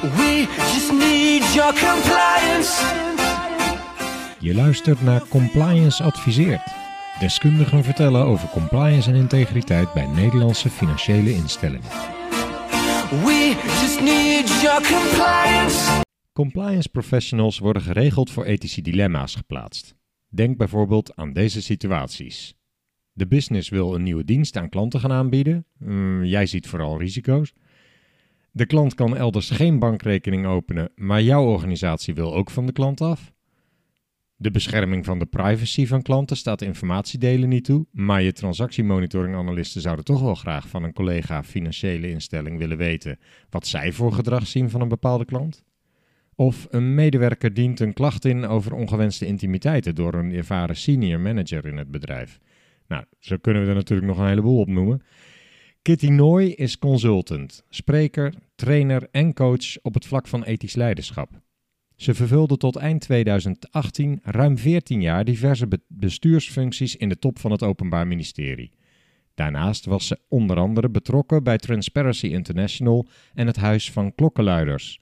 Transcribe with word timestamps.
We 0.00 0.46
just 0.56 0.92
need 0.92 1.54
your 1.54 1.72
compliance. 1.72 2.82
Je 4.38 4.54
luistert 4.54 5.02
naar 5.02 5.28
Compliance 5.28 6.02
Adviseert. 6.02 6.62
Deskundigen 7.18 7.84
vertellen 7.84 8.24
over 8.24 8.48
compliance 8.48 9.10
en 9.10 9.16
integriteit 9.16 9.92
bij 9.92 10.06
Nederlandse 10.06 10.70
financiële 10.70 11.34
instellingen. 11.34 11.88
We 13.10 13.56
just 13.80 14.00
need 14.00 14.60
your 14.62 14.82
compliance. 14.82 16.02
Compliance 16.32 16.88
professionals 16.88 17.58
worden 17.58 17.82
geregeld 17.82 18.30
voor 18.30 18.44
ethische 18.44 18.82
dilemma's 18.82 19.34
geplaatst. 19.34 19.94
Denk 20.28 20.56
bijvoorbeeld 20.56 21.16
aan 21.16 21.32
deze 21.32 21.62
situaties. 21.62 22.54
De 23.12 23.26
business 23.26 23.68
wil 23.68 23.94
een 23.94 24.02
nieuwe 24.02 24.24
dienst 24.24 24.56
aan 24.56 24.68
klanten 24.68 25.00
gaan 25.00 25.12
aanbieden. 25.12 25.66
Mm, 25.78 26.24
jij 26.24 26.46
ziet 26.46 26.68
vooral 26.68 26.98
risico's. 26.98 27.52
De 28.52 28.66
klant 28.66 28.94
kan 28.94 29.16
elders 29.16 29.50
geen 29.50 29.78
bankrekening 29.78 30.46
openen, 30.46 30.90
maar 30.94 31.22
jouw 31.22 31.44
organisatie 31.44 32.14
wil 32.14 32.34
ook 32.34 32.50
van 32.50 32.66
de 32.66 32.72
klant 32.72 33.00
af. 33.00 33.32
De 34.36 34.50
bescherming 34.50 35.04
van 35.04 35.18
de 35.18 35.26
privacy 35.26 35.86
van 35.86 36.02
klanten 36.02 36.36
staat 36.36 36.62
informatiedelen 36.62 37.48
niet 37.48 37.64
toe, 37.64 37.86
maar 37.90 38.22
je 38.22 38.32
transactiemonitoringanalisten 38.32 39.80
zouden 39.80 40.04
toch 40.04 40.20
wel 40.20 40.34
graag 40.34 40.68
van 40.68 40.82
een 40.82 40.92
collega 40.92 41.44
financiële 41.44 42.10
instelling 42.10 42.58
willen 42.58 42.76
weten 42.76 43.18
wat 43.50 43.66
zij 43.66 43.92
voor 43.92 44.12
gedrag 44.12 44.46
zien 44.46 44.70
van 44.70 44.80
een 44.80 44.88
bepaalde 44.88 45.24
klant. 45.24 45.64
Of 46.34 46.66
een 46.70 46.94
medewerker 46.94 47.54
dient 47.54 47.80
een 47.80 47.92
klacht 47.92 48.24
in 48.24 48.46
over 48.46 48.72
ongewenste 48.72 49.26
intimiteiten 49.26 49.94
door 49.94 50.14
een 50.14 50.32
ervaren 50.32 50.76
senior 50.76 51.20
manager 51.20 51.66
in 51.66 51.76
het 51.76 51.90
bedrijf. 51.90 52.38
Nou, 52.88 53.04
zo 53.18 53.36
kunnen 53.36 53.62
we 53.62 53.68
er 53.68 53.74
natuurlijk 53.74 54.08
nog 54.08 54.18
een 54.18 54.28
heleboel 54.28 54.60
op 54.60 54.68
noemen. 54.68 55.02
Kitty 55.82 56.08
Nooy 56.08 56.44
is 56.44 56.78
consultant, 56.78 57.64
spreker, 57.70 58.34
trainer 58.54 59.08
en 59.10 59.32
coach 59.34 59.82
op 59.82 59.94
het 59.94 60.06
vlak 60.06 60.28
van 60.28 60.44
ethisch 60.44 60.74
leiderschap. 60.74 61.40
Ze 61.96 62.14
vervulde 62.14 62.56
tot 62.56 62.76
eind 62.76 63.00
2018 63.00 64.18
ruim 64.22 64.58
14 64.58 65.00
jaar 65.00 65.24
diverse 65.24 65.66
be- 65.66 65.80
bestuursfuncties 65.88 66.96
in 66.96 67.08
de 67.08 67.18
top 67.18 67.38
van 67.38 67.50
het 67.50 67.62
Openbaar 67.62 68.06
Ministerie. 68.06 68.70
Daarnaast 69.34 69.84
was 69.84 70.06
ze 70.06 70.18
onder 70.28 70.56
andere 70.56 70.90
betrokken 70.90 71.42
bij 71.42 71.58
Transparency 71.58 72.26
International 72.26 73.06
en 73.34 73.46
het 73.46 73.56
Huis 73.56 73.90
van 73.90 74.14
Klokkenluiders. 74.14 74.98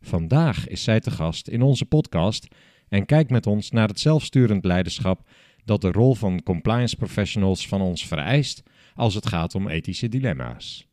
Vandaag 0.00 0.68
is 0.68 0.82
zij 0.82 1.00
te 1.00 1.10
gast 1.10 1.48
in 1.48 1.62
onze 1.62 1.86
podcast 1.86 2.46
en 2.88 3.06
kijkt 3.06 3.30
met 3.30 3.46
ons 3.46 3.70
naar 3.70 3.88
het 3.88 4.00
zelfsturend 4.00 4.64
leiderschap 4.64 5.28
dat 5.64 5.80
de 5.80 5.90
rol 5.90 6.14
van 6.14 6.42
compliance 6.42 6.96
professionals 6.96 7.68
van 7.68 7.80
ons 7.80 8.06
vereist 8.06 8.62
als 8.96 9.14
het 9.14 9.26
gaat 9.26 9.54
om 9.54 9.68
ethische 9.68 10.08
dilemma's. 10.08 10.88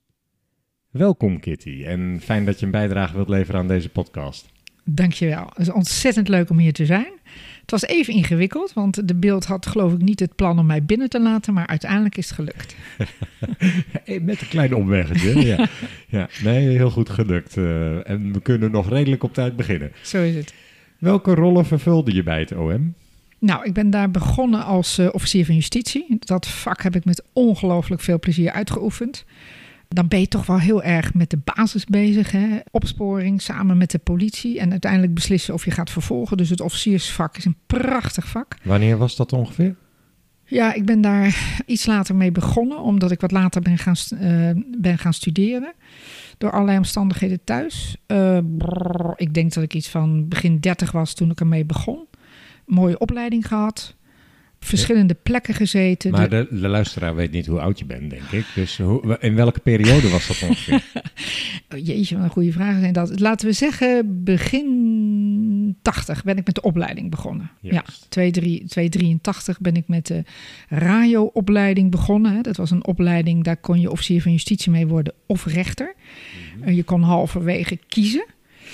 Welkom 0.89 1.39
Kitty 1.39 1.83
en 1.85 2.19
fijn 2.21 2.45
dat 2.45 2.59
je 2.59 2.65
een 2.65 2.71
bijdrage 2.71 3.15
wilt 3.15 3.29
leveren 3.29 3.59
aan 3.59 3.67
deze 3.67 3.89
podcast. 3.89 4.51
Dankjewel. 4.85 5.45
Het 5.45 5.59
is 5.59 5.71
ontzettend 5.71 6.27
leuk 6.27 6.49
om 6.49 6.57
hier 6.57 6.73
te 6.73 6.85
zijn. 6.85 7.11
Het 7.61 7.71
was 7.71 7.83
even 7.83 8.13
ingewikkeld, 8.13 8.73
want 8.73 9.07
de 9.07 9.15
beeld 9.15 9.45
had 9.45 9.65
geloof 9.65 9.93
ik 9.93 10.01
niet 10.01 10.19
het 10.19 10.35
plan 10.35 10.59
om 10.59 10.65
mij 10.65 10.83
binnen 10.83 11.09
te 11.09 11.21
laten, 11.21 11.53
maar 11.53 11.67
uiteindelijk 11.67 12.17
is 12.17 12.29
het 12.29 12.35
gelukt. 12.35 12.75
Met 14.25 14.41
een 14.41 14.47
klein 14.47 14.75
omweggetje. 14.75 15.45
ja. 15.55 15.67
ja, 16.07 16.29
nee, 16.43 16.67
heel 16.67 16.89
goed 16.89 17.09
gelukt. 17.09 17.57
Eh, 17.57 18.09
en 18.09 18.33
we 18.33 18.41
kunnen 18.41 18.71
nog 18.71 18.89
redelijk 18.89 19.23
op 19.23 19.33
tijd 19.33 19.55
beginnen. 19.55 19.91
Zo 20.01 20.23
is 20.23 20.35
het. 20.35 20.53
Welke 20.99 21.33
rollen 21.33 21.65
vervulde 21.65 22.13
je 22.13 22.23
bij 22.23 22.39
het 22.39 22.55
OM? 22.55 22.95
Nou, 23.43 23.65
ik 23.65 23.73
ben 23.73 23.89
daar 23.89 24.11
begonnen 24.11 24.65
als 24.65 24.97
eh, 24.97 25.07
officier 25.11 25.45
van 25.45 25.55
justitie. 25.55 26.05
Dat 26.19 26.47
vak 26.47 26.81
heb 26.81 26.95
ik 26.95 27.05
met 27.05 27.23
ongelooflijk 27.33 28.01
veel 28.01 28.19
plezier 28.19 28.51
uitgeoefend. 28.51 29.25
Dan 29.87 30.07
ben 30.07 30.19
je 30.19 30.27
toch 30.27 30.45
wel 30.45 30.59
heel 30.59 30.83
erg 30.83 31.13
met 31.13 31.29
de 31.29 31.39
basis 31.43 31.85
bezig. 31.85 32.31
Hè? 32.31 32.59
Opsporing 32.71 33.41
samen 33.41 33.77
met 33.77 33.91
de 33.91 33.97
politie. 33.97 34.59
En 34.59 34.71
uiteindelijk 34.71 35.13
beslissen 35.13 35.53
of 35.53 35.65
je 35.65 35.71
gaat 35.71 35.89
vervolgen. 35.89 36.37
Dus 36.37 36.49
het 36.49 36.61
officiersvak 36.61 37.37
is 37.37 37.45
een 37.45 37.57
prachtig 37.67 38.27
vak. 38.27 38.55
Wanneer 38.63 38.97
was 38.97 39.15
dat 39.15 39.33
ongeveer? 39.33 39.75
Ja, 40.45 40.73
ik 40.73 40.85
ben 40.85 41.01
daar 41.01 41.61
iets 41.65 41.85
later 41.85 42.15
mee 42.15 42.31
begonnen. 42.31 42.79
Omdat 42.79 43.11
ik 43.11 43.21
wat 43.21 43.31
later 43.31 43.61
ben 43.61 43.77
gaan, 43.77 43.95
eh, 44.19 44.63
ben 44.77 44.97
gaan 44.97 45.13
studeren. 45.13 45.73
Door 46.37 46.51
allerlei 46.51 46.77
omstandigheden 46.77 47.43
thuis. 47.43 47.97
Eh, 48.05 48.37
brrr, 48.57 49.13
ik 49.15 49.33
denk 49.33 49.53
dat 49.53 49.63
ik 49.63 49.73
iets 49.73 49.89
van 49.89 50.27
begin 50.27 50.59
30 50.59 50.91
was 50.91 51.13
toen 51.13 51.31
ik 51.31 51.39
ermee 51.39 51.65
begon. 51.65 52.07
Mooie 52.65 52.97
opleiding 52.99 53.47
gehad. 53.47 53.95
Verschillende 54.59 55.13
plekken 55.13 55.53
gezeten. 55.53 56.11
Maar 56.11 56.29
De- 56.29 56.47
luisteraar 56.51 57.15
weet 57.15 57.31
niet 57.31 57.45
hoe 57.45 57.59
oud 57.59 57.79
je 57.79 57.85
bent, 57.85 58.09
denk 58.09 58.31
ik. 58.31 58.45
Dus 58.55 58.77
hoe, 58.77 59.17
in 59.19 59.35
welke 59.35 59.59
periode 59.59 60.09
was 60.09 60.27
dat 60.27 60.49
ongeveer? 60.49 60.83
Oh, 61.73 61.85
jeetje, 61.85 62.15
wat 62.15 62.23
een 62.23 62.29
goede 62.29 62.51
vraag. 62.51 62.79
zijn 62.79 62.93
dat. 62.93 63.19
Laten 63.19 63.47
we 63.47 63.53
zeggen, 63.53 64.23
begin 64.23 65.77
80 65.81 66.23
ben 66.23 66.37
ik 66.37 66.45
met 66.45 66.55
de 66.55 66.61
opleiding 66.61 67.09
begonnen. 67.09 67.51
Juist. 67.61 67.75
Ja, 67.99 68.05
23 68.09 68.67
283 68.69 69.59
ben 69.59 69.75
ik 69.75 69.87
met 69.87 70.07
de 70.07 70.23
RAJO-opleiding 70.69 71.91
begonnen. 71.91 72.43
Dat 72.43 72.57
was 72.57 72.71
een 72.71 72.85
opleiding, 72.85 73.43
daar 73.43 73.57
kon 73.57 73.79
je 73.79 73.91
officier 73.91 74.21
van 74.21 74.31
justitie 74.31 74.71
mee 74.71 74.87
worden 74.87 75.13
of 75.25 75.45
rechter. 75.45 75.95
Eh, 76.61 76.75
je 76.75 76.83
kon 76.83 77.01
halverwege 77.01 77.79
kiezen. 77.87 78.25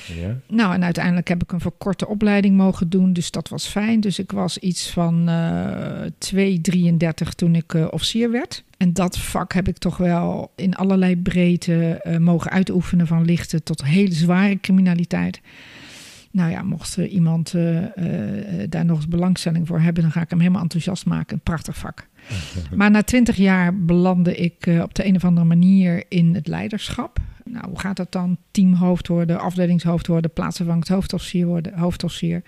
Ja? 0.06 0.40
Nou, 0.48 0.74
en 0.74 0.84
uiteindelijk 0.84 1.28
heb 1.28 1.44
ik 1.44 1.52
een 1.52 1.60
verkorte 1.60 2.08
opleiding 2.08 2.58
mogen 2.58 2.90
doen, 2.90 3.14
dus 3.14 3.32
dat 3.32 3.50
was 3.50 3.66
fijn. 3.66 4.00
Dus 4.00 4.20
ik 4.20 4.32
was 4.32 4.58
iets 4.58 4.90
van 4.90 5.30
eh 5.30 6.02
2,33 6.20 7.36
toen 7.36 7.56
ik 7.56 7.74
eh, 7.74 7.88
officier 7.90 8.32
werd. 8.32 8.64
En 8.78 8.94
dat 8.94 9.18
vak 9.18 9.54
heb 9.54 9.68
ik 9.68 9.78
toch 9.78 9.98
wel 9.98 10.52
in 10.56 10.76
allerlei 10.76 11.18
breedte 11.18 12.00
eh, 12.02 12.18
mogen 12.18 12.52
uitoefenen, 12.52 13.08
van 13.08 13.26
lichte 13.26 13.64
tot 13.64 13.84
hele 13.84 14.14
zware 14.14 14.60
criminaliteit. 14.60 15.42
Nou 16.32 16.52
ja, 16.52 16.64
mocht 16.64 16.98
iemand 16.98 17.52
daar 18.70 18.86
nog 18.86 19.08
belangstelling 19.08 19.68
voor 19.68 19.80
hebben, 19.80 20.04
dan 20.04 20.12
ga 20.12 20.22
ik 20.22 20.30
hem 20.30 20.40
helemaal 20.40 20.62
enthousiast 20.62 21.06
maken. 21.06 21.36
Een 21.36 21.44
prachtig 21.44 21.78
vak. 21.78 22.09
Maar 22.76 22.92
na 22.92 23.04
twintig 23.04 23.36
jaar 23.36 23.78
belandde 23.80 24.36
ik 24.36 24.68
eh, 24.68 24.82
op 24.82 24.94
de 24.96 25.06
een 25.06 25.16
of 25.16 25.24
andere 25.26 25.46
manier 25.48 26.04
in 26.10 26.36
het 26.36 26.48
leiderschap. 26.48 27.18
Nou, 27.46 27.68
hoe 27.68 27.80
gaat 27.80 27.98
dat 27.98 28.12
dan? 28.12 28.38
Teamhoofd 28.52 29.08
worden, 29.08 29.40
afdelingshoofd 29.40 30.08
worden, 30.08 30.34
plaatsvervangend 30.34 30.88
hoofdofficier 30.88 31.46
worden, 31.46 31.78
hoofdofficier. 31.78 32.42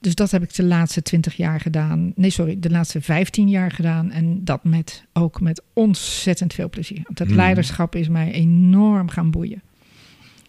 Dus 0.00 0.14
dat 0.14 0.30
heb 0.30 0.42
ik 0.42 0.54
de 0.54 0.64
laatste 0.64 1.02
twintig 1.02 1.34
jaar 1.34 1.60
gedaan. 1.60 2.12
Nee, 2.14 2.30
sorry, 2.30 2.56
de 2.60 2.70
laatste 2.70 3.00
vijftien 3.00 3.48
jaar 3.48 3.70
gedaan. 3.70 4.10
En 4.10 4.44
dat 4.44 4.64
met, 4.64 5.04
ook 5.12 5.40
met 5.40 5.62
ontzettend 5.72 6.54
veel 6.54 6.68
plezier. 6.70 7.00
Want 7.02 7.18
het 7.18 7.28
Mhm. 7.28 7.36
leiderschap 7.36 7.94
is 7.94 8.08
mij 8.08 8.32
enorm 8.32 9.08
gaan 9.08 9.30
boeien. 9.30 9.62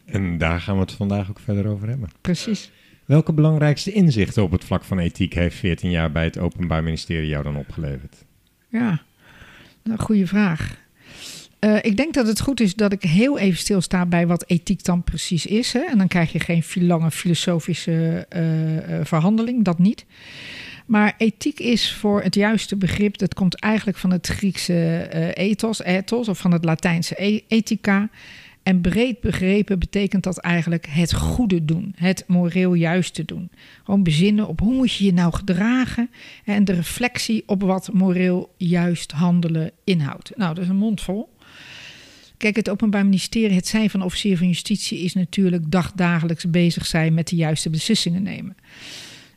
En 0.05 0.37
daar 0.37 0.61
gaan 0.61 0.75
we 0.75 0.81
het 0.81 0.91
vandaag 0.91 1.29
ook 1.29 1.39
verder 1.39 1.67
over 1.67 1.87
hebben. 1.87 2.09
Precies. 2.21 2.71
Welke 3.05 3.33
belangrijkste 3.33 3.91
inzichten 3.91 4.43
op 4.43 4.51
het 4.51 4.63
vlak 4.63 4.83
van 4.83 4.99
ethiek 4.99 5.33
heeft 5.33 5.55
14 5.55 5.89
jaar 5.89 6.11
bij 6.11 6.23
het 6.23 6.37
Openbaar 6.37 6.83
Ministerie 6.83 7.27
jou 7.29 7.43
dan 7.43 7.55
opgeleverd? 7.55 8.25
Ja, 8.69 9.01
een 9.83 9.99
goede 9.99 10.27
vraag. 10.27 10.75
Eh, 11.59 11.75
ik 11.81 11.97
denk 11.97 12.13
dat 12.13 12.27
het 12.27 12.41
goed 12.41 12.59
is 12.59 12.75
dat 12.75 12.91
ik 12.91 13.01
heel 13.01 13.37
even 13.37 13.57
stilsta 13.59 14.05
bij 14.05 14.27
wat 14.27 14.43
ethiek 14.47 14.83
dan 14.83 15.03
precies 15.03 15.45
is. 15.45 15.73
Hè? 15.73 15.79
En 15.79 15.97
dan 15.97 16.07
krijg 16.07 16.31
je 16.31 16.39
geen 16.39 16.63
lange 16.87 17.11
filosofische 17.11 18.25
eh, 18.29 18.99
eh, 18.99 19.05
verhandeling, 19.05 19.63
dat 19.63 19.79
niet. 19.79 20.05
Maar 20.87 21.13
ethiek 21.17 21.59
is 21.59 21.93
voor 21.93 22.21
het 22.21 22.35
juiste 22.35 22.75
begrip, 22.75 23.17
dat 23.17 23.33
komt 23.33 23.59
eigenlijk 23.59 23.97
van 23.97 24.11
het 24.11 24.27
Griekse 24.27 24.97
eh, 24.97 25.45
ethos, 25.49 25.83
ethos, 25.83 26.27
of 26.27 26.37
van 26.37 26.51
het 26.51 26.65
Latijnse 26.65 27.23
e- 27.23 27.41
ethica. 27.47 28.09
En 28.67 28.81
breed 28.81 29.19
begrepen 29.19 29.79
betekent 29.79 30.23
dat 30.23 30.37
eigenlijk 30.37 30.85
het 30.89 31.13
goede 31.13 31.65
doen, 31.65 31.93
het 31.95 32.23
moreel 32.27 32.73
juiste 32.73 33.25
doen. 33.25 33.49
Gewoon 33.83 34.03
bezinnen 34.03 34.47
op 34.47 34.59
hoe 34.59 34.73
moet 34.73 34.93
je 34.93 35.05
je 35.05 35.13
nou 35.13 35.33
gedragen 35.33 36.09
en 36.45 36.65
de 36.65 36.73
reflectie 36.73 37.43
op 37.45 37.61
wat 37.61 37.89
moreel 37.93 38.53
juist 38.57 39.11
handelen 39.11 39.71
inhoudt. 39.83 40.31
Nou, 40.35 40.53
dat 40.53 40.63
is 40.63 40.69
een 40.69 40.75
mondvol. 40.75 41.29
Kijk, 42.37 42.55
het 42.55 42.69
Openbaar 42.69 43.03
Ministerie, 43.03 43.55
het 43.55 43.67
zijn 43.67 43.89
van 43.89 44.01
officier 44.01 44.37
van 44.37 44.47
justitie, 44.47 44.99
is 44.99 45.13
natuurlijk 45.13 45.71
dagdagelijks 45.71 46.49
bezig 46.49 46.85
zijn 46.85 47.13
met 47.13 47.27
de 47.27 47.35
juiste 47.35 47.69
beslissingen 47.69 48.23
nemen. 48.23 48.55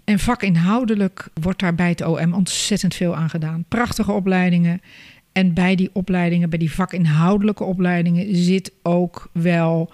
En 0.04 0.18
vakinhoudelijk 0.18 1.28
wordt 1.40 1.60
daar 1.60 1.74
bij 1.74 1.88
het 1.88 2.02
OM 2.02 2.34
ontzettend 2.34 2.94
veel 2.94 3.16
aan 3.16 3.30
gedaan. 3.30 3.64
Prachtige 3.68 4.12
opleidingen. 4.12 4.80
En 5.40 5.54
bij 5.54 5.74
die 5.74 5.90
opleidingen, 5.92 6.50
bij 6.50 6.58
die 6.58 6.72
vakinhoudelijke 6.72 7.64
opleidingen, 7.64 8.36
zit 8.36 8.72
ook 8.82 9.30
wel 9.32 9.92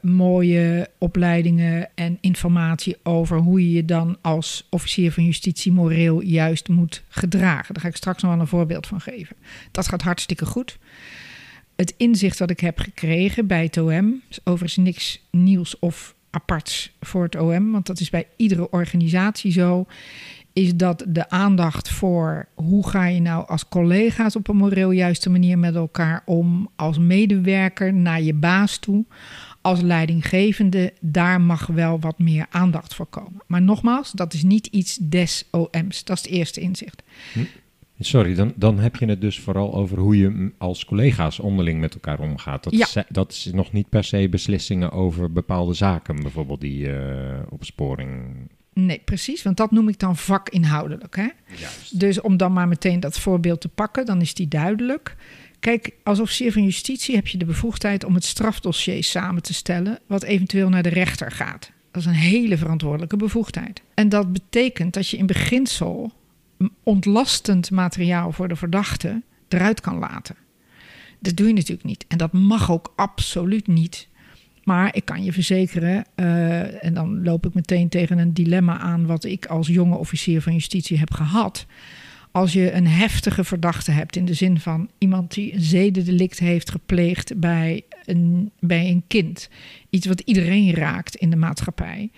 mooie 0.00 0.88
opleidingen 0.98 1.88
en 1.94 2.18
informatie 2.20 2.96
over 3.02 3.38
hoe 3.38 3.60
je 3.60 3.72
je 3.72 3.84
dan 3.84 4.16
als 4.20 4.66
officier 4.70 5.12
van 5.12 5.24
justitie 5.24 5.72
moreel 5.72 6.20
juist 6.20 6.68
moet 6.68 7.02
gedragen. 7.08 7.74
Daar 7.74 7.82
ga 7.82 7.88
ik 7.88 7.96
straks 7.96 8.22
nog 8.22 8.32
wel 8.32 8.40
een 8.40 8.46
voorbeeld 8.46 8.86
van 8.86 9.00
geven. 9.00 9.36
Dat 9.70 9.88
gaat 9.88 10.02
hartstikke 10.02 10.46
goed. 10.46 10.78
Het 11.76 11.94
inzicht 11.96 12.38
dat 12.38 12.50
ik 12.50 12.60
heb 12.60 12.78
gekregen 12.78 13.46
bij 13.46 13.62
het 13.62 13.76
OM 13.76 14.22
is 14.28 14.40
overigens 14.44 14.84
niks 14.84 15.20
nieuws 15.30 15.78
of 15.78 16.14
aparts 16.30 16.92
voor 17.00 17.22
het 17.22 17.36
OM, 17.36 17.72
want 17.72 17.86
dat 17.86 18.00
is 18.00 18.10
bij 18.10 18.26
iedere 18.36 18.70
organisatie 18.70 19.52
zo. 19.52 19.86
Is 20.52 20.76
dat 20.76 21.04
de 21.08 21.30
aandacht 21.30 21.88
voor 21.90 22.48
hoe 22.54 22.88
ga 22.88 23.06
je 23.06 23.20
nou 23.20 23.46
als 23.48 23.68
collega's 23.68 24.36
op 24.36 24.48
een 24.48 24.56
moreel 24.56 24.90
juiste 24.90 25.30
manier 25.30 25.58
met 25.58 25.74
elkaar 25.74 26.22
om, 26.24 26.68
als 26.76 26.98
medewerker 26.98 27.94
naar 27.94 28.22
je 28.22 28.34
baas 28.34 28.78
toe, 28.78 29.04
als 29.60 29.80
leidinggevende, 29.80 30.92
daar 31.00 31.40
mag 31.40 31.66
wel 31.66 32.00
wat 32.00 32.18
meer 32.18 32.46
aandacht 32.50 32.94
voor 32.94 33.06
komen. 33.06 33.42
Maar 33.46 33.62
nogmaals, 33.62 34.12
dat 34.12 34.34
is 34.34 34.42
niet 34.42 34.66
iets 34.66 34.96
des 34.96 35.48
OM's. 35.50 36.04
Dat 36.04 36.16
is 36.16 36.22
het 36.22 36.32
eerste 36.32 36.60
inzicht. 36.60 37.02
Sorry, 37.98 38.34
dan, 38.34 38.52
dan 38.56 38.78
heb 38.78 38.96
je 38.96 39.06
het 39.06 39.20
dus 39.20 39.40
vooral 39.40 39.74
over 39.74 39.98
hoe 39.98 40.16
je 40.18 40.50
als 40.58 40.84
collega's 40.84 41.38
onderling 41.38 41.80
met 41.80 41.94
elkaar 41.94 42.20
omgaat. 42.20 42.64
Dat, 42.64 42.72
Ja. 42.72 42.86
is, 42.86 42.96
dat 43.08 43.30
is 43.32 43.50
nog 43.52 43.72
niet 43.72 43.88
per 43.88 44.04
se 44.04 44.28
beslissingen 44.30 44.92
over 44.92 45.32
bepaalde 45.32 45.74
zaken, 45.74 46.22
bijvoorbeeld 46.22 46.60
die 46.60 46.92
eh, 46.92 47.38
opsporing. 47.50 48.22
Nee, 48.74 49.00
precies, 49.04 49.42
want 49.42 49.56
dat 49.56 49.70
noem 49.70 49.88
ik 49.88 49.98
dan 49.98 50.16
vakinhoudelijk. 50.16 51.16
Hè? 51.16 51.28
Juist. 51.56 52.00
Dus 52.00 52.20
om 52.20 52.36
dan 52.36 52.52
maar 52.52 52.68
meteen 52.68 53.00
dat 53.00 53.18
voorbeeld 53.18 53.60
te 53.60 53.68
pakken, 53.68 54.06
dan 54.06 54.20
is 54.20 54.34
die 54.34 54.48
duidelijk. 54.48 55.16
Kijk, 55.60 55.92
als 56.02 56.20
officier 56.20 56.52
van 56.52 56.64
justitie 56.64 57.14
heb 57.14 57.26
je 57.26 57.38
de 57.38 57.44
bevoegdheid 57.44 58.04
om 58.04 58.14
het 58.14 58.24
strafdossier 58.24 59.04
samen 59.04 59.42
te 59.42 59.54
stellen, 59.54 59.98
wat 60.06 60.22
eventueel 60.22 60.68
naar 60.68 60.82
de 60.82 60.88
rechter 60.88 61.30
gaat. 61.30 61.70
Dat 61.90 62.02
is 62.02 62.08
een 62.08 62.14
hele 62.14 62.56
verantwoordelijke 62.58 63.16
bevoegdheid. 63.16 63.82
En 63.94 64.08
dat 64.08 64.32
betekent 64.32 64.94
dat 64.94 65.08
je 65.08 65.16
in 65.16 65.26
beginsel 65.26 66.12
ontlastend 66.82 67.70
materiaal 67.70 68.32
voor 68.32 68.48
de 68.48 68.56
verdachte 68.56 69.22
eruit 69.48 69.80
kan 69.80 69.98
laten. 69.98 70.36
Dat 71.20 71.36
doe 71.36 71.46
je 71.46 71.52
natuurlijk 71.52 71.84
niet. 71.84 72.04
En 72.08 72.18
dat 72.18 72.32
mag 72.32 72.70
ook 72.70 72.92
absoluut 72.96 73.66
niet. 73.66 74.08
Maar 74.62 74.94
ik 74.96 75.04
kan 75.04 75.24
je 75.24 75.32
verzekeren, 75.32 76.04
eh, 76.14 76.84
en 76.84 76.94
dan 76.94 77.22
loop 77.22 77.46
ik 77.46 77.54
meteen 77.54 77.88
tegen 77.88 78.18
een 78.18 78.34
dilemma 78.34 78.78
aan 78.78 79.06
wat 79.06 79.24
ik 79.24 79.46
als 79.46 79.66
jonge 79.66 79.96
officier 79.96 80.42
van 80.42 80.52
justitie 80.52 80.98
heb 80.98 81.12
gehad. 81.12 81.66
Als 82.30 82.52
je 82.52 82.72
een 82.72 82.86
heftige 82.86 83.44
verdachte 83.44 83.90
hebt, 83.90 84.16
in 84.16 84.24
de 84.24 84.34
zin 84.34 84.60
van 84.60 84.88
iemand 84.98 85.34
die 85.34 85.54
een 85.54 85.60
zedendelict 85.60 86.38
heeft 86.38 86.70
gepleegd 86.70 87.40
bij 87.40 87.82
een, 88.04 88.50
bij 88.60 88.88
een 88.88 89.02
kind. 89.06 89.48
Iets 89.90 90.06
wat 90.06 90.20
iedereen 90.20 90.74
raakt 90.74 91.14
in 91.14 91.30
de 91.30 91.36
maatschappij. 91.36 92.10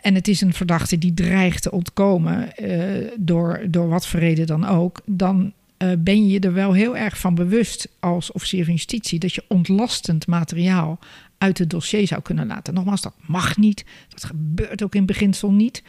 En 0.00 0.14
het 0.14 0.28
is 0.28 0.40
een 0.40 0.52
verdachte 0.52 0.98
die 0.98 1.14
dreigt 1.14 1.62
te 1.62 1.70
ontkomen 1.70 2.56
eh, 2.56 3.10
door, 3.18 3.60
door 3.68 3.88
wat 3.88 4.06
voor 4.06 4.20
reden 4.20 4.46
dan 4.46 4.64
ook. 4.64 5.00
Dan 5.04 5.52
eh, 5.76 5.88
ben 5.98 6.28
je 6.28 6.40
er 6.40 6.52
wel 6.52 6.72
heel 6.72 6.96
erg 6.96 7.18
van 7.18 7.34
bewust 7.34 7.88
als 8.00 8.32
officier 8.32 8.64
van 8.64 8.74
justitie 8.74 9.18
dat 9.18 9.34
je 9.34 9.44
ontlastend 9.48 10.26
materiaal 10.26 10.98
uit 11.42 11.58
het 11.58 11.70
dossier 11.70 12.06
zou 12.06 12.22
kunnen 12.22 12.46
laten. 12.46 12.74
Nogmaals, 12.74 13.02
dat 13.02 13.14
mag 13.26 13.56
niet. 13.56 13.84
Dat 14.08 14.24
gebeurt 14.24 14.82
ook 14.82 14.94
in 14.94 15.06
beginsel 15.06 15.52
niet. 15.52 15.82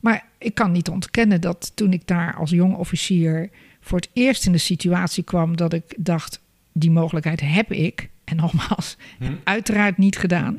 Maar 0.00 0.24
ik 0.38 0.54
kan 0.54 0.72
niet 0.72 0.88
ontkennen 0.88 1.40
dat 1.40 1.72
toen 1.74 1.92
ik 1.92 2.06
daar 2.06 2.34
als 2.34 2.50
jong 2.50 2.74
officier 2.74 3.50
voor 3.80 3.98
het 3.98 4.08
eerst 4.12 4.46
in 4.46 4.52
de 4.52 4.58
situatie 4.58 5.22
kwam 5.24 5.56
dat 5.56 5.72
ik 5.72 5.94
dacht, 5.98 6.40
die 6.72 6.90
mogelijkheid 6.90 7.40
heb 7.40 7.72
ik. 7.72 8.08
En 8.24 8.36
nogmaals, 8.36 8.96
uiteraard 9.44 9.98
niet 9.98 10.18
gedaan. 10.18 10.58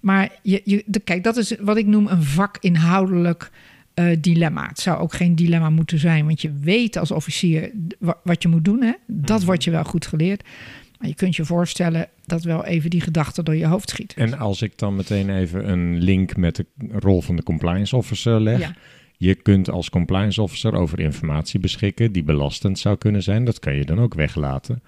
Maar 0.00 0.28
je, 0.42 0.60
je, 0.64 0.82
de, 0.86 1.00
kijk, 1.00 1.24
dat 1.24 1.36
is 1.36 1.54
wat 1.60 1.76
ik 1.76 1.86
noem 1.86 2.06
een 2.06 2.22
vakinhoudelijk 2.22 3.50
eh, 3.94 4.06
dilemma. 4.18 4.66
Het 4.68 4.78
zou 4.80 4.98
ook 4.98 5.14
geen 5.14 5.34
dilemma 5.34 5.70
moeten 5.70 5.98
zijn, 5.98 6.26
want 6.26 6.40
je 6.42 6.52
weet 6.52 6.96
als 6.96 7.10
officier 7.10 7.70
wa- 7.98 8.18
wat 8.24 8.42
je 8.42 8.48
moet 8.48 8.64
doen. 8.64 8.82
Hè? 8.82 8.92
Dat 9.06 9.44
wordt 9.44 9.64
je 9.64 9.70
wel 9.70 9.84
goed 9.84 10.06
geleerd. 10.06 10.44
Maar 10.98 11.08
je 11.08 11.14
kunt 11.14 11.36
je 11.36 11.44
voorstellen 11.44 12.08
dat 12.24 12.42
wel 12.42 12.64
even 12.64 12.90
die 12.90 13.00
gedachte 13.00 13.42
door 13.42 13.56
je 13.56 13.66
hoofd 13.66 13.88
schiet. 13.90 14.14
En 14.14 14.38
als 14.38 14.62
ik 14.62 14.78
dan 14.78 14.96
meteen 14.96 15.30
even 15.30 15.68
een 15.68 15.98
link 15.98 16.36
met 16.36 16.56
de 16.56 16.66
rol 16.98 17.22
van 17.22 17.36
de 17.36 17.42
compliance 17.42 17.96
officer 17.96 18.40
leg. 18.40 18.58
Ja. 18.60 18.74
Je 19.16 19.34
kunt 19.34 19.70
als 19.70 19.90
compliance 19.90 20.42
officer 20.42 20.74
over 20.74 21.00
informatie 21.00 21.60
beschikken 21.60 22.12
die 22.12 22.22
belastend 22.22 22.78
zou 22.78 22.96
kunnen 22.96 23.22
zijn. 23.22 23.44
Dat 23.44 23.58
kan 23.58 23.74
je 23.74 23.84
dan 23.84 24.00
ook 24.00 24.14
weglaten. 24.14 24.82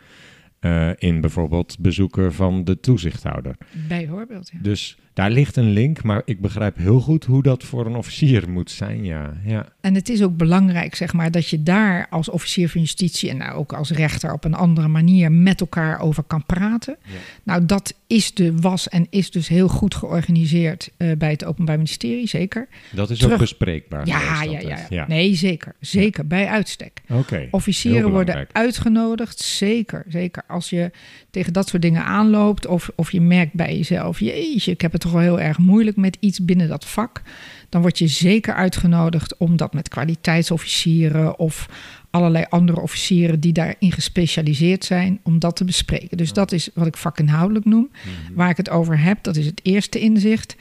eh, 0.61 0.91
in 0.99 1.21
bijvoorbeeld 1.21 1.77
bezoeken 1.79 2.33
van 2.35 2.65
de 2.65 2.81
toezichthouder. 2.81 3.57
Bijvoorbeeld. 3.89 4.51
Ja. 4.53 4.59
Dus 4.63 4.97
daar 5.17 5.31
ligt 5.31 5.57
een 5.57 5.71
link, 5.71 6.03
maar 6.03 6.23
ik 6.25 6.41
begrijp 6.41 6.77
heel 6.77 7.01
goed 7.01 7.25
hoe 7.25 7.43
dat 7.43 7.63
voor 7.63 7.87
een 7.87 7.97
officier 7.97 8.51
moet 8.51 8.71
zijn. 8.71 9.05
Ja, 9.05 9.33
ja. 9.45 9.69
En 9.81 9.95
het 9.95 10.09
is 10.09 10.23
ook 10.23 10.37
belangrijk, 10.37 10.95
zeg 10.95 11.13
maar, 11.13 11.31
dat 11.31 11.49
je 11.49 11.63
daar 11.63 12.07
als 12.11 12.29
officier 12.29 12.69
van 12.69 12.81
justitie 12.81 13.31
en 13.31 13.37
nou 13.37 13.53
ook 13.53 13.73
als 13.73 13.91
rechter 13.91 14.33
op 14.33 14.45
een 14.45 14.55
andere 14.55 14.89
manier 14.89 15.33
met 15.33 15.61
elkaar 15.61 16.01
over 16.01 16.23
kan 16.23 16.45
praten. 16.47 16.97
Nou, 17.43 17.67
dat 17.67 17.95
is 18.07 18.35
de 18.35 18.55
was 18.61 18.89
en 18.89 19.07
is 19.11 19.31
dus 19.31 19.49
heel 19.49 19.69
goed 19.69 19.95
georganiseerd 19.95 20.91
eh, 20.97 21.13
bij 21.19 21.31
het 21.31 21.45
Openbaar 21.45 21.77
Ministerie, 21.77 22.29
zeker. 22.29 22.69
Dat 22.93 23.11
is 23.11 23.19
Terug- 23.19 23.33
ook 23.33 23.39
bespreekbaar. 23.39 24.07
Ja, 24.07 24.43
ja, 24.43 24.61
ja, 24.61 24.87
ja. 24.89 25.07
Nee, 25.09 25.35
zeker. 25.35 25.75
Zeker, 25.81 26.27
bij 26.27 26.47
uitstek. 26.47 27.03
Oké. 27.09 27.49
Officieren 27.51 28.11
worden 28.11 28.47
uitgenodigd, 28.53 29.39
zeker. 29.39 30.05
Zeker 30.09 30.43
als 30.47 30.71
je 30.71 30.91
tegen 31.31 31.53
dat 31.53 31.69
soort 31.69 31.83
dingen 31.83 32.05
aanloopt 32.05 32.67
of, 32.67 32.91
of 32.95 33.13
je 33.13 33.21
merkt 33.21 33.53
bij 33.53 33.77
jezelf, 33.77 34.21
jeetje, 34.21 34.73
ik 34.73 34.81
heb 34.81 34.93
het 34.93 35.05
toch 35.07 35.15
wel 35.15 35.37
heel 35.37 35.41
erg 35.41 35.59
moeilijk 35.59 35.97
met 35.97 36.17
iets 36.21 36.45
binnen 36.45 36.69
dat 36.69 36.85
vak. 36.85 37.23
Dan 37.69 37.81
word 37.81 37.99
je 37.99 38.07
zeker 38.07 38.55
uitgenodigd 38.55 39.37
om 39.37 39.57
dat 39.57 39.75
met 39.75 39.89
kwaliteitsofficieren 39.89 41.39
of 41.39 41.69
allerlei 42.11 42.45
andere 42.49 42.81
officieren 42.81 43.41
die 43.41 43.53
daarin 43.53 43.93
gespecialiseerd 43.93 44.85
zijn, 44.85 45.21
om 45.23 45.39
dat 45.39 45.57
te 45.57 45.65
bespreken. 45.65 46.17
Dus 46.17 46.33
dat 46.33 46.53
is 46.53 46.71
wat 46.75 46.87
ik 46.87 46.97
vakinhoudelijk 46.97 47.65
noem. 47.65 47.91
Waar 48.35 48.51
ik 48.51 48.57
het 48.57 48.71
over 48.71 49.01
heb, 49.01 49.23
dat 49.23 49.37
is 49.37 49.47
het 49.47 49.61
eerste 49.63 50.01
inzicht, 50.01 50.57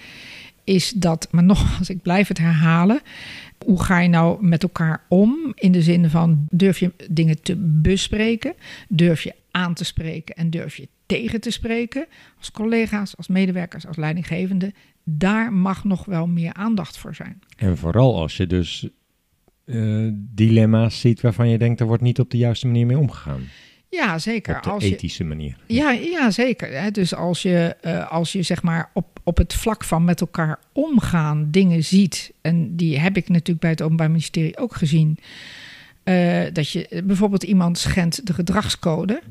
is 0.64 0.92
dat, 0.96 1.28
maar 1.32 1.44
nogmaals, 1.44 1.90
ik 1.90 2.02
blijf 2.02 2.28
het 2.28 2.38
herhalen. 2.38 3.02
Hoe 3.66 3.84
ga 3.84 4.00
je 4.00 4.10
nou 4.10 4.46
met 4.46 4.64
elkaar 4.64 5.04
om? 5.10 5.52
In 5.56 5.72
de 5.72 5.82
zin 5.82 6.10
van 6.10 6.48
durf 6.50 6.80
je 6.80 6.92
dingen 7.10 7.42
te 7.42 7.56
bespreken? 7.82 8.54
Durf 8.90 9.24
je 9.24 9.34
aan 9.52 9.74
te 9.74 9.84
spreken 9.84 10.36
en 10.36 10.50
durf 10.50 10.76
je 10.76 10.88
tegen 11.06 11.42
te 11.42 11.52
spreken? 11.52 12.08
Als 12.38 12.52
collega's, 12.52 13.18
als 13.18 13.28
medewerkers, 13.28 13.88
als 13.88 13.98
leidinggevende. 13.98 14.74
Daar 15.04 15.54
mag 15.54 15.84
nog 15.84 16.06
wel 16.06 16.28
meer 16.28 16.54
aandacht 16.54 16.98
voor 16.98 17.16
zijn. 17.16 17.40
En 17.58 17.78
vooral 17.78 18.20
als 18.20 18.38
je 18.38 18.48
dus 18.48 18.90
eh, 19.66 20.08
dilemma's 20.14 21.00
ziet 21.00 21.22
waarvan 21.22 21.50
je 21.50 21.58
denkt 21.58 21.80
er 21.80 21.88
wordt 21.88 22.02
niet 22.02 22.20
op 22.20 22.30
de 22.32 22.38
juiste 22.38 22.68
manier 22.68 22.86
mee 22.86 22.98
omgegaan. 22.98 23.42
Ja, 23.90 24.20
zeker. 24.20 24.56
Op 24.56 24.64
de 24.64 24.70
Als 24.70 24.84
je, 24.84 24.94
ethische 24.94 25.24
manier. 25.24 25.58
Ja, 25.68 25.92
ja 25.92 26.32
zeker. 26.32 26.82
Hè. 26.82 26.92
Dus 26.92 27.16
als 27.16 27.42
je, 27.42 27.76
eh, 27.82 28.12
als 28.12 28.32
je 28.32 28.42
zeg 28.42 28.64
maar 28.64 28.90
op, 28.94 29.20
op 29.24 29.38
het 29.38 29.54
vlak 29.54 29.84
van 29.84 30.04
met 30.04 30.22
elkaar 30.22 30.60
omgaan 30.72 31.48
dingen 31.52 31.84
ziet, 31.84 32.34
en 32.42 32.76
die 32.76 33.00
heb 33.00 33.18
ik 33.18 33.30
natuurlijk 33.30 33.60
bij 33.60 33.70
het 33.70 33.82
Openbaar 33.82 34.12
Ministerie 34.12 34.58
ook 34.58 34.76
gezien, 34.76 35.18
eh, 36.04 36.44
dat 36.54 36.70
je 36.70 37.02
bijvoorbeeld 37.06 37.44
iemand 37.44 37.78
schendt 37.78 38.28
de 38.28 38.34
gedragscode. 38.34 39.22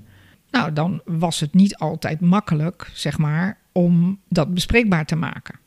Nou, 0.54 0.72
dan 0.72 1.00
was 1.04 1.40
het 1.40 1.54
niet 1.54 1.76
altijd 1.76 2.20
makkelijk, 2.20 2.90
zeg 2.92 3.18
maar, 3.18 3.58
om 3.72 4.20
dat 4.28 4.54
bespreekbaar 4.54 5.06
te 5.06 5.16
maken. 5.16 5.58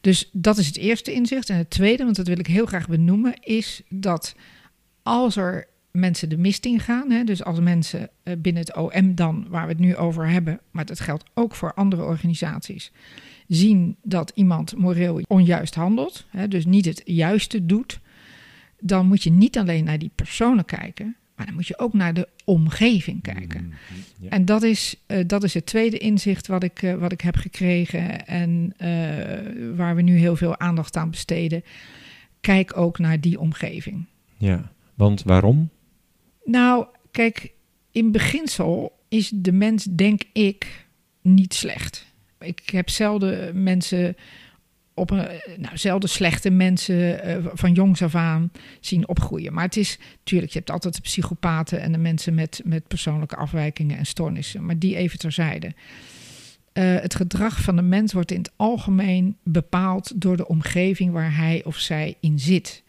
Dus 0.00 0.28
dat 0.32 0.58
is 0.58 0.66
het 0.66 0.76
eerste 0.76 1.12
inzicht. 1.12 1.50
En 1.50 1.56
het 1.56 1.70
tweede, 1.70 2.04
want 2.04 2.16
dat 2.16 2.26
wil 2.26 2.38
ik 2.38 2.46
heel 2.46 2.66
graag 2.66 2.88
benoemen, 2.88 3.34
is 3.40 3.82
dat 3.88 4.34
als 5.02 5.36
er 5.36 5.66
mensen 5.90 6.28
de 6.28 6.38
mist 6.38 6.64
in 6.66 6.80
gaan, 6.80 7.10
hè, 7.10 7.24
dus 7.24 7.44
als 7.44 7.60
mensen 7.60 8.10
eh, 8.22 8.34
binnen 8.38 8.62
het 8.62 8.76
OM 8.76 9.14
dan, 9.14 9.46
waar 9.48 9.66
we 9.66 9.72
het 9.72 9.80
nu 9.80 9.96
over 9.96 10.28
hebben, 10.28 10.60
maar 10.70 10.84
dat 10.84 11.00
geldt 11.00 11.24
ook 11.34 11.54
voor 11.54 11.74
andere 11.74 12.04
organisaties, 12.04 12.92
zien 13.48 13.96
dat 14.02 14.32
iemand 14.34 14.76
moreel 14.76 15.20
onjuist 15.26 15.74
handelt, 15.74 16.26
hè, 16.30 16.48
dus 16.48 16.66
niet 16.66 16.84
het 16.84 17.02
juiste 17.04 17.66
doet, 17.66 18.00
dan 18.80 19.06
moet 19.06 19.22
je 19.22 19.30
niet 19.30 19.58
alleen 19.58 19.84
naar 19.84 19.98
die 19.98 20.10
personen 20.14 20.64
kijken, 20.64 21.16
maar 21.38 21.46
dan 21.46 21.54
moet 21.54 21.66
je 21.66 21.78
ook 21.78 21.92
naar 21.92 22.14
de 22.14 22.28
omgeving 22.44 23.22
kijken. 23.22 23.72
ja. 24.20 24.28
En 24.28 24.44
dat 24.44 24.62
is, 24.62 24.96
eh, 25.06 25.24
dat 25.26 25.42
is 25.44 25.54
het 25.54 25.66
tweede 25.66 25.98
inzicht 25.98 26.46
wat 26.46 26.62
ik, 26.62 26.82
eh, 26.82 26.94
wat 26.94 27.12
ik 27.12 27.20
heb 27.20 27.36
gekregen 27.36 28.26
en 28.26 28.74
eh, 28.76 29.76
waar 29.76 29.94
we 29.94 30.02
nu 30.02 30.18
heel 30.18 30.36
veel 30.36 30.58
aandacht 30.58 30.96
aan 30.96 31.10
besteden. 31.10 31.64
Kijk 32.40 32.76
ook 32.76 32.98
naar 32.98 33.20
die 33.20 33.40
omgeving. 33.40 34.06
Ja, 34.36 34.72
want 34.94 35.22
waarom? 35.22 35.70
Nou, 36.44 36.86
kijk, 37.10 37.52
in 37.90 38.12
beginsel 38.12 38.98
is 39.08 39.32
de 39.34 39.52
mens, 39.52 39.84
denk 39.84 40.22
ik, 40.32 40.86
niet 41.22 41.54
slecht. 41.54 42.06
Ik 42.38 42.70
heb 42.70 42.88
zelden 42.88 43.62
mensen 43.62 44.16
op 44.98 45.10
een, 45.10 45.26
nou, 45.56 45.76
zelden 45.76 46.08
slechte 46.08 46.50
mensen 46.50 47.22
eh, 47.22 47.36
van 47.52 47.72
jongs 47.72 48.02
af 48.02 48.14
aan 48.14 48.50
zien 48.80 49.08
opgroeien. 49.08 49.52
Maar 49.52 49.64
het 49.64 49.76
is 49.76 49.98
natuurlijk, 50.18 50.52
je 50.52 50.58
hebt 50.58 50.70
altijd 50.70 50.94
de 50.94 51.00
psychopaten 51.00 51.80
en 51.80 51.92
de 51.92 51.98
mensen 51.98 52.34
met, 52.34 52.60
met 52.64 52.88
persoonlijke 52.88 53.36
afwijkingen 53.36 53.98
en 53.98 54.06
stoornissen. 54.06 54.64
Maar 54.64 54.78
die 54.78 54.96
even 54.96 55.18
terzijde. 55.18 55.74
Eh, 56.72 56.84
het 57.00 57.14
gedrag 57.14 57.60
van 57.60 57.76
de 57.76 57.82
mens 57.82 58.12
wordt 58.12 58.30
in 58.30 58.38
het 58.38 58.52
algemeen 58.56 59.36
bepaald 59.42 60.20
door 60.20 60.36
de 60.36 60.48
omgeving 60.48 61.12
waar 61.12 61.36
hij 61.36 61.62
of 61.64 61.76
zij 61.76 62.16
in 62.20 62.38
zit. 62.38 62.82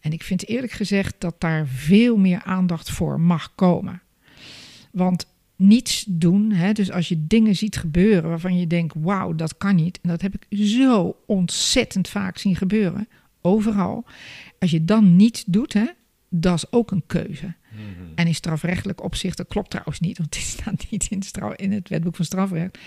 En 0.00 0.12
ik 0.12 0.22
vind 0.22 0.48
eerlijk 0.48 0.72
gezegd 0.72 1.14
dat 1.18 1.34
daar 1.40 1.66
veel 1.66 2.16
meer 2.16 2.42
aandacht 2.44 2.90
voor 2.90 3.20
mag 3.20 3.54
komen. 3.54 4.02
Want 4.90 5.26
niets 5.56 6.04
doen, 6.08 6.52
hè, 6.52 6.72
dus 6.72 6.90
als 6.90 7.08
je 7.08 7.26
dingen 7.26 7.56
ziet 7.56 7.76
gebeuren 7.76 8.28
waarvan 8.28 8.58
je 8.58 8.66
denkt, 8.66 8.94
wauw, 8.98 9.34
dat 9.34 9.56
kan 9.56 9.74
niet. 9.74 9.98
En 10.02 10.08
dat 10.08 10.20
heb 10.20 10.34
ik 10.34 10.58
zo 10.58 11.16
ontzettend 11.26 12.08
vaak 12.08 12.38
zien 12.38 12.56
gebeuren, 12.56 13.08
overal. 13.40 14.04
Als 14.58 14.70
je 14.70 14.84
dan 14.84 15.16
niets 15.16 15.44
doet, 15.46 15.72
hè, 15.72 15.86
Dat 16.36 16.54
is 16.54 16.72
ook 16.72 16.90
een 16.90 17.02
keuze. 17.06 17.54
Mhm. 17.70 18.12
En 18.14 18.26
in 18.26 18.34
strafrechtelijk 18.34 19.02
opzicht, 19.02 19.36
dat 19.36 19.48
klopt 19.48 19.70
trouwens 19.70 20.00
niet, 20.00 20.18
want 20.18 20.32
dit 20.32 20.42
staat 20.58 20.90
niet 20.90 21.06
in, 21.10 21.22
straf, 21.22 21.54
in 21.54 21.72
het 21.72 21.88
wetboek 21.88 22.16
van 22.16 22.24
strafrecht. 22.24 22.78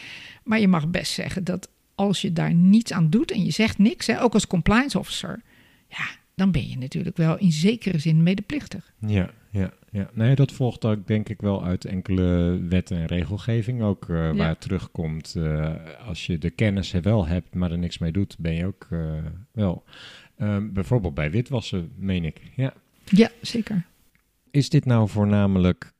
Maar 0.43 0.59
je 0.59 0.67
mag 0.67 0.89
best 0.89 1.11
zeggen 1.11 1.43
dat 1.43 1.69
als 1.95 2.21
je 2.21 2.33
daar 2.33 2.53
niets 2.53 2.93
aan 2.93 3.09
doet 3.09 3.31
en 3.31 3.45
je 3.45 3.51
zegt 3.51 3.77
niks, 3.77 4.07
hè, 4.07 4.21
ook 4.21 4.33
als 4.33 4.47
compliance 4.47 4.99
officer, 4.99 5.41
ja, 5.89 6.05
dan 6.35 6.51
ben 6.51 6.69
je 6.69 6.77
natuurlijk 6.77 7.17
wel 7.17 7.37
in 7.37 7.51
zekere 7.51 7.97
zin 7.97 8.23
medeplichtig. 8.23 8.93
Ja, 8.99 9.31
ja, 9.57 9.73
ja. 9.91 10.09
Nee, 10.13 10.35
dat 10.35 10.51
volgt 10.51 10.85
ook 10.85 11.07
denk 11.07 11.29
ik 11.29 11.41
wel 11.41 11.63
uit 11.63 11.85
enkele 11.85 12.59
wetten 12.69 12.97
en 12.97 13.05
regelgeving. 13.05 13.81
Ook 13.81 14.09
eh, 14.09 14.31
waar 14.31 14.49
het 14.49 14.61
terugkomt, 14.61 15.35
eh, 15.35 15.75
als 16.07 16.25
je 16.25 16.37
de 16.37 16.49
kennis 16.49 16.91
wel 16.91 17.27
hebt, 17.27 17.55
maar 17.55 17.71
er 17.71 17.77
niks 17.77 17.97
mee 17.97 18.11
doet, 18.11 18.35
ben 18.39 18.53
je 18.53 18.65
ook 18.65 18.87
eh, 18.89 18.99
wel. 19.51 19.83
Ehm, 20.37 20.71
bijvoorbeeld 20.71 21.13
bij 21.13 21.31
witwassen, 21.31 21.91
meen 21.95 22.25
ik. 22.25 22.41
Ja. 22.55 22.73
Ja, 23.05 23.29
zeker. 23.41 23.85
Is 24.51 24.69
dit 24.69 24.85
nou 24.85 25.09
voornamelijk 25.09 25.93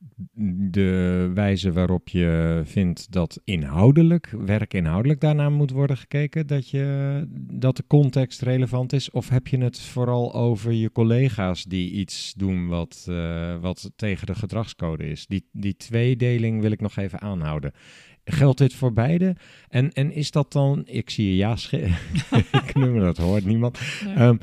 de 0.70 1.30
wijze 1.34 1.72
waarop 1.72 2.08
je 2.08 2.60
vindt 2.64 3.12
dat 3.12 3.40
inhoudelijk, 3.44 4.34
werk 4.38 4.74
inhoudelijk 4.74 5.20
daarna 5.20 5.50
moet 5.50 5.70
worden 5.70 5.96
gekeken, 5.96 6.46
dat, 6.46 6.70
je, 6.70 7.24
dat 7.52 7.76
de 7.76 7.84
context 7.86 8.40
relevant 8.42 8.92
is? 8.92 9.10
Of 9.10 9.28
heb 9.28 9.46
je 9.46 9.58
het 9.58 9.80
vooral 9.80 10.34
over 10.34 10.72
je 10.72 10.92
collega's 10.92 11.64
die 11.64 11.90
iets 11.90 12.34
doen 12.36 12.68
wat, 12.68 13.06
uh, 13.08 13.56
wat 13.60 13.90
tegen 13.96 14.26
de 14.26 14.34
gedragscode 14.34 15.10
is? 15.10 15.26
Die, 15.26 15.48
die 15.52 15.76
tweedeling 15.76 16.60
wil 16.60 16.70
ik 16.70 16.80
nog 16.80 16.96
even 16.96 17.20
aanhouden. 17.20 17.72
Geldt 18.24 18.58
dit 18.58 18.74
voor 18.74 18.92
beide? 18.92 19.36
En, 19.68 19.92
en 19.92 20.12
is 20.12 20.30
dat 20.30 20.52
dan, 20.52 20.82
ik 20.84 21.10
zie 21.10 21.26
je 21.26 21.36
ja, 21.36 21.56
ik 22.66 22.74
noem 22.74 22.98
dat 22.98 23.16
hoort 23.16 23.44
niemand. 23.44 23.80
Nee. 24.04 24.26
Um, 24.26 24.38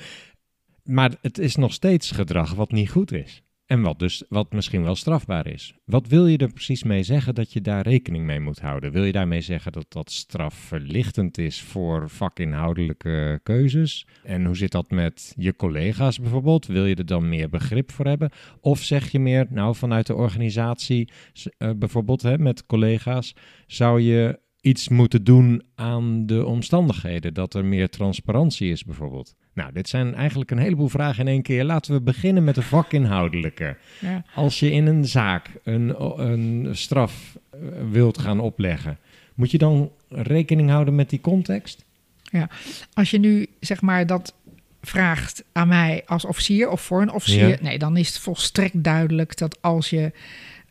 maar 0.83 1.11
het 1.21 1.37
is 1.37 1.55
nog 1.55 1.73
steeds 1.73 2.11
gedrag 2.11 2.53
wat 2.53 2.71
niet 2.71 2.89
goed 2.89 3.11
is. 3.11 3.43
En 3.65 3.81
wat 3.81 3.99
dus 3.99 4.23
wat 4.29 4.51
misschien 4.51 4.83
wel 4.83 4.95
strafbaar 4.95 5.47
is. 5.47 5.73
Wat 5.85 6.07
wil 6.07 6.27
je 6.27 6.37
er 6.37 6.53
precies 6.53 6.83
mee 6.83 7.03
zeggen 7.03 7.35
dat 7.35 7.53
je 7.53 7.61
daar 7.61 7.87
rekening 7.87 8.25
mee 8.25 8.39
moet 8.39 8.59
houden? 8.59 8.91
Wil 8.91 9.03
je 9.03 9.11
daarmee 9.11 9.41
zeggen 9.41 9.71
dat 9.71 9.85
dat 9.89 10.11
strafverlichtend 10.11 11.37
is 11.37 11.61
voor 11.61 12.09
vakinhoudelijke 12.09 13.39
keuzes? 13.43 14.07
En 14.23 14.45
hoe 14.45 14.55
zit 14.55 14.71
dat 14.71 14.91
met 14.91 15.33
je 15.37 15.55
collega's 15.55 16.19
bijvoorbeeld? 16.19 16.65
Wil 16.65 16.85
je 16.85 16.95
er 16.95 17.05
dan 17.05 17.29
meer 17.29 17.49
begrip 17.49 17.91
voor 17.91 18.05
hebben? 18.05 18.31
Of 18.61 18.79
zeg 18.79 19.11
je 19.11 19.19
meer, 19.19 19.47
nou 19.49 19.75
vanuit 19.75 20.07
de 20.07 20.15
organisatie, 20.15 21.09
uh, 21.57 21.69
bijvoorbeeld 21.75 22.21
hè, 22.21 22.37
met 22.37 22.65
collega's, 22.65 23.35
zou 23.67 24.01
je 24.01 24.39
iets 24.61 24.89
moeten 24.89 25.23
doen 25.23 25.63
aan 25.75 26.25
de 26.25 26.45
omstandigheden? 26.45 27.33
Dat 27.33 27.53
er 27.53 27.65
meer 27.65 27.89
transparantie 27.89 28.71
is 28.71 28.83
bijvoorbeeld? 28.83 29.35
Nou, 29.55 29.71
dit 29.73 29.89
zijn 29.89 30.15
eigenlijk 30.15 30.51
een 30.51 30.57
heleboel 30.57 30.87
vragen 30.87 31.19
in 31.19 31.33
één 31.33 31.41
keer. 31.41 31.63
Laten 31.63 31.93
we 31.93 32.01
beginnen 32.01 32.43
met 32.43 32.55
de 32.55 32.61
vakinhoudelijke. 32.61 33.77
Ja. 33.99 34.23
Als 34.33 34.59
je 34.59 34.71
in 34.71 34.85
een 34.85 35.05
zaak 35.05 35.49
een, 35.63 36.01
een 36.21 36.69
straf 36.71 37.37
uh, 37.53 37.69
wilt 37.91 38.17
gaan 38.17 38.39
opleggen, 38.39 38.97
moet 39.33 39.51
je 39.51 39.57
dan 39.57 39.91
rekening 40.09 40.69
houden 40.69 40.95
met 40.95 41.09
die 41.09 41.21
context? 41.21 41.85
Ja, 42.21 42.49
als 42.93 43.11
je 43.11 43.19
nu 43.19 43.47
zeg 43.59 43.81
maar 43.81 44.05
dat 44.05 44.33
vraagt 44.81 45.43
aan 45.51 45.67
mij 45.67 46.03
als 46.05 46.25
officier 46.25 46.69
of 46.69 46.81
voor 46.81 47.01
een 47.01 47.11
officier, 47.11 47.47
ja. 47.47 47.57
nee, 47.61 47.77
dan 47.77 47.97
is 47.97 48.07
het 48.07 48.19
volstrekt 48.19 48.83
duidelijk 48.83 49.37
dat 49.37 49.61
als 49.61 49.89
je 49.89 50.11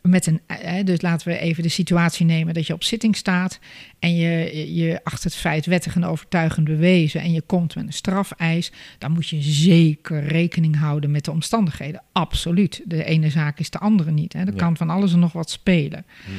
met 0.08 0.26
een, 0.26 0.40
dus 0.84 1.00
laten 1.00 1.28
we 1.28 1.38
even 1.38 1.62
de 1.62 1.68
situatie 1.68 2.26
nemen 2.26 2.54
dat 2.54 2.66
je 2.66 2.72
op 2.72 2.84
zitting 2.84 3.16
staat 3.16 3.58
en 3.98 4.16
je, 4.16 4.74
je 4.74 5.00
acht 5.04 5.24
het 5.24 5.34
feit 5.34 5.66
wettig 5.66 5.94
en 5.94 6.04
overtuigend 6.04 6.66
bewezen 6.66 7.20
en 7.20 7.32
je 7.32 7.42
komt 7.42 7.74
met 7.74 7.86
een 7.86 7.92
strafeis, 7.92 8.72
dan 8.98 9.12
moet 9.12 9.28
je 9.28 9.42
zeker 9.42 10.26
rekening 10.26 10.78
houden 10.78 11.10
met 11.10 11.24
de 11.24 11.30
omstandigheden. 11.30 12.02
Absoluut. 12.12 12.82
De 12.84 13.04
ene 13.04 13.30
zaak 13.30 13.58
is 13.58 13.70
de 13.70 13.78
andere 13.78 14.10
niet. 14.10 14.32
Hè. 14.32 14.40
Er 14.40 14.46
ja. 14.46 14.52
kan 14.56 14.76
van 14.76 14.90
alles 14.90 15.12
en 15.12 15.18
nog 15.18 15.32
wat 15.32 15.50
spelen. 15.50 16.06
Hmm. 16.24 16.34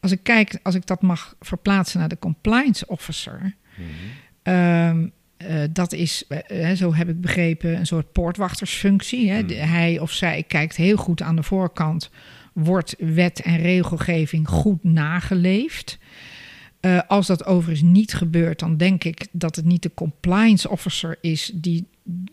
Als 0.00 0.12
ik 0.12 0.22
kijk, 0.22 0.58
als 0.62 0.74
ik 0.74 0.86
dat 0.86 1.02
mag 1.02 1.34
verplaatsen 1.40 1.98
naar 1.98 2.08
de 2.08 2.18
compliance 2.18 2.86
officer. 2.86 3.54
Hmm. 3.74 4.54
Um, 4.54 5.12
uh, 5.50 5.62
dat 5.70 5.92
is, 5.92 6.24
uh, 6.52 6.70
zo 6.70 6.94
heb 6.94 7.08
ik 7.08 7.20
begrepen, 7.20 7.78
een 7.78 7.86
soort 7.86 8.12
poortwachtersfunctie. 8.12 9.30
Hè. 9.30 9.40
Hmm. 9.40 9.50
Hij 9.50 9.98
of 9.98 10.12
zij 10.12 10.42
kijkt 10.42 10.76
heel 10.76 10.96
goed 10.96 11.22
aan 11.22 11.36
de 11.36 11.42
voorkant 11.42 12.10
wordt 12.64 12.94
wet 12.98 13.40
en 13.40 13.56
regelgeving 13.56 14.48
goed 14.48 14.84
nageleefd. 14.84 15.98
Uh, 16.80 17.00
als 17.08 17.26
dat 17.26 17.44
overigens 17.44 17.90
niet 17.90 18.14
gebeurt, 18.14 18.58
dan 18.58 18.76
denk 18.76 19.04
ik 19.04 19.26
dat 19.32 19.56
het 19.56 19.64
niet 19.64 19.82
de 19.82 19.90
compliance 19.94 20.70
officer 20.70 21.18
is 21.20 21.50
die, 21.54 21.86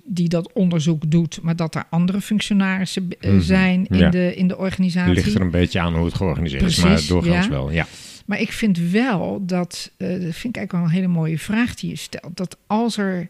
die 0.03 0.29
dat 0.29 0.53
onderzoek 0.53 1.11
doet, 1.11 1.39
maar 1.41 1.55
dat 1.55 1.75
er 1.75 1.83
andere 1.89 2.21
functionarissen 2.21 3.07
uh, 3.19 3.39
zijn 3.39 3.87
in, 3.87 3.97
ja. 3.97 4.09
de, 4.09 4.35
in 4.35 4.47
de 4.47 4.57
organisatie. 4.57 5.13
Ligt 5.13 5.35
er 5.35 5.41
een 5.41 5.51
beetje 5.51 5.79
aan 5.79 5.95
hoe 5.95 6.05
het 6.05 6.13
georganiseerd 6.13 6.61
Precies, 6.61 6.83
is, 6.83 6.89
maar 6.89 7.07
doorgaans 7.07 7.45
ja. 7.45 7.51
wel, 7.51 7.71
ja. 7.71 7.87
Maar 8.25 8.41
ik 8.41 8.51
vind 8.51 8.77
wel 8.77 9.45
dat, 9.45 9.91
uh, 9.97 10.07
dat 10.07 10.17
vind 10.17 10.25
ik 10.27 10.41
eigenlijk 10.57 10.71
wel 10.71 10.83
een 10.83 10.89
hele 10.89 11.07
mooie 11.07 11.39
vraag 11.39 11.75
die 11.75 11.89
je 11.89 11.95
stelt, 11.95 12.37
dat 12.37 12.57
als 12.67 12.97
er 12.97 13.29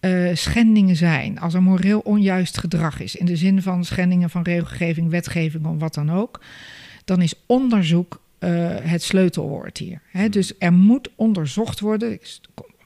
uh, 0.00 0.34
schendingen 0.34 0.96
zijn, 0.96 1.38
als 1.40 1.54
er 1.54 1.62
moreel 1.62 2.00
onjuist 2.00 2.58
gedrag 2.58 3.00
is, 3.00 3.16
in 3.16 3.26
de 3.26 3.36
zin 3.36 3.62
van 3.62 3.84
schendingen 3.84 4.30
van 4.30 4.42
regelgeving, 4.42 5.10
wetgeving 5.10 5.66
of 5.66 5.78
wat 5.78 5.94
dan 5.94 6.10
ook, 6.10 6.40
dan 7.04 7.22
is 7.22 7.34
onderzoek 7.46 8.20
uh, 8.38 8.50
het 8.80 9.02
sleutelwoord 9.02 9.78
hier. 9.78 10.02
Hè? 10.10 10.28
Dus 10.28 10.52
er 10.58 10.72
moet 10.72 11.10
onderzocht 11.16 11.80
worden. 11.80 12.12
Ik 12.12 12.40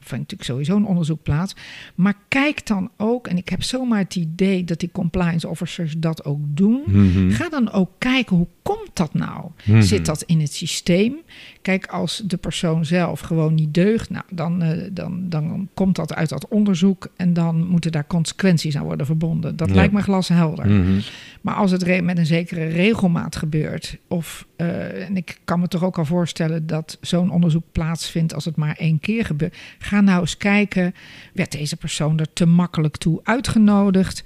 vindt 0.07 0.31
natuurlijk 0.31 0.49
sowieso 0.49 0.75
een 0.75 0.85
onderzoek 0.85 1.23
plaats. 1.23 1.55
Maar 1.95 2.13
kijk 2.27 2.67
dan 2.67 2.89
ook, 2.97 3.27
en 3.27 3.37
ik 3.37 3.49
heb 3.49 3.63
zomaar 3.63 3.99
het 3.99 4.15
idee 4.15 4.63
dat 4.63 4.79
die 4.79 4.91
compliance 4.91 5.47
officers 5.47 5.95
dat 5.97 6.25
ook 6.25 6.39
doen. 6.43 6.83
Mm-hmm. 6.85 7.31
Ga 7.31 7.49
dan 7.49 7.71
ook 7.71 7.91
kijken 7.97 8.35
hoe 8.35 8.47
komt 8.61 8.89
dat 8.93 9.13
nou? 9.13 9.51
Mm-hmm. 9.63 9.81
Zit 9.81 10.05
dat 10.05 10.21
in 10.21 10.39
het 10.39 10.53
systeem? 10.53 11.15
Kijk, 11.61 11.87
als 11.87 12.23
de 12.25 12.37
persoon 12.37 12.85
zelf 12.85 13.19
gewoon 13.19 13.53
niet 13.53 13.73
deugt, 13.73 14.09
nou, 14.09 14.25
dan, 14.31 14.63
uh, 14.63 14.69
dan, 14.91 15.29
dan 15.29 15.69
komt 15.73 15.95
dat 15.95 16.13
uit 16.13 16.29
dat 16.29 16.47
onderzoek 16.47 17.07
en 17.15 17.33
dan 17.33 17.67
moeten 17.67 17.91
daar 17.91 18.07
consequenties 18.07 18.77
aan 18.77 18.85
worden 18.85 19.05
verbonden. 19.05 19.55
Dat 19.55 19.69
ja. 19.69 19.75
lijkt 19.75 19.93
me 19.93 20.01
glashelder. 20.01 20.67
Mm-hmm. 20.67 20.99
Maar 21.41 21.55
als 21.55 21.71
het 21.71 22.01
met 22.01 22.17
een 22.17 22.25
zekere 22.25 22.67
regelmaat 22.67 23.35
gebeurt, 23.35 23.97
of 24.07 24.45
uh, 24.57 25.05
en 25.07 25.17
ik 25.17 25.39
kan 25.43 25.59
me 25.59 25.67
toch 25.67 25.83
ook 25.83 25.97
al 25.97 26.05
voorstellen 26.05 26.67
dat 26.67 26.97
zo'n 27.01 27.31
onderzoek 27.31 27.63
plaatsvindt 27.71 28.33
als 28.33 28.45
het 28.45 28.55
maar 28.55 28.75
één 28.75 28.99
keer 28.99 29.25
gebeurt. 29.25 29.57
Ga 29.79 29.94
nou 30.03 30.19
eens 30.19 30.37
kijken, 30.37 30.93
werd 31.33 31.51
deze 31.51 31.75
persoon 31.75 32.19
er 32.19 32.33
te 32.33 32.45
makkelijk 32.45 32.97
toe 32.97 33.19
uitgenodigd? 33.23 34.23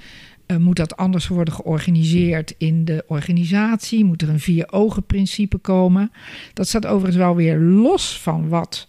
Uh, 0.47 0.57
moet 0.57 0.75
dat 0.75 0.97
anders 0.97 1.27
worden 1.27 1.53
georganiseerd 1.53 2.55
in 2.57 2.85
de 2.85 3.03
organisatie? 3.07 4.05
Moet 4.05 4.21
er 4.21 4.29
een 4.29 4.39
vier-ogen-principe 4.39 5.57
komen? 5.57 6.11
Dat 6.53 6.67
staat 6.67 6.85
overigens 6.85 7.17
wel 7.17 7.35
weer 7.35 7.57
los 7.57 8.19
van 8.19 8.47
wat 8.47 8.87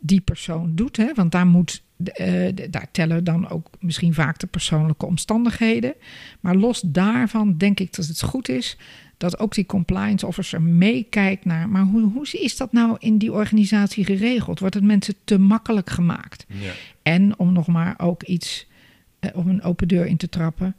die 0.00 0.20
persoon 0.20 0.74
doet. 0.74 0.96
Hè? 0.96 1.14
Want 1.14 1.32
daar, 1.32 1.46
moet, 1.46 1.82
uh, 2.20 2.48
daar 2.70 2.88
tellen 2.90 3.24
dan 3.24 3.48
ook 3.48 3.70
misschien 3.80 4.14
vaak 4.14 4.38
de 4.38 4.46
persoonlijke 4.46 5.06
omstandigheden. 5.06 5.94
Maar 6.40 6.54
los 6.54 6.80
daarvan 6.80 7.56
denk 7.56 7.80
ik 7.80 7.94
dat 7.94 8.06
het 8.06 8.22
goed 8.22 8.48
is 8.48 8.76
dat 9.18 9.38
ook 9.38 9.54
die 9.54 9.66
compliance 9.66 10.26
officer 10.26 10.62
meekijkt 10.62 11.44
naar, 11.44 11.68
maar 11.68 11.82
hoe, 11.82 12.12
hoe 12.12 12.26
is 12.30 12.56
dat 12.56 12.72
nou 12.72 12.96
in 12.98 13.18
die 13.18 13.32
organisatie 13.32 14.04
geregeld? 14.04 14.58
Wordt 14.58 14.74
het 14.74 14.84
mensen 14.84 15.14
te 15.24 15.38
makkelijk 15.38 15.90
gemaakt? 15.90 16.46
Ja. 16.48 16.72
En 17.02 17.38
om 17.38 17.52
nog 17.52 17.66
maar 17.66 17.94
ook 17.98 18.22
iets, 18.22 18.66
uh, 19.20 19.30
om 19.34 19.48
een 19.48 19.62
open 19.62 19.88
deur 19.88 20.06
in 20.06 20.16
te 20.16 20.28
trappen, 20.28 20.76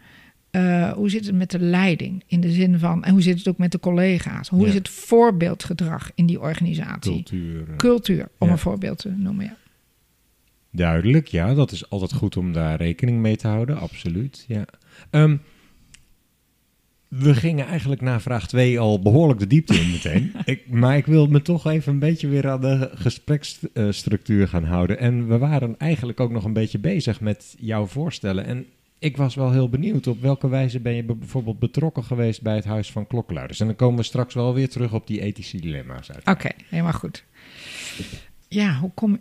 uh, 0.51 0.91
hoe 0.91 1.09
zit 1.09 1.25
het 1.25 1.35
met 1.35 1.51
de 1.51 1.59
leiding? 1.59 2.23
In 2.27 2.41
de 2.41 2.51
zin 2.51 2.79
van, 2.79 3.03
en 3.03 3.11
hoe 3.11 3.21
zit 3.21 3.37
het 3.37 3.47
ook 3.47 3.57
met 3.57 3.71
de 3.71 3.79
collega's? 3.79 4.49
Hoe 4.49 4.61
ja. 4.61 4.67
is 4.67 4.73
het 4.73 4.89
voorbeeldgedrag 4.89 6.11
in 6.15 6.25
die 6.25 6.39
organisatie? 6.39 7.11
Cultuur. 7.11 7.75
Cultuur, 7.77 8.29
om 8.37 8.47
ja. 8.47 8.53
een 8.53 8.59
voorbeeld 8.59 8.97
te 8.97 9.09
noemen, 9.09 9.45
ja. 9.45 9.55
Duidelijk, 10.71 11.27
ja. 11.27 11.53
Dat 11.53 11.71
is 11.71 11.89
altijd 11.89 12.13
goed 12.13 12.37
om 12.37 12.53
daar 12.53 12.77
rekening 12.77 13.19
mee 13.19 13.35
te 13.35 13.47
houden, 13.47 13.79
absoluut. 13.79 14.45
Ja. 14.47 14.65
Um, 15.11 15.41
we 17.09 17.35
gingen 17.35 17.65
eigenlijk 17.65 18.01
na 18.01 18.19
vraag 18.19 18.47
2 18.47 18.79
al 18.79 19.01
behoorlijk 19.01 19.39
de 19.39 19.47
diepte 19.47 19.79
in 19.79 19.91
meteen. 19.91 20.33
ik, 20.45 20.69
maar 20.69 20.97
ik 20.97 21.05
wil 21.05 21.27
me 21.27 21.41
toch 21.41 21.65
even 21.67 21.93
een 21.93 21.99
beetje 21.99 22.27
weer 22.27 22.49
aan 22.49 22.61
de 22.61 22.91
gespreksstructuur 22.93 24.47
gaan 24.47 24.63
houden. 24.63 24.99
En 24.99 25.27
we 25.27 25.37
waren 25.37 25.75
eigenlijk 25.77 26.19
ook 26.19 26.31
nog 26.31 26.43
een 26.43 26.53
beetje 26.53 26.79
bezig 26.79 27.21
met 27.21 27.55
jouw 27.59 27.85
voorstellen. 27.85 28.45
En 28.45 28.65
ik 28.99 29.17
was 29.17 29.35
wel 29.35 29.51
heel 29.51 29.69
benieuwd 29.69 30.07
op 30.07 30.21
welke 30.21 30.49
wijze 30.49 30.79
ben 30.79 30.93
je 30.93 31.03
bijvoorbeeld 31.03 31.59
betrokken 31.59 32.03
geweest 32.03 32.41
bij 32.41 32.55
het 32.55 32.65
Huis 32.65 32.91
van 32.91 33.07
Klokkenluiders. 33.07 33.59
En 33.59 33.65
dan 33.65 33.75
komen 33.75 33.97
we 33.97 34.03
straks 34.03 34.33
wel 34.33 34.53
weer 34.53 34.69
terug 34.69 34.93
op 34.93 35.07
die 35.07 35.21
ethische 35.21 35.59
dilemma's. 35.59 36.09
Oké, 36.09 36.29
okay, 36.29 36.55
helemaal 36.69 36.93
goed. 36.93 37.23
Ja, 38.47 38.77
hoe 38.77 38.91
kom 38.93 39.19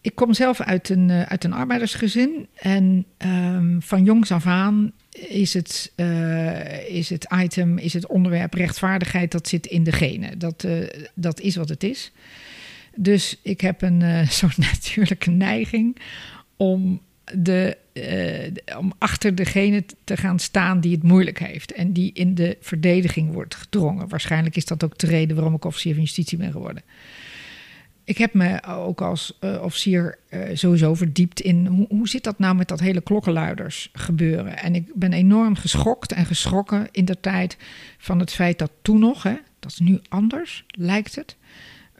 ik 0.00 0.14
kom 0.14 0.34
zelf 0.34 0.60
uit 0.60 0.88
een, 0.88 1.08
uh, 1.08 1.22
uit 1.22 1.44
een 1.44 1.52
arbeidersgezin. 1.52 2.46
En 2.54 3.04
um, 3.18 3.82
van 3.82 4.04
jongs 4.04 4.32
af 4.32 4.46
aan 4.46 4.92
is 5.12 5.54
het, 5.54 5.92
uh, 5.96 6.88
is 6.88 7.10
het 7.10 7.26
item, 7.34 7.78
is 7.78 7.92
het 7.92 8.06
onderwerp 8.06 8.54
rechtvaardigheid, 8.54 9.32
dat 9.32 9.48
zit 9.48 9.66
in 9.66 9.84
de 9.84 9.92
genen. 9.92 10.38
Dat, 10.38 10.64
uh, 10.64 10.86
dat 11.14 11.40
is 11.40 11.56
wat 11.56 11.68
het 11.68 11.82
is. 11.84 12.12
Dus 12.96 13.38
ik 13.42 13.60
heb 13.60 13.82
een 13.82 14.26
soort 14.40 14.58
natuurlijke 14.58 15.30
neiging 15.30 15.96
om 16.56 17.00
de 17.34 17.76
eh, 17.92 18.78
om 18.78 18.92
achter 18.98 19.34
degene 19.34 19.84
te 20.04 20.16
gaan 20.16 20.38
staan 20.38 20.80
die 20.80 20.92
het 20.92 21.02
moeilijk 21.02 21.38
heeft. 21.38 21.72
En 21.72 21.92
die 21.92 22.10
in 22.14 22.34
de 22.34 22.56
verdediging 22.60 23.32
wordt 23.32 23.54
gedrongen. 23.54 24.08
Waarschijnlijk 24.08 24.56
is 24.56 24.64
dat 24.64 24.84
ook 24.84 24.98
de 24.98 25.06
reden 25.06 25.36
waarom 25.36 25.54
ik 25.54 25.64
officier 25.64 25.92
van 25.92 26.02
justitie 26.02 26.38
ben 26.38 26.52
geworden. 26.52 26.82
Ik 28.04 28.18
heb 28.18 28.34
me 28.34 28.62
ook 28.66 29.00
als 29.00 29.38
uh, 29.40 29.62
officier 29.62 30.18
uh, 30.30 30.40
sowieso 30.52 30.94
verdiept 30.94 31.40
in 31.40 31.66
hoe, 31.66 31.86
hoe 31.88 32.08
zit 32.08 32.24
dat 32.24 32.38
nou 32.38 32.54
met 32.54 32.68
dat 32.68 32.80
hele 32.80 33.00
klokkenluiders 33.00 33.90
gebeuren. 33.92 34.58
En 34.58 34.74
ik 34.74 34.94
ben 34.94 35.12
enorm 35.12 35.54
geschokt 35.56 36.12
en 36.12 36.26
geschrokken 36.26 36.88
in 36.90 37.04
de 37.04 37.20
tijd 37.20 37.56
van 37.98 38.18
het 38.18 38.32
feit 38.32 38.58
dat 38.58 38.70
toen 38.82 38.98
nog, 39.00 39.22
hè, 39.22 39.34
dat 39.60 39.70
is 39.70 39.78
nu 39.78 40.00
anders, 40.08 40.64
lijkt 40.68 41.14
het, 41.14 41.36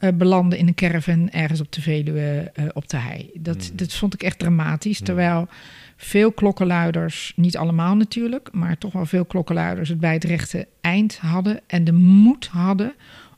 uh, 0.01 0.11
belanden 0.15 0.59
in 0.59 0.67
een 0.67 0.75
caravan 0.75 1.31
ergens 1.31 1.61
op 1.61 1.73
de 1.73 1.81
Veluwe 1.81 2.53
op 2.73 2.89
de 2.89 2.97
hei. 2.97 3.31
Dat, 3.35 3.71
Mm. 3.71 3.77
dat 3.77 3.93
vond 3.93 4.15
ik 4.15 4.23
echt 4.23 4.39
dramatisch. 4.39 5.01
Terwijl 5.01 5.49
veel 5.97 6.33
klokkenluiders, 6.33 7.33
niet 7.37 7.57
allemaal 7.57 7.97
natuurlijk, 7.97 8.49
maar 8.53 8.79
toch 8.79 8.93
wel 8.93 9.07
veel 9.07 9.25
klokkenluiders 9.25 9.89
het 9.89 10.01
bij 10.01 10.13
het 10.13 10.25
rechte 10.25 10.69
eind 10.81 11.19
hadden 11.19 11.61
en 11.67 11.85
de 11.85 11.93
moed 11.93 12.47
hadden 12.47 12.95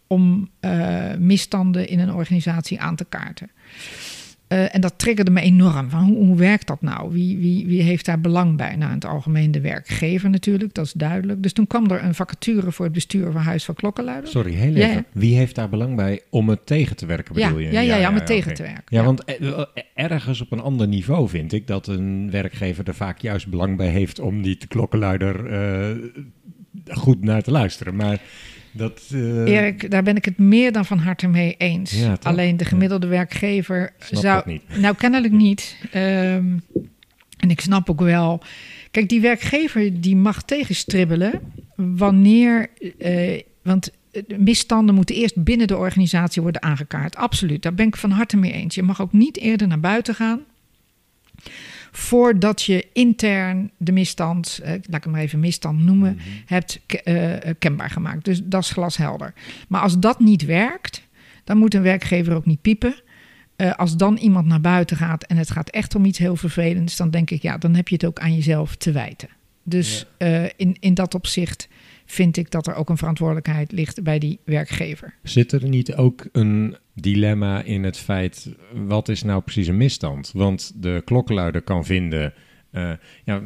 om 0.07 0.51
uh, 0.61 1.15
misstanden 1.19 1.89
in 1.89 1.99
een 1.99 2.13
organisatie 2.13 2.81
aan 2.81 2.97
te 2.97 3.07
kaarten. 3.09 3.51
Uh, 4.49 4.75
en 4.75 4.81
dat 4.81 4.99
triggerde 4.99 5.31
me 5.31 5.41
enorm. 5.41 5.91
Van 5.91 6.05
hoe, 6.05 6.17
hoe 6.17 6.37
werkt 6.37 6.67
dat 6.67 6.83
nou? 6.83 7.13
Wie, 7.13 7.39
wie, 7.39 7.67
wie 7.67 7.83
heeft 7.83 8.05
daar 8.05 8.21
belang 8.21 8.57
bij? 8.57 8.77
Nou, 8.77 8.89
in 8.89 8.95
het 8.95 9.05
algemeen 9.05 9.51
de 9.51 9.61
werkgever 9.61 10.31
natuurlijk, 10.31 10.75
dat 10.75 10.85
is 10.85 10.93
duidelijk. 10.93 11.43
Dus 11.43 11.53
toen 11.53 11.67
kwam 11.67 11.91
er 11.91 12.05
een 12.05 12.15
vacature 12.15 12.73
voor 12.73 12.85
het 12.85 12.95
bestuur 12.95 13.33
van 13.33 13.43
Huis 13.43 13.65
van 13.65 13.75
Klokkenluiders. 13.75 14.31
Sorry, 14.31 14.53
heel 14.53 14.75
even. 14.75 14.95
Ja, 14.95 15.05
Wie 15.13 15.37
heeft 15.37 15.55
daar 15.55 15.69
belang 15.69 15.97
bij 15.97 16.21
om 16.31 16.49
het 16.49 16.67
tegen 16.67 16.97
te 16.97 17.07
werken, 17.07 17.35
bedoel 17.35 17.59
ja, 17.59 17.67
je? 17.67 17.73
Ja, 17.73 17.81
ja, 17.81 17.97
ja, 17.97 18.09
om 18.09 18.15
het 18.15 18.27
tegen 18.27 18.53
okay. 18.53 18.55
te 18.55 18.63
werken. 18.63 18.97
Ja, 18.97 19.05
want 19.05 19.25
ergens 19.95 20.41
op 20.41 20.53
een 20.53 20.61
ander 20.61 20.89
niveau 20.89 21.29
vind 21.29 21.53
ik 21.53 21.67
dat 21.67 21.87
een 21.87 22.31
werkgever 22.31 22.89
er 22.89 22.95
vaak 22.95 23.19
juist 23.19 23.49
belang 23.49 23.77
bij 23.77 23.89
heeft 23.89 24.21
om 24.21 24.43
die 24.43 24.59
klokkenluider 24.69 25.53
uh, 25.53 26.05
goed 26.87 27.25
naar 27.25 27.43
te 27.43 27.51
luisteren. 27.51 27.97
Maar 27.97 28.21
dat, 28.75 29.03
uh... 29.13 29.47
Erik, 29.47 29.91
daar 29.91 30.03
ben 30.03 30.17
ik 30.17 30.25
het 30.25 30.39
meer 30.39 30.73
dan 30.73 30.85
van 30.85 30.99
harte 30.99 31.29
mee 31.29 31.55
eens. 31.59 31.93
Ja, 31.93 32.19
Alleen 32.23 32.57
de 32.57 32.65
gemiddelde 32.65 33.07
ja. 33.07 33.13
werkgever 33.13 33.93
snap 33.99 34.23
zou. 34.23 34.43
Niet. 34.47 34.63
Nou, 34.79 34.95
kennelijk 34.97 35.33
niet. 35.33 35.77
Um, 35.95 36.63
en 37.39 37.51
ik 37.51 37.61
snap 37.61 37.91
ook 37.91 38.01
wel. 38.01 38.43
Kijk, 38.91 39.09
die 39.09 39.21
werkgever 39.21 40.01
die 40.01 40.17
mag 40.17 40.43
tegenstribbelen 40.43 41.41
wanneer. 41.77 42.71
Uh, 42.99 43.41
want 43.63 43.91
misstanden 44.39 44.95
moeten 44.95 45.15
eerst 45.15 45.45
binnen 45.45 45.67
de 45.67 45.77
organisatie 45.77 46.43
worden 46.43 46.63
aangekaart. 46.63 47.17
Absoluut, 47.17 47.63
daar 47.63 47.75
ben 47.75 47.87
ik 47.87 47.97
van 47.97 48.11
harte 48.11 48.37
mee 48.37 48.53
eens. 48.53 48.75
Je 48.75 48.83
mag 48.83 49.01
ook 49.01 49.13
niet 49.13 49.39
eerder 49.39 49.69
naar 49.69 49.81
buiten 49.81 50.15
gaan 50.15 50.41
voordat 51.97 52.63
je 52.63 52.87
intern 52.93 53.71
de 53.77 53.93
misstand, 53.93 54.61
eh, 54.63 54.71
laat 54.71 54.97
ik 54.97 55.03
hem 55.03 55.13
maar 55.13 55.21
even 55.21 55.41
misstand 55.41 55.83
noemen, 55.83 56.13
mm 56.13 56.19
-hmm. 56.19 56.43
hebt 56.47 56.81
uh, 57.05 57.33
kenbaar 57.59 57.91
gemaakt. 57.91 58.25
Dus 58.25 58.41
dat 58.45 58.63
is 58.63 58.71
glashelder. 58.71 59.35
Maar 59.69 59.81
als 59.81 59.99
dat 59.99 60.21
niet 60.21 60.45
werkt, 60.45 61.03
dan 61.45 61.57
moet 61.57 61.75
een 61.75 61.83
werkgever 61.83 62.35
ook 62.35 62.47
niet 62.47 62.61
piepen. 62.61 62.95
Uh, 63.57 63.75
als 63.75 63.97
dan 63.97 64.17
iemand 64.17 64.47
naar 64.47 64.61
buiten 64.61 64.97
gaat 64.97 65.25
en 65.25 65.37
het 65.37 65.51
gaat 65.51 65.71
echt 65.71 65.95
om 65.95 66.05
iets 66.05 66.19
heel 66.19 66.37
vervelends, 66.37 66.97
dan 66.97 67.11
denk 67.11 67.31
ik, 67.31 67.43
ja, 67.43 67.59
dan 67.59 67.75
heb 67.75 67.89
je 67.89 67.95
het 67.95 68.05
ook 68.05 68.19
aan 68.19 68.35
jezelf 68.35 68.77
te 68.77 68.93
wijten. 68.93 69.29
Dus 69.63 70.07
ja. 70.19 70.51
in, 70.57 70.77
in 70.81 70.95
dat 70.95 71.15
opzicht 71.15 71.69
vind 72.05 72.37
ik 72.37 72.51
dat 72.51 72.67
er 72.67 72.75
ook 72.75 72.89
een 72.89 72.97
verantwoordelijkheid 72.97 73.73
ligt 73.73 74.03
bij 74.03 74.19
die 74.19 74.39
werkgever. 74.45 75.15
Zit 75.23 75.53
er 75.53 75.69
niet 75.69 75.95
ook 75.95 76.29
een 76.33 76.77
dilemma 76.95 77.63
in 77.63 77.85
het 77.85 77.99
feit, 77.99 78.55
wat 78.73 79.09
is 79.09 79.23
nou 79.23 79.43
precies 79.43 79.67
een 79.67 79.77
misstand? 79.77 80.31
Want 80.35 80.73
de 80.83 81.03
klokkenluider 81.05 81.63
kan 81.63 81.85
vinden, 81.85 82.35
uh, 82.73 82.93
ja, 83.25 83.43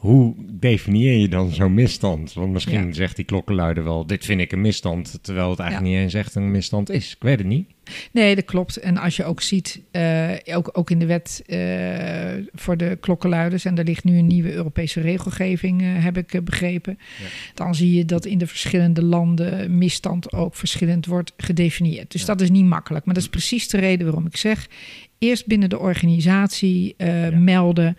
hoe 0.00 0.34
definieer 0.50 1.16
je 1.16 1.28
dan 1.28 1.50
zo'n 1.50 1.74
misstand? 1.74 2.32
Want 2.32 2.52
misschien 2.52 2.86
ja. 2.86 2.92
zegt 2.92 3.16
die 3.16 3.24
klokkenluider 3.24 3.84
wel, 3.84 4.06
dit 4.06 4.24
vind 4.24 4.40
ik 4.40 4.52
een 4.52 4.60
misstand, 4.60 5.18
terwijl 5.22 5.50
het 5.50 5.58
eigenlijk 5.58 5.90
ja. 5.90 5.96
niet 5.96 6.04
eens 6.04 6.14
echt 6.24 6.34
een 6.34 6.50
misstand 6.50 6.90
is. 6.90 7.12
Ik 7.12 7.22
weet 7.22 7.38
het 7.38 7.46
niet. 7.46 7.68
Nee, 8.12 8.34
dat 8.34 8.44
klopt. 8.44 8.76
En 8.76 8.96
als 8.96 9.16
je 9.16 9.24
ook 9.24 9.40
ziet, 9.40 9.82
uh, 9.92 10.30
ook, 10.44 10.70
ook 10.72 10.90
in 10.90 10.98
de 10.98 11.06
wet 11.06 11.42
uh, 11.46 12.46
voor 12.52 12.76
de 12.76 12.98
klokkenluiders, 13.00 13.64
en 13.64 13.78
er 13.78 13.84
ligt 13.84 14.04
nu 14.04 14.18
een 14.18 14.26
nieuwe 14.26 14.52
Europese 14.52 15.00
regelgeving, 15.00 15.82
uh, 15.82 16.04
heb 16.04 16.16
ik 16.16 16.44
begrepen, 16.44 16.98
ja. 16.98 17.26
dan 17.54 17.74
zie 17.74 17.94
je 17.94 18.04
dat 18.04 18.24
in 18.24 18.38
de 18.38 18.46
verschillende 18.46 19.02
landen 19.02 19.78
misstand 19.78 20.32
ook 20.32 20.54
verschillend 20.54 21.06
wordt 21.06 21.32
gedefinieerd. 21.36 22.12
Dus 22.12 22.24
dat 22.24 22.40
is 22.40 22.50
niet 22.50 22.66
makkelijk. 22.66 23.04
Maar 23.04 23.14
dat 23.14 23.22
is 23.22 23.30
precies 23.30 23.68
de 23.68 23.78
reden 23.78 24.06
waarom 24.06 24.26
ik 24.26 24.36
zeg, 24.36 24.68
eerst 25.18 25.46
binnen 25.46 25.68
de 25.68 25.78
organisatie 25.78 26.96
melden. 27.32 27.96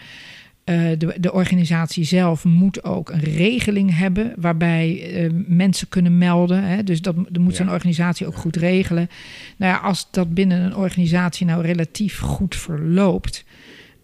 Uh, 0.65 0.89
de, 0.97 1.15
de, 1.19 1.33
organisatie 1.33 2.03
zelf 2.03 2.45
moet 2.45 2.83
ook 2.83 3.09
een 3.09 3.19
regeling 3.19 3.97
hebben 3.97 4.33
waarbij 4.37 5.13
uh, 5.23 5.31
mensen 5.47 5.89
kunnen 5.89 6.17
melden. 6.17 6.63
Hè? 6.63 6.83
Dus 6.83 7.01
dat, 7.01 7.15
dat 7.15 7.37
moet 7.37 7.55
zo'n 7.55 7.65
ja. 7.65 7.71
organisatie 7.71 8.27
ook 8.27 8.35
goed 8.35 8.55
regelen. 8.55 9.09
Nou 9.57 9.73
ja, 9.73 9.79
als 9.79 10.07
dat 10.11 10.33
binnen 10.33 10.61
een 10.61 10.75
organisatie 10.75 11.45
nou 11.45 11.61
relatief 11.61 12.19
goed 12.19 12.55
verloopt, 12.55 13.45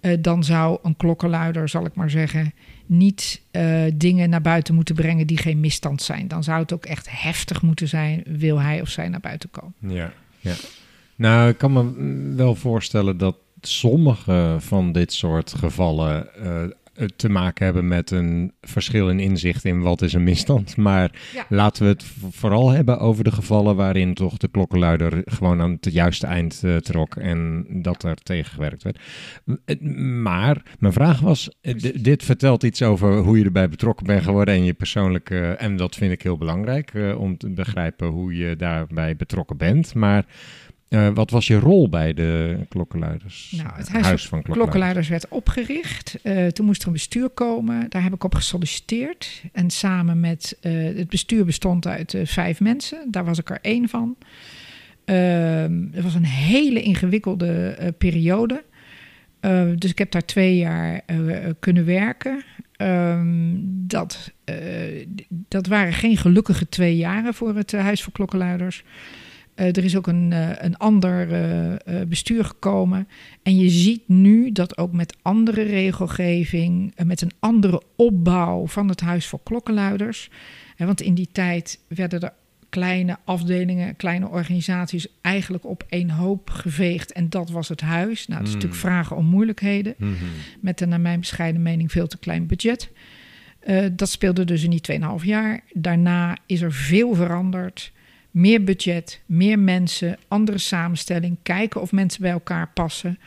uh, 0.02 0.18
dan 0.20 0.44
zou 0.44 0.80
een 0.84 0.96
klokkenluider, 0.96 1.70
zal 1.70 1.86
ik 1.86 1.96
maar 1.96 2.10
zeggen, 2.10 2.54
niet 2.86 3.42
dingen 3.94 4.30
naar 4.30 4.42
buiten 4.42 4.76
moeten 4.76 4.96
brengen 4.96 5.28
die 5.28 5.38
geen 5.38 5.60
misstand 5.60 6.02
zijn. 6.02 6.28
Dan 6.28 6.44
zou 6.44 6.62
het 6.62 6.74
ook 6.74 6.86
echt 6.86 7.08
heftig 7.22 7.62
moeten 7.62 7.88
zijn, 7.88 8.24
wil 8.26 8.62
hij 8.62 8.82
of 8.82 8.90
zij 8.90 9.10
naar 9.10 9.20
buiten 9.20 9.50
komen. 9.50 9.74
Ja, 9.80 10.14
ja. 10.40 10.54
Nou, 11.16 11.50
ik 11.50 11.58
kan 11.58 11.74
me 11.74 12.34
wel 12.36 12.56
voorstellen 12.56 13.18
dat 13.18 13.36
sommige 13.68 14.56
van 14.60 14.92
dit 14.92 15.14
soort 15.14 15.54
gevallen 15.54 16.28
uh, 16.44 16.64
te 17.16 17.30
maken 17.30 17.66
hebben 17.66 17.88
met 17.88 18.12
een 18.12 18.54
verschil 18.62 19.10
in 19.10 19.20
inzicht 19.20 19.66
in 19.66 19.82
wat 19.82 20.02
is 20.02 20.14
een 20.14 20.24
misstand. 20.24 20.78
Maar 20.78 21.12
ja. 21.34 21.46
laten 21.50 21.84
we 21.84 21.90
het 21.90 22.06
vooral 22.32 22.70
hebben 22.70 23.00
over 23.00 23.24
de 23.24 23.32
gevallen 23.32 23.76
waarin 23.76 24.14
toch 24.14 24.38
de 24.38 24.48
klokkenluider 24.48 25.22
gewoon 25.26 25.62
aan 25.62 25.72
het 25.72 25.94
juiste 25.94 26.28
eind 26.28 26.62
uh, 26.66 26.76
trok 26.76 27.16
en 27.16 27.66
dat 27.70 28.04
er 28.04 28.16
tegengewerkt 28.16 28.84
werd. 28.84 29.00
Maar 30.24 30.62
mijn 30.80 30.94
vraag 30.94 31.20
was, 31.20 31.50
dit 31.96 32.24
vertelt 32.24 32.64
iets 32.64 32.82
over 32.82 33.18
hoe 33.18 33.38
je 33.38 33.44
erbij 33.44 33.70
betrokken 33.70 34.06
bent 34.06 34.24
geworden 34.24 34.54
en 34.54 34.64
je 34.64 34.74
persoonlijke, 34.74 35.40
en 35.40 35.78
dat 35.78 35.96
vind 35.96 36.12
ik 36.12 36.22
heel 36.22 36.38
belangrijk 36.38 36.94
uh, 36.94 37.20
om 37.20 37.38
te 37.38 37.50
begrijpen 37.50 38.08
hoe 38.08 38.36
je 38.36 38.56
daarbij 38.56 39.16
betrokken 39.16 39.58
bent. 39.58 39.94
Maar 39.94 40.26
uh, 40.90 41.10
wat 41.14 41.30
was 41.30 41.48
je 41.48 41.60
rol 41.60 41.90
bij 41.90 42.14
de 42.14 42.60
klokkenluiders? 42.70 43.54
Nou, 43.58 43.70
het 43.76 43.90
Huis, 43.90 44.06
huis 44.06 44.28
van 44.28 44.42
klokkenluiders. 44.42 44.58
klokkenluiders 44.58 45.08
werd 45.08 45.28
opgericht. 45.28 46.20
Uh, 46.24 46.48
toen 46.48 46.66
moest 46.66 46.82
er 46.82 46.88
een 46.88 46.94
bestuur 46.94 47.30
komen. 47.30 47.90
Daar 47.90 48.04
heb 48.04 48.14
ik 48.14 48.24
op 48.24 48.36
gesolliciteerd. 48.36 49.44
En 49.52 49.70
samen 49.70 50.20
met 50.20 50.58
uh, 50.62 50.98
het 50.98 51.10
bestuur 51.10 51.46
bestond 51.46 51.88
uit 51.88 52.18
vijf 52.24 52.60
mensen. 52.60 53.08
Daar 53.12 53.26
was 53.26 53.40
ik 53.40 53.50
er 53.50 53.60
één 53.62 53.90
van. 53.90 54.16
het 55.92 56.04
was 56.04 56.14
een 56.14 56.26
hele 56.26 56.82
ingewikkelde 56.82 57.76
periode. 57.98 58.64
dus 59.76 59.92
ik 59.92 59.98
heb 59.98 60.12
daar 60.12 60.26
twee 60.26 60.58
jaar 60.58 61.02
kunnen 61.60 61.86
werken. 61.86 62.44
Um, 62.78 63.60
dat, 63.88 64.32
dat 65.28 65.68
waren 65.68 65.94
geen 65.94 66.18
gelukkige 66.18 66.70
twee 66.70 66.96
jaren 66.96 67.34
voor 67.34 67.56
het 67.56 67.72
Huis 67.72 68.04
van 68.04 68.12
Klokkenluiders. 68.12 68.84
Uh, 69.60 69.66
er 69.66 69.84
is 69.84 69.98
ook 69.98 70.08
een, 70.08 70.32
uh, 70.32 70.50
een 70.58 70.78
ander 70.78 71.32
uh, 71.32 72.02
bestuur 72.08 72.46
gekomen. 72.46 73.08
En 73.44 73.58
je 73.58 73.70
ziet 73.70 74.02
nu 74.08 74.52
dat 74.52 74.78
ook 74.78 74.92
met 74.92 75.18
andere 75.22 75.62
regelgeving, 75.62 76.94
met 77.04 77.22
een 77.22 77.32
andere 77.40 77.82
opbouw 77.96 78.68
van 78.68 78.90
het 78.90 79.02
Huis 79.02 79.28
voor 79.28 79.40
Klokkenluiders. 79.44 80.30
want 80.78 81.02
in 81.02 81.14
die 81.14 81.30
tijd 81.32 81.80
werden 81.88 82.22
er 82.22 82.34
kleine 82.70 83.18
afdelingen, 83.24 83.96
kleine 83.96 84.28
organisaties 84.28 85.08
eigenlijk 85.22 85.66
op 85.66 85.84
één 85.90 86.10
hoop 86.10 86.50
geveegd. 86.50 87.12
En 87.12 87.30
dat 87.30 87.50
was 87.50 87.70
het 87.70 87.82
huis. 87.82 88.28
Nou, 88.28 88.40
dat 88.40 88.48
is 88.48 88.56
mm. 88.56 88.62
natuurlijk 88.62 88.82
vragen 88.82 89.16
om 89.16 89.26
moeilijkheden. 89.26 89.96
Mm 89.98 90.08
-hmm. 90.08 90.28
Met 90.60 90.82
een, 90.82 90.90
naar 90.90 91.02
mijn 91.02 91.20
bescheiden 91.20 91.62
mening, 91.62 91.92
veel 91.92 92.08
te 92.08 92.18
klein 92.18 92.48
budget. 92.48 92.92
dat 93.92 94.10
speelde 94.10 94.46
dus 94.46 94.64
in 94.64 94.70
die 94.70 95.00
2,5 95.20 95.26
jaar. 95.26 95.64
Daarna 95.74 96.38
is 96.46 96.62
er 96.62 96.74
veel 96.74 97.14
veranderd. 97.14 97.92
Meer 98.38 98.64
budget, 98.64 99.22
meer 99.26 99.60
mensen, 99.60 100.18
andere 100.28 100.58
samenstelling. 100.58 101.38
Kijken 101.44 101.82
of 101.82 101.92
mensen 101.92 102.22
bij 102.22 102.32
elkaar 102.32 102.70
passen. 102.74 103.20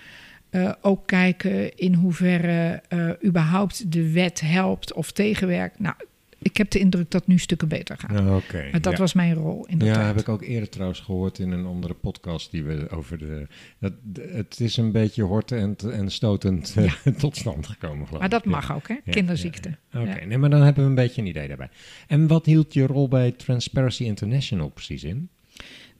Uh, 0.50 0.72
ook 0.80 1.06
kijken 1.06 1.76
in 1.76 1.94
hoeverre 1.94 2.82
uh, 2.88 3.10
überhaupt 3.24 3.92
de 3.92 4.12
wet 4.12 4.40
helpt 4.40 4.92
of 4.92 5.10
tegenwerkt. 5.10 5.78
Nou, 5.78 5.94
ik 6.42 6.56
heb 6.56 6.70
de 6.70 6.78
indruk 6.78 7.10
dat 7.10 7.26
nu 7.26 7.38
stukken 7.38 7.68
beter 7.68 7.98
gaan. 7.98 8.24
Ja, 8.26 8.36
okay, 8.36 8.70
maar 8.70 8.80
dat 8.80 8.92
ja. 8.92 8.98
was 8.98 9.12
mijn 9.12 9.34
rol 9.34 9.66
in 9.66 9.78
de 9.78 9.84
Ja, 9.84 9.92
tijd. 9.92 10.06
heb 10.06 10.18
ik 10.18 10.28
ook 10.28 10.42
eerder 10.42 10.68
trouwens 10.68 11.00
gehoord 11.00 11.38
in 11.38 11.50
een 11.50 11.66
andere 11.66 11.94
podcast 11.94 12.50
die 12.50 12.64
we 12.64 12.88
over 12.90 13.18
de... 13.18 13.46
Dat, 13.78 13.92
het 14.20 14.60
is 14.60 14.76
een 14.76 14.92
beetje 14.92 15.22
hortend 15.22 15.82
en 15.82 16.10
stotend 16.10 16.74
ja. 16.76 17.12
tot 17.18 17.36
stand 17.36 17.66
gekomen, 17.66 18.06
geloof 18.06 18.20
Maar 18.20 18.30
dat 18.30 18.44
mag 18.44 18.74
ook, 18.74 18.88
hè? 18.88 18.94
Kinderziekte. 19.10 19.76
Oké, 19.94 20.10
okay, 20.10 20.24
nee, 20.24 20.38
maar 20.38 20.50
dan 20.50 20.62
hebben 20.62 20.82
we 20.82 20.88
een 20.88 20.94
beetje 20.94 21.20
een 21.20 21.28
idee 21.28 21.48
daarbij. 21.48 21.68
En 22.06 22.26
wat 22.26 22.46
hield 22.46 22.74
je 22.74 22.86
rol 22.86 23.08
bij 23.08 23.30
Transparency 23.30 24.04
International 24.04 24.68
precies 24.68 25.04
in? 25.04 25.28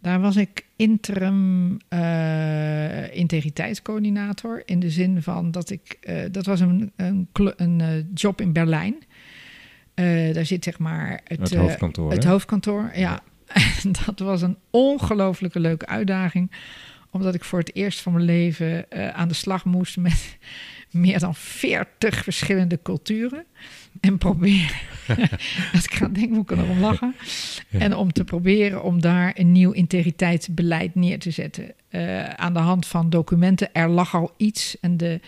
Daar 0.03 0.20
was 0.20 0.37
ik 0.37 0.66
interim 0.76 1.76
eh, 1.88 3.14
integriteitscoördinator. 3.16 4.62
In 4.64 4.81
de 4.81 4.90
zin 4.90 5.22
van 5.22 5.50
dat 5.50 5.70
ik. 5.70 5.96
eh, 6.00 6.16
dat 6.31 6.46
was 6.46 6.61
een, 6.61 6.92
een, 6.96 7.29
een 7.57 7.81
eh, 7.81 7.88
job 8.14 8.40
in 8.40 8.53
Berlijn. 8.53 8.94
Eh, 10.01 10.35
daar 10.35 10.47
zit 10.47 10.65
zeg 10.65 10.79
maar 10.79 11.21
het, 11.25 11.41
Het 11.41 11.53
eh, 11.53 11.61
hoofdkantoor. 11.61 12.11
het 12.11 12.25
hè? 12.25 12.31
hoofdkantoor, 12.31 12.91
ja. 12.95 13.21
En 13.83 13.93
dat 14.07 14.19
was 14.19 14.43
een 14.43 14.57
ongelooflijke 14.71 15.61
leuke 15.61 15.87
uitdaging. 15.87 16.51
Omdat 17.11 17.35
ik 17.35 17.45
voor 17.45 17.59
het 17.59 17.75
eerst 17.75 18.01
van 18.01 18.13
mijn 18.13 18.25
leven 18.25 18.91
eh, 18.91 19.09
aan 19.09 19.29
de 19.29 19.35
slag 19.35 19.65
moest 19.65 19.97
met 19.97 20.39
meer 20.91 21.19
dan 21.19 21.35
40 21.35 22.23
verschillende 22.23 22.79
culturen. 22.83 23.45
En 24.01 24.19
proberen. 24.19 24.77
Als 25.75 25.85
ik 25.85 25.95
ga 25.95 26.09
denken, 26.09 26.33
moet 26.33 26.51
ik 26.51 26.59
erom 26.59 26.81
lachen. 26.81 27.15
Ja. 27.69 27.79
En 27.79 27.95
om 27.97 28.13
te 28.13 28.25
proberen 28.25 28.83
om 28.83 29.01
daar 29.01 29.33
een 29.35 29.53
nieuw 29.53 29.71
integriteitsbeleid 29.71 30.95
neer 30.95 31.19
te 31.19 31.31
zetten. 31.31 31.75
Aan 32.37 32.53
de 32.53 32.59
hand 32.59 32.87
van 32.87 33.11
documenten. 33.11 33.75
Er 33.75 33.89
lag 33.89 34.15
al 34.15 34.35
iets. 34.37 34.77
En 34.81 34.97
de, 34.97 35.21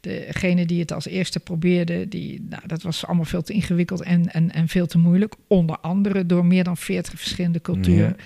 degene 0.00 0.66
die 0.66 0.80
het 0.80 0.92
als 0.92 1.06
eerste 1.06 1.40
probeerde, 1.40 2.08
die, 2.08 2.46
nou, 2.48 2.62
dat 2.66 2.82
was 2.82 3.06
allemaal 3.06 3.24
veel 3.24 3.42
te 3.42 3.52
ingewikkeld 3.52 4.02
en, 4.02 4.32
en, 4.32 4.52
en 4.52 4.68
veel 4.68 4.86
te 4.86 4.98
moeilijk. 4.98 5.34
Onder 5.46 5.78
andere 5.78 6.26
door 6.26 6.46
meer 6.46 6.64
dan 6.64 6.76
40 6.76 7.18
verschillende 7.18 7.60
culturen. 7.60 8.16
Ja. 8.18 8.24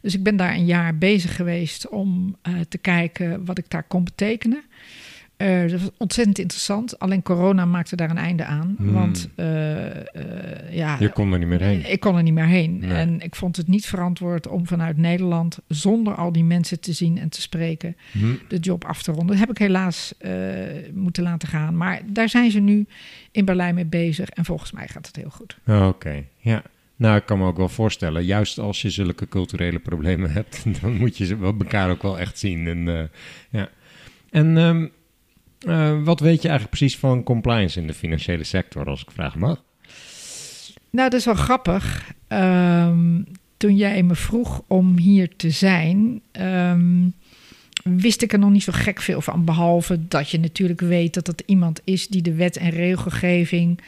Dus 0.00 0.14
ik 0.14 0.22
ben 0.22 0.36
daar 0.36 0.54
een 0.54 0.66
jaar 0.66 0.98
bezig 0.98 1.36
geweest 1.36 1.88
om 1.88 2.36
eh, 2.42 2.54
te 2.68 2.78
kijken 2.78 3.44
wat 3.44 3.58
ik 3.58 3.70
daar 3.70 3.82
kon 3.82 4.04
betekenen. 4.04 4.62
Eh, 5.42 5.70
dat 5.70 5.80
was 5.80 5.90
ontzettend 5.98 6.38
interessant. 6.38 6.98
Alleen 6.98 7.22
corona 7.22 7.64
maakte 7.64 7.96
daar 7.96 8.10
een 8.10 8.18
einde 8.18 8.44
aan. 8.44 8.74
Hmm. 8.78 8.92
Want 8.92 9.28
eh, 9.34 9.96
eh, 9.96 10.04
ja, 10.70 10.96
Je 11.00 11.08
kon 11.08 11.32
er 11.32 11.38
niet 11.38 11.48
meer 11.48 11.60
heen. 11.60 11.90
ik 11.90 12.00
kon 12.00 12.16
er 12.16 12.22
niet 12.22 12.34
meer 12.34 12.46
heen. 12.46 12.78
Nee. 12.78 12.90
En 12.90 13.20
ik 13.20 13.34
vond 13.34 13.56
het 13.56 13.68
niet 13.68 13.86
verantwoord 13.86 14.48
om 14.48 14.66
vanuit 14.66 14.96
Nederland, 14.96 15.58
zonder 15.68 16.14
al 16.14 16.32
die 16.32 16.44
mensen 16.44 16.80
te 16.80 16.92
zien 16.92 17.18
en 17.18 17.28
te 17.28 17.40
spreken, 17.40 17.96
Hm. 18.12 18.34
de 18.48 18.58
job 18.58 18.84
af 18.84 19.02
te 19.02 19.10
ronden. 19.10 19.28
Dat 19.28 19.38
heb 19.38 19.50
ik 19.50 19.58
helaas 19.58 20.14
moeten 20.94 21.22
laten 21.22 21.48
gaan. 21.48 21.76
Maar 21.76 22.00
daar 22.06 22.28
zijn 22.28 22.50
ze 22.50 22.60
nu 22.60 22.86
in 23.30 23.44
Berlijn 23.44 23.74
mee 23.74 23.86
bezig. 23.86 24.28
En 24.28 24.44
volgens 24.44 24.72
mij 24.72 24.88
gaat 24.88 25.06
het 25.06 25.16
heel 25.16 25.30
goed. 25.30 25.58
Oké, 25.66 26.24
ja. 26.38 26.62
Nou, 26.96 27.16
ik 27.16 27.26
kan 27.26 27.38
me 27.38 27.46
ook 27.46 27.56
wel 27.56 27.68
voorstellen, 27.68 28.24
juist 28.24 28.58
als 28.58 28.82
je 28.82 28.90
zulke 28.90 29.28
culturele 29.28 29.78
problemen 29.78 30.32
hebt, 30.32 30.64
dan 30.80 30.96
moet 30.96 31.16
je 31.16 31.24
ze 31.24 31.36
elkaar 31.42 31.90
ook 31.90 32.02
wel 32.02 32.18
echt 32.18 32.38
zien. 32.38 32.66
En, 32.66 33.10
ja. 33.50 33.68
en 34.30 34.56
ehm, 34.56 34.86
eh, 35.66 36.02
wat 36.02 36.20
weet 36.20 36.42
je 36.42 36.48
eigenlijk 36.48 36.78
precies 36.78 36.98
van 36.98 37.22
compliance 37.22 37.80
in 37.80 37.86
de 37.86 37.94
financiële 37.94 38.44
sector, 38.44 38.86
als 38.86 39.02
ik 39.02 39.10
vragen 39.10 39.40
mag? 39.40 39.62
Nou, 40.90 41.10
dat 41.10 41.18
is 41.18 41.24
wel 41.24 41.34
grappig. 41.34 42.12
Ehm, 42.28 43.22
toen 43.56 43.76
jij 43.76 44.02
me 44.02 44.14
vroeg 44.14 44.62
om 44.66 44.98
hier 44.98 45.36
te 45.36 45.50
zijn, 45.50 46.20
ehm, 46.32 47.08
wist 47.84 48.22
ik 48.22 48.32
er 48.32 48.38
nog 48.38 48.50
niet 48.50 48.62
zo 48.62 48.72
gek 48.74 49.00
veel 49.00 49.20
van. 49.20 49.44
Behalve 49.44 50.08
dat 50.08 50.30
je 50.30 50.40
natuurlijk 50.40 50.80
weet 50.80 51.14
dat 51.14 51.26
het 51.26 51.42
iemand 51.46 51.80
is 51.84 52.08
die 52.08 52.22
de 52.22 52.34
wet 52.34 52.56
en 52.56 52.70
regelgeving. 52.70 53.80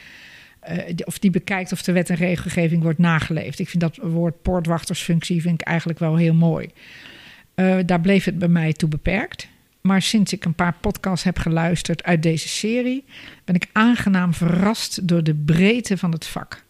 eh, 0.59 0.95
of 1.03 1.19
die 1.19 1.31
bekijkt 1.31 1.71
of 1.71 1.81
de 1.81 1.91
wet 1.91 2.09
en 2.09 2.15
regelgeving 2.15 2.83
wordt 2.83 2.99
nageleefd. 2.99 3.59
Ik 3.59 3.69
vind 3.69 3.83
dat 3.83 3.97
woord 3.97 4.41
poortwachtersfunctie 4.41 5.41
vind 5.41 5.61
ik 5.61 5.67
eigenlijk 5.67 5.99
wel 5.99 6.15
heel 6.15 6.33
mooi. 6.33 6.69
Eh, 7.55 7.77
daar 7.85 8.01
bleef 8.01 8.23
het 8.25 8.39
bij 8.39 8.47
mij 8.47 8.73
toe 8.73 8.89
beperkt. 8.89 9.47
Maar 9.85 10.01
sinds 10.01 10.33
ik 10.33 10.45
een 10.45 10.53
paar 10.53 10.75
podcasts 10.81 11.23
heb 11.23 11.37
geluisterd 11.37 12.03
uit 12.03 12.23
deze 12.23 12.47
serie, 12.47 13.03
ben 13.43 13.55
ik 13.55 13.69
aangenaam 13.71 14.33
verrast 14.33 15.07
door 15.07 15.23
de 15.23 15.35
breedte 15.35 15.97
van 15.97 16.11
het 16.11 16.25
vak. 16.25 16.63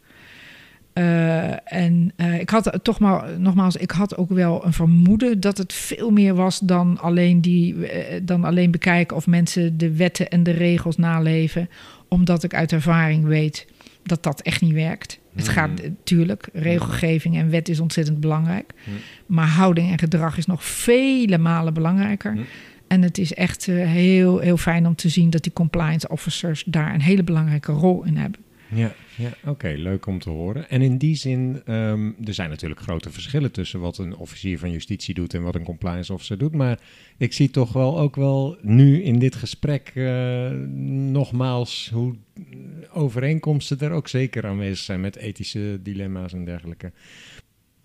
Eh, 0.94 1.74
en 1.74 2.12
eh, 2.16 2.40
ik 2.40 2.50
had 2.50 2.80
toch 2.82 3.00
maar, 3.00 3.40
nogmaals, 3.40 3.76
ik 3.76 3.92
had 3.92 4.18
ook 4.18 4.30
wel 4.30 4.66
een 4.66 4.74
vermoeden 4.74 5.40
dat 5.40 5.58
het 5.58 5.74
veel 5.74 6.10
meer 6.10 6.34
was 6.34 6.60
dan 6.60 7.00
alleen, 7.00 7.42
die, 7.42 7.88
eh, 7.88 8.22
dan 8.24 8.44
alleen 8.44 8.72
bekijken 8.72 9.16
of 9.16 9.28
mensen 9.28 9.78
de 9.78 9.96
wetten 9.96 10.30
en 10.30 10.44
de 10.44 10.52
regels 10.52 10.98
naleven. 10.98 11.70
Omdat 12.08 12.44
ik 12.44 12.54
uit 12.54 12.72
ervaring 12.72 13.26
weet 13.26 13.68
dat 14.04 14.24
dat 14.24 14.42
echt 14.42 14.62
niet 14.62 14.74
werkt. 14.74 15.20
Het 15.36 15.48
gaat 15.48 15.70
natuurlijk, 15.84 16.50
regelgeving 16.54 17.38
en 17.38 17.50
wet 17.50 17.70
is 17.70 17.80
ontzettend 17.80 18.20
belangrijk. 18.20 18.74
Maar 19.26 19.48
houding 19.48 19.92
en 19.92 20.00
gedrag 20.00 20.38
is 20.38 20.46
nog 20.46 20.64
vele 20.64 21.38
malen 21.38 21.74
belangrijker. 21.74 22.32
Hm. 22.32 22.42
En 22.96 23.02
het 23.02 23.18
is 23.18 23.34
echt 23.34 23.68
eh, 23.68 23.76
heel, 23.76 24.40
heel 24.40 24.58
fijn 24.58 24.88
om 24.88 24.96
te 24.96 25.10
zien 25.10 25.30
dat 25.30 25.44
die 25.44 25.54
compliance 25.54 26.10
officers 26.10 26.64
daar 26.66 26.94
een 26.94 27.02
hele 27.02 27.24
belangrijke 27.24 27.72
rol 27.72 28.04
in 28.04 28.18
hebben. 28.18 28.40
Ja, 28.68 28.94
ja 29.18 29.30
oké, 29.46 29.74
leuk 29.78 30.06
om 30.06 30.20
te 30.20 30.30
horen. 30.30 30.70
En 30.70 30.82
in 30.82 30.98
die 30.98 31.16
zin, 31.16 31.62
ehm, 31.66 32.12
er 32.24 32.34
zijn 32.34 32.50
natuurlijk 32.50 32.82
grote 32.82 33.10
verschillen 33.10 33.52
tussen 33.52 33.80
wat 33.80 33.98
een 33.98 34.16
officier 34.16 34.60
van 34.60 34.72
justitie 34.72 35.14
doet 35.14 35.34
en 35.34 35.44
wat 35.44 35.56
een 35.56 35.64
compliance 35.64 36.14
officer 36.14 36.38
doet. 36.38 36.54
Maar 36.54 36.80
ik 37.18 37.34
zie 37.34 37.50
toch 37.50 37.74
wel 37.74 38.00
ook 38.00 38.16
wel 38.16 38.58
nu 38.62 39.04
in 39.04 39.20
dit 39.20 39.36
gesprek 39.36 39.92
eh, 39.96 40.50
nogmaals 41.12 41.90
hoe 41.94 42.16
overeenkomsten 42.94 43.80
er 43.80 43.92
ook 43.92 44.08
zeker 44.08 44.46
aanwezig 44.46 44.78
zijn 44.86 45.02
met 45.02 45.16
ethische 45.16 45.80
dilemma's 45.84 46.34
en 46.34 46.46
dergelijke. 46.46 46.92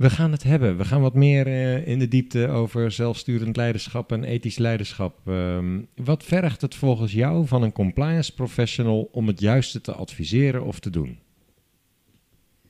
We 0.01 0.11
gaan 0.11 0.33
het 0.33 0.43
hebben. 0.43 0.77
We 0.77 0.85
gaan 0.85 1.01
wat 1.01 1.15
meer 1.15 1.47
eh, 1.47 1.87
in 1.87 1.99
de 1.99 2.09
diepte 2.09 2.49
over 2.49 2.93
zelfsturend 2.93 3.57
leiderschap 3.57 4.13
en 4.13 4.25
ethisch 4.25 4.59
leiderschap. 4.59 5.29
Ehm, 5.29 5.81
wat 5.95 6.25
vergt 6.25 6.61
het 6.61 6.75
volgens 6.75 7.13
jou 7.13 7.47
van 7.47 7.63
een 7.63 7.73
compliance 7.73 8.35
professional 8.35 9.09
om 9.13 9.27
het 9.27 9.41
juiste 9.41 9.81
te 9.81 9.93
adviseren 9.93 10.65
of 10.65 10.79
te 10.79 10.91
doen? 10.91 11.19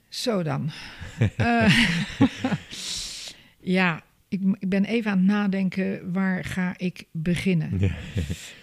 Zo 0.08 0.42
dan. 0.42 0.70
Eh, 1.36 1.74
ja, 3.78 4.02
ik, 4.30 4.40
ik 4.58 4.68
ben 4.68 4.84
even 4.84 5.10
aan 5.10 5.18
het 5.18 5.26
nadenken, 5.26 6.12
waar 6.12 6.44
ga 6.44 6.74
ik 6.76 7.04
beginnen? 7.12 7.70
Ja. 7.78 7.90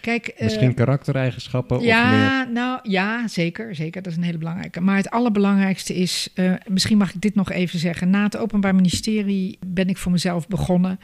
Kijk, 0.01 0.27
eh, 0.27 0.43
Misschien 0.43 0.73
karaktereigenschappen 0.73 1.77
of 1.77 1.81
meer... 1.81 1.91
ja, 1.91 2.43
nou 2.43 2.79
ja, 2.83 3.27
zeker, 3.27 3.75
zeker. 3.75 4.01
Dat 4.01 4.11
is 4.11 4.17
een 4.17 4.23
hele 4.23 4.37
belangrijke. 4.37 4.81
Maar 4.81 4.95
het 4.95 5.09
allerbelangrijkste 5.09 5.95
is, 5.95 6.29
eh, 6.33 6.53
misschien 6.67 6.97
mag 6.97 7.13
ik 7.13 7.21
dit 7.21 7.35
nog 7.35 7.51
even 7.51 7.79
zeggen. 7.79 8.09
Na 8.09 8.23
het 8.23 8.37
Openbaar 8.37 8.75
Ministerie 8.75 9.59
ben 9.65 9.89
ik 9.89 9.97
voor 9.97 10.11
mezelf 10.11 10.47
begonnen 10.47 10.99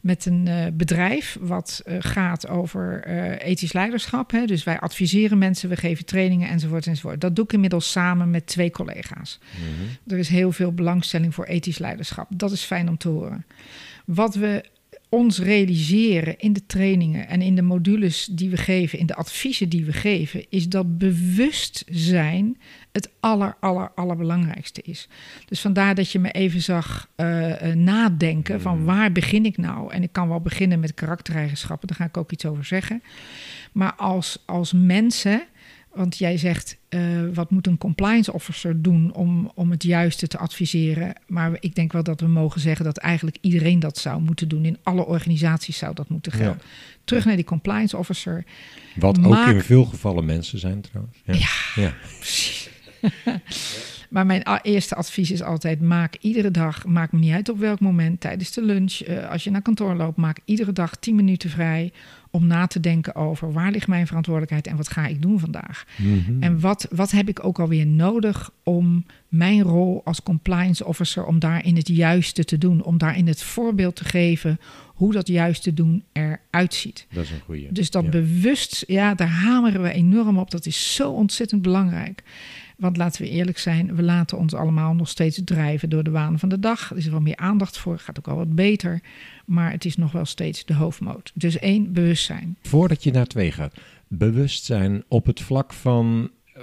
met 0.00 0.26
een 0.26 0.46
eh, 0.46 0.66
bedrijf 0.72 1.36
wat 1.40 1.82
gaat 1.98 2.48
over 2.48 3.06
ethisch 3.38 3.72
leiderschap. 3.72 4.30
Hè. 4.30 4.46
Dus 4.46 4.64
wij 4.64 4.80
adviseren 4.80 5.38
mensen, 5.38 5.68
we 5.68 5.76
geven 5.76 6.04
trainingen 6.04 6.48
enzovoort 6.48 6.86
enzovoort. 6.86 7.20
Dat 7.20 7.36
doe 7.36 7.44
ik 7.44 7.52
inmiddels 7.52 7.90
samen 7.90 8.30
met 8.30 8.46
twee 8.46 8.70
collega's. 8.70 9.38
Mhm. 9.54 10.12
Er 10.12 10.18
is 10.18 10.28
heel 10.28 10.52
veel 10.52 10.72
belangstelling 10.72 11.34
voor 11.34 11.44
ethisch 11.44 11.78
leiderschap. 11.78 12.28
Dat 12.30 12.52
is 12.52 12.62
fijn 12.62 12.88
om 12.88 12.96
te 12.96 13.08
horen. 13.08 13.44
Wat 14.14 14.34
we 14.34 14.64
ons 15.08 15.38
realiseren 15.38 16.38
in 16.38 16.52
de 16.52 16.66
trainingen 16.66 17.28
en 17.28 17.42
in 17.42 17.54
de 17.54 17.62
modules 17.62 18.28
die 18.30 18.50
we 18.50 18.56
geven, 18.56 18.98
in 18.98 19.06
de 19.06 19.14
adviezen 19.14 19.68
die 19.68 19.84
we 19.84 19.92
geven, 19.92 20.44
is 20.48 20.68
dat 20.68 20.98
bewustzijn 20.98 22.58
het 22.92 23.10
aller, 23.20 23.56
aller, 23.60 23.90
allerbelangrijkste 23.94 24.82
is. 24.82 25.08
Dus 25.46 25.60
vandaar 25.60 25.94
dat 25.94 26.12
je 26.12 26.18
me 26.18 26.30
even 26.30 26.62
zag 26.62 27.08
eh, 27.14 27.70
eh, 27.70 27.76
nadenken 27.76 28.60
van 28.60 28.84
waar 28.84 29.12
begin 29.12 29.44
ik 29.44 29.56
nou? 29.56 29.92
En 29.92 30.02
ik 30.02 30.12
kan 30.12 30.28
wel 30.28 30.40
beginnen 30.40 30.80
met 30.80 30.94
karaktereigenschappen, 30.94 31.88
daar 31.88 31.96
ga 31.96 32.04
ik 32.04 32.16
ook 32.16 32.32
iets 32.32 32.46
over 32.46 32.64
zeggen. 32.64 33.02
Maar 33.72 33.94
als, 33.94 34.42
als 34.46 34.72
mensen, 34.72 35.42
want 35.94 36.18
jij 36.18 36.36
zegt, 36.36 36.76
eh, 36.88 37.00
wat 37.34 37.50
moet 37.50 37.66
een 37.66 37.78
compliance 37.78 38.32
officer 38.32 38.82
doen 38.82 39.12
om, 39.12 39.50
om 39.54 39.70
het 39.70 39.82
juiste 39.82 40.26
te 40.26 40.38
adviseren? 40.38 41.14
Maar 41.26 41.56
ik 41.60 41.74
denk 41.74 41.92
wel 41.92 42.02
dat 42.02 42.20
we 42.20 42.26
mogen 42.26 42.60
zeggen 42.60 42.84
dat 42.84 42.96
eigenlijk 42.96 43.36
iedereen 43.40 43.78
dat 43.80 43.98
zou 43.98 44.20
moeten 44.20 44.48
doen. 44.48 44.64
In 44.64 44.78
alle 44.82 45.06
organisaties 45.06 45.78
zou 45.78 45.94
dat 45.94 46.08
moeten 46.08 46.32
gelden. 46.32 46.62
Terug 47.04 47.24
naar 47.24 47.36
die 47.36 47.44
compliance 47.44 47.96
officer. 47.96 48.44
Wat 48.94 49.24
ook 49.24 49.46
in 49.46 49.62
veel 49.62 49.84
gevallen 49.84 50.24
mensen 50.24 50.58
zijn 50.58 50.80
trouwens. 50.80 51.16
Ja. 51.24 51.82
ja. 51.82 51.94
Precies. 52.18 52.70
maar 54.10 54.26
mijn 54.26 54.60
eerste 54.62 54.94
advies 54.94 55.30
is 55.30 55.42
altijd: 55.42 55.80
maak 55.80 56.16
iedere 56.20 56.50
dag, 56.50 56.86
maakt 56.86 57.12
me 57.12 57.18
niet 57.18 57.32
uit 57.32 57.48
op 57.48 57.58
welk 57.58 57.80
moment, 57.80 58.20
tijdens 58.20 58.52
de 58.52 58.62
lunch, 58.62 58.92
eh, 58.92 59.30
als 59.30 59.44
je 59.44 59.50
naar 59.50 59.62
kantoor 59.62 59.94
loopt, 59.94 60.16
maak 60.16 60.38
iedere 60.44 60.72
dag 60.72 60.96
10 60.96 61.14
minuten 61.14 61.50
vrij 61.50 61.92
om 62.30 62.46
na 62.46 62.66
te 62.66 62.80
denken 62.80 63.14
over 63.14 63.52
waar 63.52 63.70
ligt 63.70 63.88
mijn 63.88 64.06
verantwoordelijkheid 64.06 64.66
en 64.66 64.76
wat 64.76 64.88
ga 64.88 65.06
ik 65.06 65.22
doen 65.22 65.40
vandaag. 65.40 65.84
Mhm. 65.96 66.42
En 66.42 66.60
wat, 66.60 66.86
wat 66.90 67.10
heb 67.10 67.28
ik 67.28 67.44
ook 67.44 67.58
alweer 67.58 67.86
nodig 67.86 68.50
om 68.62 69.04
mijn 69.28 69.62
rol 69.62 70.00
als 70.04 70.22
compliance 70.22 70.84
officer, 70.84 71.24
om 71.24 71.38
daarin 71.38 71.76
het 71.76 71.88
juiste 71.88 72.44
te 72.44 72.58
doen, 72.58 72.82
om 72.82 72.98
daarin 72.98 73.26
het 73.26 73.42
voorbeeld 73.42 73.96
te 73.96 74.04
geven 74.04 74.60
hoe 74.86 75.12
dat 75.12 75.28
juiste 75.28 75.74
doen 75.74 76.04
eruit 76.12 76.74
ziet. 76.74 77.06
Dat 77.12 77.24
is 77.24 77.30
een 77.30 77.40
goeie. 77.40 77.72
Dus 77.72 77.90
dat 77.90 78.04
Ja. 78.04 78.10
bewust, 78.10 78.84
ja, 78.86 79.14
daar 79.14 79.28
hameren 79.28 79.82
we 79.82 79.92
enorm 79.92 80.38
op. 80.38 80.50
Dat 80.50 80.66
is 80.66 80.94
zo 80.94 81.10
ontzettend 81.10 81.62
belangrijk. 81.62 82.22
Want 82.80 82.96
laten 82.96 83.22
we 83.22 83.28
eerlijk 83.28 83.58
zijn, 83.58 83.96
we 83.96 84.02
laten 84.02 84.38
ons 84.38 84.54
allemaal 84.54 84.94
nog 84.94 85.08
steeds 85.08 85.40
drijven 85.44 85.90
door 85.90 86.02
de 86.02 86.10
waan 86.10 86.38
van 86.38 86.48
de 86.48 86.58
dag. 86.58 86.90
Er 86.90 86.96
is 86.96 87.06
wel 87.06 87.20
meer 87.20 87.36
aandacht 87.36 87.78
voor, 87.78 87.98
gaat 87.98 88.18
ook 88.18 88.28
al 88.28 88.36
wat 88.36 88.54
beter. 88.54 89.00
Maar 89.46 89.70
het 89.70 89.84
is 89.84 89.96
nog 89.96 90.12
wel 90.12 90.24
steeds 90.24 90.64
de 90.64 90.74
hoofdmoot. 90.74 91.32
Dus 91.34 91.58
één, 91.58 91.92
bewustzijn. 91.92 92.56
Voordat 92.62 93.02
je 93.02 93.10
naar 93.10 93.26
twee 93.26 93.52
gaat, 93.52 93.74
bewustzijn 94.08 95.04
op 95.08 95.26
het 95.26 95.40
vlak 95.40 95.72
van 95.72 96.30
eh, 96.52 96.62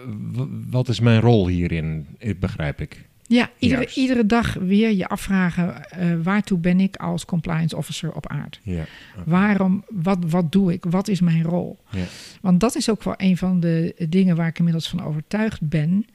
wat 0.70 0.88
is 0.88 1.00
mijn 1.00 1.22
rol 1.22 1.48
hierin, 1.48 2.08
eh, 2.18 2.34
begrijp 2.40 2.82
ik. 2.82 3.10
Ja, 3.28 3.50
iedere, 3.60 3.90
iedere 3.96 4.26
dag 4.26 4.54
weer 4.54 4.92
je 4.92 5.08
afvragen: 5.08 5.90
eh, 5.90 6.08
waartoe 6.24 6.58
ben 6.58 6.80
ik 6.80 6.96
als 6.96 7.26
compliance 7.26 7.78
officer 7.78 8.14
op 8.14 8.28
aard? 8.28 8.60
Ja. 8.64 8.86
Waarom, 9.26 9.84
wat, 9.90 10.18
wat 10.30 10.52
doe 10.52 10.74
ik? 10.74 10.86
Wat 10.86 11.08
is 11.08 11.20
mijn 11.22 11.44
rol? 11.44 11.80
Ja. 11.92 12.04
Want 12.42 12.60
dat 12.60 12.76
is 12.76 12.90
ook 12.90 13.04
wel 13.04 13.14
een 13.18 13.38
van 13.38 13.60
de 13.60 13.96
dingen 14.10 14.36
waar 14.36 14.48
ik 14.48 14.58
inmiddels 14.58 14.90
van 14.90 15.04
overtuigd 15.04 15.62
ben. 15.70 16.06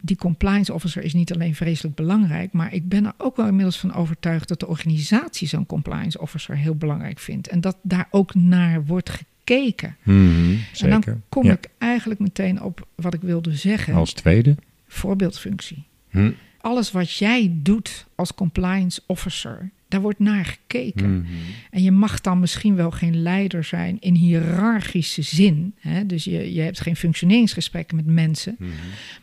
Die 0.00 0.16
compliance 0.16 0.72
officer 0.74 1.02
is 1.02 1.12
niet 1.14 1.32
alleen 1.34 1.54
vreselijk 1.54 1.94
belangrijk, 1.94 2.52
maar 2.52 2.74
ik 2.74 2.88
ben 2.88 3.04
er 3.06 3.12
ook 3.16 3.36
wel 3.36 3.46
inmiddels 3.46 3.78
van 3.78 3.94
overtuigd 3.94 4.48
dat 4.48 4.60
de 4.60 4.66
organisatie 4.68 5.48
zo'n 5.48 5.66
compliance 5.66 6.20
officer 6.20 6.56
heel 6.56 6.74
belangrijk 6.74 7.18
vindt. 7.18 7.48
En 7.48 7.60
dat 7.60 7.76
daar 7.82 8.08
ook 8.10 8.34
naar 8.34 8.84
wordt 8.84 9.10
gekeken. 9.10 9.96
Mhm, 10.02 10.54
En 10.80 10.90
dan 10.90 11.04
kom 11.28 11.44
Ja. 11.44 11.52
ik 11.52 11.68
eigenlijk 11.78 12.20
meteen 12.20 12.62
op 12.62 12.86
wat 12.94 13.14
ik 13.14 13.20
wilde 13.20 13.54
zeggen: 13.54 13.94
Als 13.94 14.12
tweede. 14.12 14.54
voorbeeldfunctie. 14.88 15.84
Hm. 16.10 16.30
Alles 16.60 16.90
wat 16.90 17.12
jij 17.12 17.52
doet 17.54 18.06
als 18.14 18.34
compliance 18.34 19.02
officer, 19.06 19.70
daar 19.88 20.00
wordt 20.00 20.18
naar 20.18 20.44
gekeken. 20.44 21.18
Mhm. 21.18 21.32
En 21.70 21.82
je 21.82 21.90
mag 21.90 22.20
dan 22.20 22.40
misschien 22.40 22.74
wel 22.74 22.90
geen 22.90 23.22
leider 23.22 23.64
zijn 23.64 23.96
in 24.00 24.14
hiërarchische 24.14 25.22
zin. 25.22 25.74
Hè? 25.78 26.06
Dus 26.06 26.24
je, 26.24 26.54
je 26.54 26.60
hebt 26.60 26.80
geen 26.80 26.96
functioneringsgesprekken 26.96 27.96
met 27.96 28.06
mensen. 28.06 28.56
Mhm. 28.58 28.70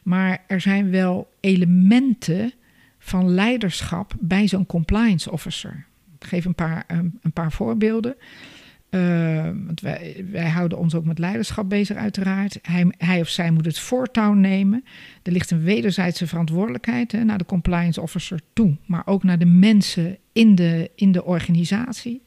Maar 0.04 0.43
er 0.48 0.62
zijn 0.62 0.89
wel 0.89 1.32
elementen 1.39 2.54
van 3.00 3.30
leiderschap 3.30 4.13
bij 4.19 4.48
zo'n 4.48 4.65
compliance 4.65 5.32
officer. 5.32 5.86
Ik 6.19 6.28
geef 6.28 6.45
een 6.45 6.56
paar, 6.56 6.84
een, 6.88 7.19
een 7.21 7.32
paar 7.32 7.52
voorbeelden. 7.52 8.15
Eh, 8.96 9.44
want 9.66 9.82
wij, 9.82 10.26
wij 10.32 10.50
houden 10.50 10.78
ons 10.78 10.96
ook 10.96 11.06
met 11.06 11.20
leiderschap 11.20 11.70
bezig, 11.70 11.98
uiteraard. 11.98 12.60
Hij, 12.62 12.94
hij 12.98 13.22
of 13.22 13.28
zij 13.28 13.52
moet 13.52 13.66
het 13.66 13.80
voortouw 13.80 14.34
nemen. 14.34 14.84
Er 15.24 15.32
ligt 15.32 15.52
een 15.52 15.64
wederzijdse 15.64 16.28
verantwoordelijkheid 16.28 17.12
hè, 17.12 17.24
naar 17.24 17.38
de 17.38 17.46
compliance 17.46 18.02
officer 18.02 18.40
toe, 18.54 18.78
maar 18.86 19.02
ook 19.06 19.24
naar 19.24 19.40
de 19.40 19.46
mensen 19.46 20.18
in 20.34 20.56
de, 20.56 20.92
in 20.96 21.12
de 21.12 21.24
organisatie. 21.24 22.22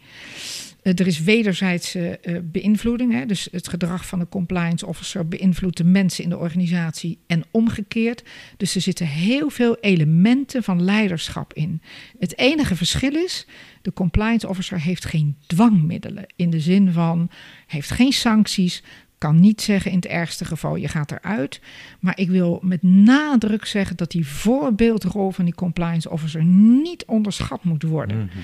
Eh, 0.82 0.92
er 0.98 1.06
is 1.06 1.22
wederzijdse 1.22 2.18
eh, 2.18 2.36
beïnvloeding. 2.42 3.12
Hè? 3.12 3.26
Dus 3.26 3.48
het 3.50 3.68
gedrag 3.68 4.06
van 4.06 4.18
de 4.18 4.28
compliance 4.28 4.86
officer 4.86 5.28
beïnvloedt 5.28 5.76
de 5.76 5.84
mensen 5.84 6.24
in 6.24 6.30
de 6.30 6.38
organisatie 6.38 7.18
en 7.26 7.44
omgekeerd. 7.50 8.22
Dus 8.56 8.74
er 8.74 8.80
zitten 8.80 9.06
heel 9.06 9.50
veel 9.50 9.76
elementen 9.80 10.62
van 10.62 10.82
leiderschap 10.82 11.52
in. 11.52 11.82
Het 12.18 12.38
enige 12.38 12.76
verschil 12.76 13.14
is, 13.14 13.46
de 13.82 13.92
compliance 13.92 14.48
officer 14.48 14.80
heeft 14.80 15.04
geen 15.04 15.36
dwangmiddelen. 15.46 16.26
In 16.36 16.50
de 16.50 16.60
zin 16.60 16.92
van, 16.92 17.30
heeft 17.66 17.90
geen 17.90 18.12
sancties, 18.12 18.82
kan 19.18 19.40
niet 19.40 19.60
zeggen 19.60 19.90
in 19.90 19.96
het 19.96 20.06
ergste 20.06 20.44
geval 20.44 20.76
je 20.76 20.88
gaat 20.88 21.10
eruit. 21.10 21.60
Maar 22.00 22.18
ik 22.18 22.28
wil 22.28 22.60
met 22.62 22.82
nadruk 22.82 23.64
zeggen 23.64 23.96
dat 23.96 24.10
die 24.10 24.26
voorbeeldrol 24.26 25.30
van 25.30 25.44
die 25.44 25.54
compliance 25.54 26.10
officer 26.10 26.44
niet 26.44 27.04
onderschat 27.04 27.64
moet 27.64 27.82
worden. 27.82 28.16
Mhm. 28.16 28.38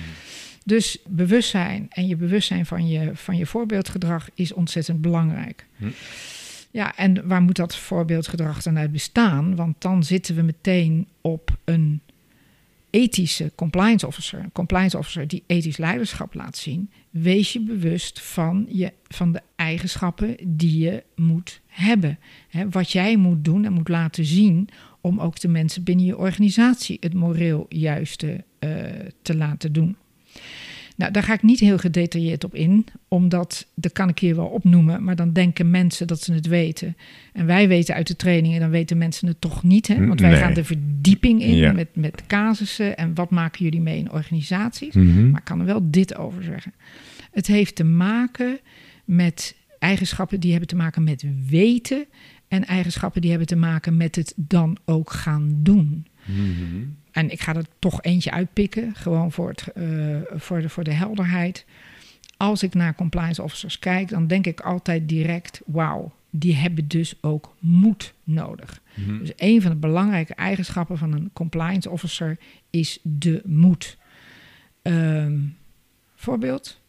Dus 0.67 0.97
bewustzijn 1.07 1.85
en 1.89 2.07
je 2.07 2.15
bewustzijn 2.15 2.65
van 2.65 2.87
je, 2.87 3.11
van 3.13 3.37
je 3.37 3.45
voorbeeldgedrag 3.45 4.29
is 4.33 4.53
ontzettend 4.53 5.01
belangrijk. 5.01 5.65
Hm. 5.75 5.87
Ja, 6.71 6.95
en 6.95 7.27
waar 7.27 7.41
moet 7.41 7.55
dat 7.55 7.75
voorbeeldgedrag 7.75 8.61
dan 8.61 8.77
uit 8.77 8.91
bestaan? 8.91 9.55
Want 9.55 9.81
dan 9.81 10.03
zitten 10.03 10.35
we 10.35 10.41
meteen 10.41 11.07
op 11.21 11.57
een 11.63 12.01
ethische 12.89 13.51
compliance 13.55 14.07
officer. 14.07 14.39
Een 14.39 14.51
compliance 14.51 14.97
officer 14.97 15.27
die 15.27 15.43
ethisch 15.47 15.77
leiderschap 15.77 16.33
laat 16.33 16.57
zien. 16.57 16.89
Wees 17.09 17.53
je 17.53 17.61
bewust 17.61 18.21
van, 18.21 18.65
je, 18.69 18.93
van 19.07 19.31
de 19.31 19.41
eigenschappen 19.55 20.35
die 20.43 20.79
je 20.79 21.03
moet 21.15 21.61
hebben. 21.67 22.19
Wat 22.69 22.91
jij 22.91 23.17
moet 23.17 23.43
doen 23.43 23.65
en 23.65 23.73
moet 23.73 23.89
laten 23.89 24.25
zien 24.25 24.69
om 25.01 25.19
ook 25.19 25.39
de 25.39 25.47
mensen 25.47 25.83
binnen 25.83 26.05
je 26.05 26.17
organisatie 26.17 26.97
het 26.99 27.13
moreel 27.13 27.65
juiste 27.69 28.43
eh, 28.59 28.69
te 29.21 29.35
laten 29.35 29.73
doen. 29.73 29.97
Nou, 30.97 31.11
daar 31.11 31.23
ga 31.23 31.33
ik 31.33 31.43
niet 31.43 31.59
heel 31.59 31.77
gedetailleerd 31.77 32.43
op 32.43 32.55
in, 32.55 32.85
omdat 33.07 33.67
dat 33.75 33.91
kan 33.91 34.09
ik 34.09 34.19
hier 34.19 34.35
wel 34.35 34.45
opnoemen, 34.45 35.03
maar 35.03 35.15
dan 35.15 35.33
denken 35.33 35.69
mensen 35.71 36.07
dat 36.07 36.21
ze 36.21 36.33
het 36.33 36.47
weten. 36.47 36.97
En 37.33 37.45
wij 37.45 37.67
weten 37.67 37.95
uit 37.95 38.07
de 38.07 38.15
trainingen, 38.15 38.59
dan 38.59 38.69
weten 38.69 38.97
mensen 38.97 39.27
het 39.27 39.41
toch 39.41 39.63
niet, 39.63 39.87
hè? 39.87 40.05
want 40.07 40.19
wij 40.19 40.29
Nee. 40.29 40.39
gaan 40.39 40.53
de 40.53 40.63
verdieping 40.63 41.41
in 41.41 41.55
Ja. 41.55 41.71
met, 41.71 41.95
met 41.95 42.23
casussen 42.27 42.97
en 42.97 43.13
wat 43.13 43.29
maken 43.29 43.63
jullie 43.63 43.81
mee 43.81 43.97
in 43.97 44.11
organisaties. 44.11 44.93
Mhm. 44.93 45.29
Maar 45.29 45.39
ik 45.39 45.45
kan 45.45 45.59
er 45.59 45.65
wel 45.65 45.81
dit 45.83 46.15
over 46.15 46.43
zeggen. 46.43 46.73
Het 47.31 47.47
heeft 47.47 47.75
te 47.75 47.83
maken 47.83 48.59
met 49.05 49.55
eigenschappen 49.79 50.39
die 50.39 50.51
hebben 50.51 50.69
te 50.69 50.75
maken 50.75 51.03
met 51.03 51.25
weten 51.49 52.05
en 52.47 52.65
eigenschappen 52.65 53.21
die 53.21 53.29
hebben 53.29 53.47
te 53.47 53.55
maken 53.55 53.97
met 53.97 54.15
het 54.15 54.33
dan 54.35 54.77
ook 54.85 55.11
gaan 55.11 55.49
doen. 55.53 56.05
Mhm. 56.25 56.83
En 57.11 57.31
ik 57.31 57.41
ga 57.41 57.55
er 57.55 57.65
toch 57.79 58.01
eentje 58.01 58.31
uitpikken, 58.31 58.95
gewoon 58.95 59.31
voor, 59.31 59.49
het, 59.49 59.67
eh, 59.67 59.85
voor, 60.35 60.61
de, 60.61 60.69
voor 60.69 60.83
de 60.83 60.93
helderheid. 60.93 61.65
Als 62.37 62.63
ik 62.63 62.73
naar 62.73 62.95
compliance 62.95 63.43
officers 63.43 63.79
kijk, 63.79 64.09
dan 64.09 64.27
denk 64.27 64.45
ik 64.45 64.61
altijd 64.61 65.09
direct: 65.09 65.61
wauw, 65.65 66.13
die 66.29 66.55
hebben 66.55 66.87
dus 66.87 67.15
ook 67.21 67.55
moed 67.59 68.13
nodig. 68.23 68.81
Mhm. 68.93 69.19
Dus 69.19 69.31
een 69.35 69.61
van 69.61 69.71
de 69.71 69.77
belangrijke 69.77 70.33
eigenschappen 70.33 70.97
van 70.97 71.11
een 71.11 71.29
compliance 71.33 71.89
officer 71.89 72.37
is 72.69 72.99
de 73.01 73.41
moed. 73.45 73.97
Ehm, 74.81 75.39
voorbeeld. 76.15 76.79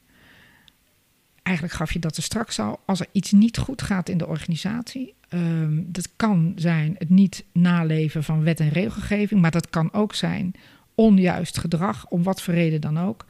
Eigenlijk 1.42 1.76
gaf 1.76 1.92
je 1.92 1.98
dat 1.98 2.16
er 2.16 2.22
straks 2.22 2.58
al. 2.58 2.80
Als 2.86 3.00
er 3.00 3.06
iets 3.12 3.32
niet 3.32 3.58
goed 3.58 3.82
gaat 3.82 4.08
in 4.08 4.18
de 4.18 4.26
organisatie. 4.26 5.14
Ehm, 5.28 5.82
dat 5.86 6.08
kan 6.16 6.52
zijn 6.56 6.94
het 6.98 7.10
niet 7.10 7.44
naleven 7.52 8.24
van 8.24 8.42
wet 8.42 8.60
en 8.60 8.68
regelgeving. 8.68 9.40
Maar 9.40 9.50
dat 9.50 9.70
kan 9.70 9.92
ook 9.92 10.14
zijn 10.14 10.54
onjuist 10.94 11.58
gedrag, 11.58 12.06
om 12.08 12.22
wat 12.22 12.42
voor 12.42 12.54
reden 12.54 12.80
dan 12.80 12.98
ook. 12.98 13.26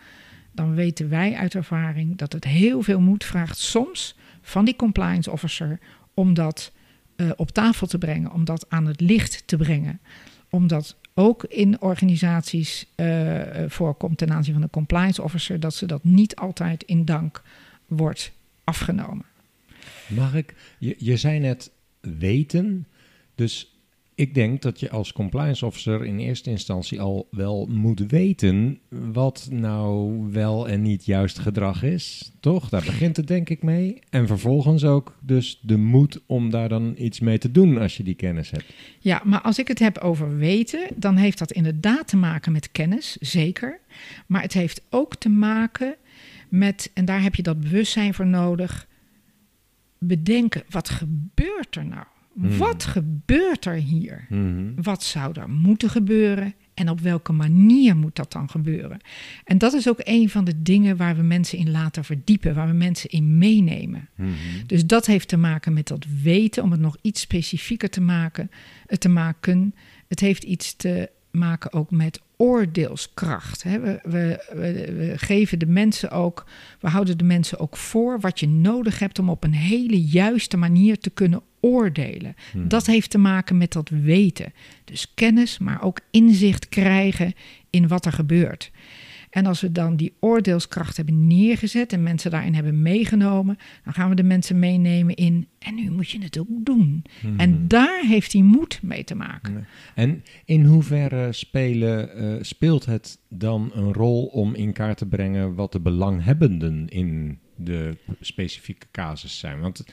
Dan 0.52 0.74
weten 0.74 1.08
wij 1.08 1.34
uit 1.34 1.54
ervaring 1.54 2.16
dat 2.16 2.32
het 2.32 2.44
heel 2.44 2.82
veel 2.82 3.00
moed 3.00 3.24
vraagt 3.24 3.58
soms 3.58 4.16
van 4.42 4.64
die 4.64 4.76
compliance 4.76 5.30
officer 5.30 5.78
om 6.14 6.34
dat 6.34 6.72
eh, 7.16 7.30
op 7.36 7.50
tafel 7.50 7.86
te 7.86 7.98
brengen, 7.98 8.32
om 8.32 8.44
dat 8.44 8.66
aan 8.68 8.86
het 8.86 9.00
licht 9.00 9.42
te 9.46 9.56
brengen. 9.56 10.00
Omdat 10.50 10.96
ook 11.14 11.44
in 11.44 11.80
organisaties 11.80 12.86
eh, 12.94 13.62
eh, 13.62 13.70
voorkomt 13.70 14.18
ten 14.18 14.32
aanzien 14.32 14.52
van 14.52 14.62
de 14.62 14.70
compliance 14.70 15.22
officer 15.22 15.60
dat 15.60 15.74
ze 15.74 15.86
dat 15.86 16.04
niet 16.04 16.36
altijd 16.36 16.82
in 16.82 17.04
dank 17.04 17.42
wordt 17.86 18.32
afgenomen. 18.64 19.24
Mag 20.06 20.34
ik? 20.34 20.54
Je, 20.78 20.94
je 20.98 21.16
zei 21.16 21.38
net 21.38 21.70
weten. 22.18 22.86
Dus 23.34 23.76
ik 24.16 24.34
denk 24.34 24.62
dat 24.62 24.80
je 24.80 24.90
als 24.90 25.12
compliance 25.12 25.66
officer 25.66 26.04
in 26.04 26.18
eerste 26.18 26.50
instantie 26.50 27.00
al 27.00 27.28
wel 27.30 27.66
moet 27.70 28.00
weten 28.00 28.78
wat 28.88 29.48
nou 29.50 30.22
wel 30.32 30.68
en 30.68 30.82
niet 30.82 31.04
juist 31.04 31.38
gedrag 31.38 31.82
is. 31.82 32.32
Toch? 32.40 32.68
Daar 32.68 32.84
begint 32.84 33.16
het 33.16 33.26
denk 33.26 33.48
ik 33.48 33.62
mee. 33.62 33.98
En 34.10 34.26
vervolgens 34.26 34.84
ook 34.84 35.16
dus 35.20 35.60
de 35.62 35.76
moed 35.76 36.20
om 36.26 36.50
daar 36.50 36.68
dan 36.68 36.94
iets 36.98 37.20
mee 37.20 37.38
te 37.38 37.50
doen 37.50 37.78
als 37.78 37.96
je 37.96 38.02
die 38.02 38.14
kennis 38.14 38.50
hebt. 38.50 38.74
Ja, 38.98 39.22
maar 39.24 39.40
als 39.40 39.58
ik 39.58 39.68
het 39.68 39.78
heb 39.78 39.98
over 39.98 40.36
weten, 40.36 40.88
dan 40.94 41.16
heeft 41.16 41.38
dat 41.38 41.52
inderdaad 41.52 42.08
te 42.08 42.16
maken 42.16 42.52
met 42.52 42.72
kennis, 42.72 43.16
zeker. 43.20 43.80
Maar 44.26 44.42
het 44.42 44.52
heeft 44.52 44.82
ook 44.90 45.16
te 45.16 45.28
maken 45.28 45.94
met, 46.48 46.90
en 46.94 47.04
daar 47.04 47.22
heb 47.22 47.34
je 47.34 47.42
dat 47.42 47.60
bewustzijn 47.60 48.14
voor 48.14 48.26
nodig, 48.26 48.86
bedenken, 50.06 50.62
wat 50.68 50.88
gebeurt 50.88 51.76
er 51.76 51.84
nou? 51.86 52.04
Hmm. 52.34 52.56
Wat 52.58 52.84
gebeurt 52.84 53.64
er 53.64 53.74
hier? 53.74 54.26
Mhm. 54.28 54.82
Wat 54.82 55.02
zou 55.02 55.40
er 55.40 55.48
moeten 55.50 55.90
gebeuren? 55.90 56.54
En 56.74 56.88
op 56.90 57.00
welke 57.00 57.32
manier 57.32 57.96
moet 57.96 58.16
dat 58.16 58.32
dan 58.32 58.50
gebeuren? 58.50 58.98
En 59.44 59.58
dat 59.58 59.72
is 59.72 59.88
ook 59.88 60.00
een 60.04 60.28
van 60.30 60.44
de 60.44 60.62
dingen 60.62 60.96
waar 60.96 61.16
we 61.16 61.22
mensen 61.22 61.58
in 61.58 61.70
laten 61.70 62.04
verdiepen, 62.04 62.54
waar 62.54 62.66
we 62.66 62.72
mensen 62.72 63.10
in 63.10 63.38
meenemen. 63.38 64.08
Mhm. 64.16 64.30
Dus 64.66 64.86
dat 64.86 65.06
heeft 65.06 65.28
te 65.28 65.36
maken 65.36 65.72
met 65.72 65.88
dat 65.88 66.06
weten, 66.22 66.62
om 66.62 66.70
het 66.70 66.80
nog 66.80 66.96
iets 67.02 67.20
specifieker 67.20 67.90
te 67.90 68.00
maken. 68.00 68.50
eh, 68.86 68.98
Te 68.98 69.08
maken. 69.08 69.74
Het 70.08 70.20
heeft 70.20 70.42
iets 70.42 70.76
te 70.76 71.10
maken 71.36 71.72
ook 71.72 71.90
met 71.90 72.20
oordeelskracht. 72.36 73.62
hè. 73.62 73.80
We, 73.80 74.00
we, 74.02 74.44
we, 74.52 74.94
we 74.94 75.12
geven 75.16 75.58
de 75.58 75.66
mensen 75.66 76.10
ook, 76.10 76.46
we 76.80 76.88
houden 76.88 77.18
de 77.18 77.24
mensen 77.24 77.58
ook 77.58 77.76
voor 77.76 78.20
wat 78.20 78.40
je 78.40 78.48
nodig 78.48 78.98
hebt 78.98 79.18
om 79.18 79.30
op 79.30 79.44
een 79.44 79.54
hele 79.54 80.02
juiste 80.02 80.56
manier 80.56 80.98
te 80.98 81.10
kunnen 81.10 81.42
oordelen. 81.60 82.34
Mhm. 82.54 82.68
Dat 82.68 82.86
heeft 82.86 83.10
te 83.10 83.18
maken 83.18 83.58
met 83.58 83.72
dat 83.72 83.88
weten. 83.88 84.52
Dus 84.84 85.14
kennis, 85.14 85.58
maar 85.58 85.82
ook 85.82 86.00
inzicht 86.10 86.68
krijgen 86.68 87.32
in 87.70 87.88
wat 87.88 88.06
er 88.06 88.12
gebeurt. 88.12 88.70
En 89.36 89.46
als 89.46 89.60
we 89.60 89.72
dan 89.72 89.96
die 89.96 90.14
oordeelskracht 90.20 90.96
hebben 90.96 91.26
neergezet 91.26 91.92
en 91.92 92.02
mensen 92.02 92.30
daarin 92.30 92.54
hebben 92.54 92.82
meegenomen, 92.82 93.58
dan 93.84 93.92
gaan 93.92 94.08
we 94.08 94.14
de 94.14 94.22
mensen 94.22 94.58
meenemen 94.58 95.14
in. 95.14 95.46
En 95.58 95.74
nu 95.74 95.90
moet 95.90 96.10
je 96.10 96.22
het 96.22 96.38
ook 96.38 96.48
doen. 96.48 97.04
Mhm. 97.22 97.40
En 97.40 97.68
daar 97.68 98.00
heeft 98.06 98.30
die 98.30 98.42
moed 98.42 98.80
mee 98.82 99.04
te 99.04 99.14
maken. 99.14 99.66
En 99.94 100.22
in 100.44 100.64
hoeverre 100.64 101.32
spelen, 101.32 102.16
eh, 102.16 102.34
speelt 102.40 102.84
het 102.84 103.18
dan 103.28 103.70
een 103.74 103.92
rol 103.92 104.24
om 104.24 104.54
in 104.54 104.72
kaart 104.72 104.98
te 104.98 105.06
brengen 105.06 105.54
wat 105.54 105.72
de 105.72 105.80
belanghebbenden 105.80 106.88
in 106.88 107.38
de 107.56 107.96
specifieke 108.20 108.86
casus 108.92 109.38
zijn? 109.38 109.60
Want 109.60 109.84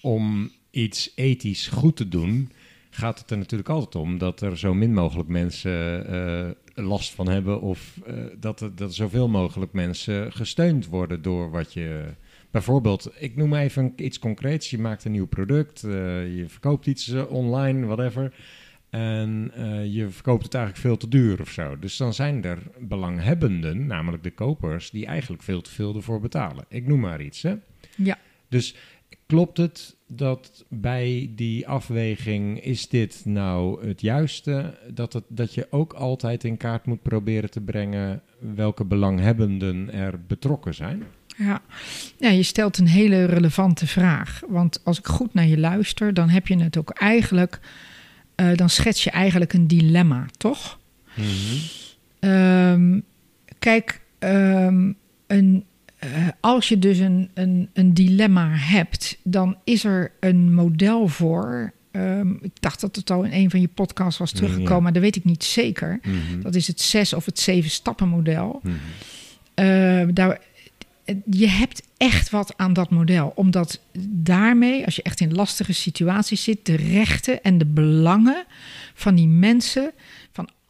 om 0.00 0.50
iets 0.70 1.12
ethisch 1.14 1.66
goed 1.66 1.96
te 1.96 2.08
doen, 2.08 2.50
gaat 2.90 3.18
het 3.18 3.30
er 3.30 3.38
natuurlijk 3.38 3.68
altijd 3.68 4.04
om 4.04 4.18
dat 4.18 4.40
er 4.40 4.58
zo 4.58 4.74
min 4.74 4.94
mogelijk 4.94 5.28
mensen 5.28 6.06
eh, 6.06 6.50
last 6.82 7.14
van 7.14 7.28
hebben 7.28 7.60
of 7.60 7.98
eh, 8.06 8.14
dat, 8.40 8.70
dat 8.74 8.94
zoveel 8.94 9.28
mogelijk 9.28 9.72
mensen 9.72 10.32
gesteund 10.32 10.86
worden 10.86 11.22
door 11.22 11.50
wat 11.50 11.72
je. 11.72 12.04
Bijvoorbeeld, 12.50 13.10
ik 13.18 13.36
noem 13.36 13.54
even 13.54 13.92
iets 13.96 14.18
concreets. 14.18 14.70
Je 14.70 14.78
maakt 14.78 15.04
een 15.04 15.12
nieuw 15.12 15.26
product, 15.26 15.84
eh, 15.84 15.90
je 16.36 16.44
verkoopt 16.48 16.86
iets 16.86 17.08
eh, 17.08 17.30
online, 17.30 17.86
whatever. 17.86 18.34
En 18.90 19.52
je 19.90 20.08
verkoopt 20.10 20.42
het 20.42 20.54
eigenlijk 20.54 20.84
veel 20.84 20.96
te 20.96 21.08
duur 21.08 21.40
of 21.40 21.50
zo. 21.50 21.78
Dus 21.78 21.96
dan 21.96 22.14
zijn 22.14 22.44
er 22.44 22.58
belanghebbenden, 22.78 23.86
namelijk 23.86 24.22
de 24.22 24.30
kopers, 24.30 24.90
die 24.90 25.06
eigenlijk 25.06 25.42
veel 25.42 25.60
te 25.60 25.70
veel 25.70 25.94
ervoor 25.94 26.20
betalen. 26.20 26.64
Ik 26.68 26.86
noem 26.86 27.00
maar 27.00 27.22
iets. 27.22 27.42
Hè? 27.42 27.54
Ja. 27.96 28.18
Dus 28.48 28.74
klopt 29.26 29.56
het 29.56 29.96
dat 30.08 30.64
bij 30.68 31.30
die 31.34 31.68
afweging, 31.68 32.64
is 32.64 32.88
dit 32.88 33.22
nou 33.24 33.86
het 33.86 34.00
juiste? 34.00 34.78
Dat, 34.94 35.12
het, 35.12 35.24
dat 35.28 35.54
je 35.54 35.66
ook 35.70 35.92
altijd 35.92 36.44
in 36.44 36.56
kaart 36.56 36.86
moet 36.86 37.02
proberen 37.02 37.50
te 37.50 37.60
brengen 37.60 38.22
welke 38.54 38.84
belanghebbenden 38.84 39.92
er 39.92 40.20
betrokken 40.26 40.74
zijn? 40.74 41.02
Ja. 41.36 41.62
ja, 42.18 42.28
je 42.28 42.42
stelt 42.42 42.78
een 42.78 42.86
hele 42.86 43.24
relevante 43.24 43.86
vraag. 43.86 44.42
Want 44.48 44.80
als 44.84 44.98
ik 44.98 45.06
goed 45.06 45.34
naar 45.34 45.46
je 45.46 45.58
luister, 45.58 46.14
dan 46.14 46.28
heb 46.28 46.46
je 46.46 46.58
het 46.58 46.76
ook 46.76 46.90
eigenlijk, 46.90 47.60
eh, 48.34 48.54
dan 48.54 48.68
schets 48.68 49.04
je 49.04 49.10
eigenlijk 49.10 49.52
een 49.52 49.66
dilemma, 49.66 50.26
toch? 50.36 50.78
Ehm, 52.18 53.00
kijk, 53.58 54.00
ehm, 54.18 54.92
een, 55.26 55.64
eh, 55.98 56.10
als 56.40 56.68
je 56.68 56.78
dus 56.78 56.98
een, 56.98 57.30
een, 57.34 57.68
een 57.72 57.94
dilemma 57.94 58.48
hebt, 58.50 59.18
dan 59.22 59.56
is 59.64 59.84
er 59.84 60.12
een 60.20 60.54
model 60.54 61.08
voor. 61.08 61.72
Ehm, 61.90 62.32
ik 62.40 62.60
dacht 62.60 62.80
dat 62.80 62.96
het 62.96 63.10
al 63.10 63.22
in 63.22 63.32
een 63.32 63.50
van 63.50 63.60
je 63.60 63.68
podcasts 63.68 64.18
was 64.18 64.32
teruggekomen, 64.32 64.82
maar 64.82 64.92
dat 64.92 65.02
weet 65.02 65.16
ik 65.16 65.24
niet 65.24 65.44
zeker. 65.44 66.00
Mhm. 66.02 66.40
Dat 66.40 66.54
is 66.54 66.66
het 66.66 66.80
zes 66.80 67.12
of 67.12 67.24
het 67.24 67.38
zeven 67.38 67.70
stappen 67.70 68.08
model. 68.08 68.60
Mhm. 68.62 68.74
Eh, 69.54 70.06
daar, 70.14 70.40
je 71.30 71.48
hebt 71.48 71.82
echt 71.96 72.30
wat 72.30 72.54
aan 72.56 72.72
dat 72.72 72.90
model. 72.90 73.32
Omdat 73.34 73.80
daarmee, 74.08 74.84
als 74.84 74.96
je 74.96 75.02
echt 75.02 75.20
in 75.20 75.34
lastige 75.34 75.72
situaties 75.72 76.42
zit, 76.42 76.66
de 76.66 76.76
rechten 76.76 77.42
en 77.42 77.58
de 77.58 77.66
belangen 77.66 78.44
van 78.94 79.14
die 79.14 79.28
mensen, 79.28 79.92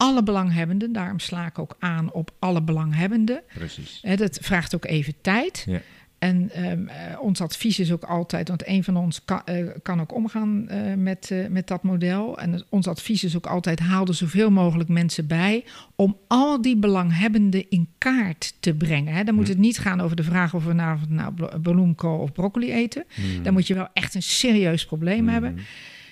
alle 0.01 0.23
belanghebbenden, 0.23 0.91
daarom 0.91 1.19
sla 1.19 1.45
ik 1.45 1.59
ook 1.59 1.75
aan 1.79 2.11
op 2.11 2.31
alle 2.39 2.61
belanghebbenden. 2.61 3.41
Precies. 3.53 3.99
Hè, 4.01 4.15
dat 4.15 4.37
vraagt 4.41 4.75
ook 4.75 4.85
even 4.85 5.13
tijd. 5.21 5.63
Ja. 5.67 5.81
En 6.19 6.49
ehm, 6.51 6.87
eh, 6.87 7.19
ons 7.21 7.41
advies 7.41 7.79
is 7.79 7.91
ook 7.91 8.03
altijd, 8.03 8.47
want 8.47 8.67
een 8.67 8.83
van 8.83 8.97
ons 8.97 9.25
kan, 9.25 9.41
eh, 9.45 9.65
kan 9.83 10.01
ook 10.01 10.13
omgaan 10.13 10.67
eh, 10.67 10.93
met, 10.93 11.33
met 11.49 11.67
dat 11.67 11.83
model. 11.83 12.39
En 12.39 12.63
ons 12.69 12.87
advies 12.87 13.23
is 13.23 13.35
ook 13.35 13.45
altijd, 13.45 13.79
haal 13.79 14.07
er 14.07 14.13
zoveel 14.13 14.49
mogelijk 14.49 14.89
mensen 14.89 15.27
bij 15.27 15.63
om 15.95 16.17
al 16.27 16.61
die 16.61 16.77
belanghebbenden 16.77 17.69
in 17.69 17.89
kaart 17.97 18.53
te 18.59 18.73
brengen. 18.73 19.13
Hè. 19.13 19.23
Dan 19.23 19.35
moet 19.35 19.47
het 19.47 19.57
niet 19.57 19.77
gaan 19.77 20.01
over 20.01 20.15
de 20.15 20.23
vraag 20.23 20.53
of 20.53 20.63
we 20.63 20.69
vanavond 20.69 21.09
nou 21.09 21.33
blo- 21.33 21.59
bloemkool 21.61 22.19
of 22.19 22.31
broccoli 22.31 22.71
eten. 22.73 23.05
Dan 23.43 23.53
moet 23.53 23.67
je 23.67 23.73
wel 23.73 23.87
echt 23.93 24.15
een 24.15 24.23
serieus 24.23 24.85
probleem 24.85 25.27
hebben. 25.27 25.57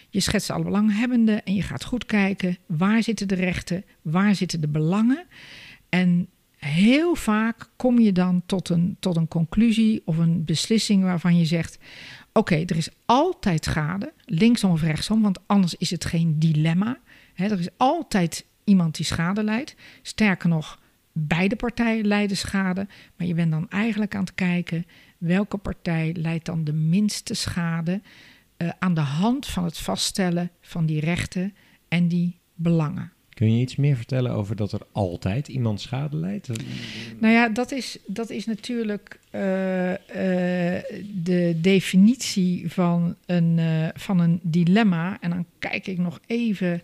Je 0.10 0.20
schetst 0.20 0.50
alle 0.50 0.63
belanghebbenden 0.63 1.43
en 1.46 1.56
je 1.56 1.62
gaat 1.62 1.84
goed 1.84 2.06
kijken 2.06 2.58
waar 2.65 3.04
zitten 3.04 3.28
de 3.28 3.36
rechten, 3.36 3.84
waar 4.02 4.36
zitten 4.36 4.62
de 4.62 4.67
belangen. 4.67 5.26
En 5.89 6.30
heel 6.58 7.15
vaak 7.15 7.70
kom 7.76 8.00
je 8.00 8.12
dan 8.12 8.41
tot 8.46 8.70
een, 8.70 8.98
tot 9.00 9.15
een 9.15 9.28
conclusie 9.28 10.02
of 10.06 10.17
een 10.17 10.46
beslissing 10.46 11.04
waarvan 11.04 11.38
je 11.38 11.46
zegt: 11.46 11.78
Oké, 12.34 12.56
er 12.56 12.76
is 12.76 12.89
altijd 13.06 13.63
schade, 13.63 14.13
linksom 14.26 14.72
of 14.72 14.82
rechtsom, 14.82 15.22
want 15.22 15.39
anders 15.46 15.76
is 15.76 15.89
het 15.89 16.06
geen 16.06 16.39
dilemma. 16.39 17.00
Er 17.36 17.60
is 17.60 17.70
altijd 17.78 18.46
iemand 18.63 18.96
die 18.96 19.06
schade 19.06 19.43
leidt. 19.43 19.76
Sterker 20.02 20.50
nog, 20.50 20.80
beide 21.12 21.56
partijen 21.56 22.08
lijden 22.08 22.38
schade. 22.38 22.88
Maar 23.15 23.28
je 23.28 23.34
bent 23.34 23.52
dan 23.52 23.70
eigenlijk 23.70 24.15
aan 24.15 24.22
het 24.22 24.36
kijken 24.36 24.86
welke 25.17 25.58
partij 25.58 26.15
leidt 26.17 26.46
dan 26.46 26.63
de 26.63 26.74
minste 26.74 27.34
schade 27.34 28.02
eh, 28.58 28.70
aan 28.80 28.93
de 28.93 29.02
hand 29.02 29.46
van 29.46 29.63
het 29.63 29.78
vaststellen 29.78 30.52
van 30.62 30.86
die 30.86 31.00
rechten 31.00 31.56
en 31.88 32.08
die 32.08 32.39
belangen. 32.56 33.12
Kun 33.34 33.54
je 33.54 33.62
iets 33.62 33.76
meer 33.76 33.96
vertellen 33.96 34.32
over 34.32 34.56
dat 34.56 34.72
er 34.72 34.82
altijd 34.91 35.48
iemand 35.48 35.82
schade 35.82 36.15
leidt? 36.15 36.48
Nou 37.20 37.34
ja, 37.34 37.50
dat 37.50 37.72
is, 37.72 37.98
dat 38.06 38.30
is 38.30 38.46
natuurlijk 38.46 39.20
eh, 39.30 39.93
eh, 39.93 40.84
de 41.24 41.58
definitie 41.62 42.72
van 42.72 43.15
een, 43.26 43.60
van 43.96 44.20
een 44.20 44.39
dilemma. 44.43 45.17
En 45.22 45.30
dan 45.30 45.46
kijk 45.60 45.88
ik 45.88 45.98
nog 45.98 46.20
even 46.26 46.82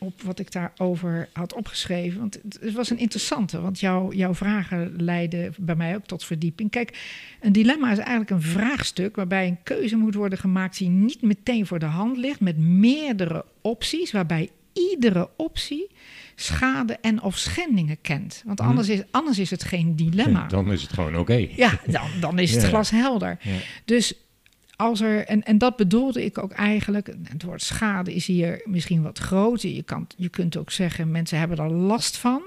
op 0.00 0.22
wat 0.22 0.38
ik 0.38 0.52
daarover 0.52 1.28
had 1.32 1.54
opgeschreven. 1.54 2.20
Want 2.20 2.38
het, 2.60 2.72
was 2.72 2.90
een 2.90 2.98
interessante, 2.98 3.60
want 3.60 3.80
jouw 3.80 4.12
jouw 4.12 4.34
vragen 4.34 4.94
leiden 4.96 5.54
bij 5.58 5.74
mij 5.74 5.94
ook 5.94 6.06
tot 6.06 6.24
verdieping. 6.24 6.70
Kijk, 6.70 6.98
een 7.40 7.52
dilemma 7.52 7.90
is 7.90 7.98
eigenlijk 7.98 8.30
een 8.30 8.42
vraagstuk 8.42 9.16
waarbij 9.16 9.46
een 9.46 9.62
keuze 9.62 9.96
moet 9.96 10.14
worden 10.14 10.38
gemaakt 10.38 10.78
die 10.78 10.88
niet 10.88 11.22
meteen 11.22 11.66
voor 11.66 11.78
de 11.78 11.86
hand 11.86 12.16
ligt, 12.16 12.40
met 12.40 12.58
meerdere 12.58 13.44
opties, 13.60 14.12
waarbij 14.12 14.50
iedere 14.72 15.28
optie 15.36 15.90
schade 16.34 16.98
en 17.00 17.22
of 17.22 17.36
schendingen 17.36 18.00
kent. 18.00 18.42
Want 18.46 18.60
anders 18.60 18.88
is, 18.88 19.02
anders 19.10 19.38
is 19.38 19.50
het 19.50 19.64
geen 19.64 19.96
dilemma. 19.96 20.46
Dan 20.46 20.72
is 20.72 20.82
het 20.82 20.92
gewoon 20.92 21.16
oké. 21.16 21.48
Ja, 21.56 21.80
dan, 21.86 22.08
dan 22.20 22.38
is 22.38 22.54
het 22.54 22.64
glashelder. 22.72 23.38
Ja. 23.42 23.56
Dus 23.84 24.14
als 24.80 25.00
er, 25.00 25.26
en, 25.26 25.42
en 25.42 25.58
dat 25.58 25.76
bedoelde 25.76 26.24
ik 26.24 26.38
ook 26.38 26.52
eigenlijk, 26.52 27.06
het 27.22 27.42
woord 27.42 27.62
schade 27.62 28.14
is 28.14 28.26
hier 28.26 28.60
misschien 28.64 29.02
wat 29.02 29.18
groter. 29.18 29.70
Je, 29.70 29.82
kan, 29.82 30.06
je 30.16 30.28
kunt 30.28 30.56
ook 30.56 30.70
zeggen, 30.70 31.10
mensen 31.10 31.38
hebben 31.38 31.58
er 31.58 31.72
last 31.72 32.16
van. 32.16 32.42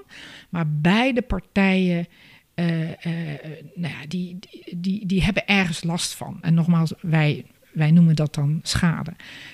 Maar 0.50 0.66
beide 0.68 1.22
partijen, 1.22 2.08
eh, 2.54 2.90
eh, 2.90 3.40
nou 3.76 3.94
ja, 3.94 4.08
die, 4.08 4.40
die, 4.76 5.06
die, 5.06 5.24
hebben 5.24 5.48
ergens 5.48 5.84
last 5.84 6.14
van. 6.14 6.38
En 6.42 6.54
nogmaals, 6.54 6.94
wij, 7.02 7.46
wij 7.72 7.92
noemen 7.92 8.16
dat 8.16 8.34
dan 8.34 8.60
schade. 8.64 9.14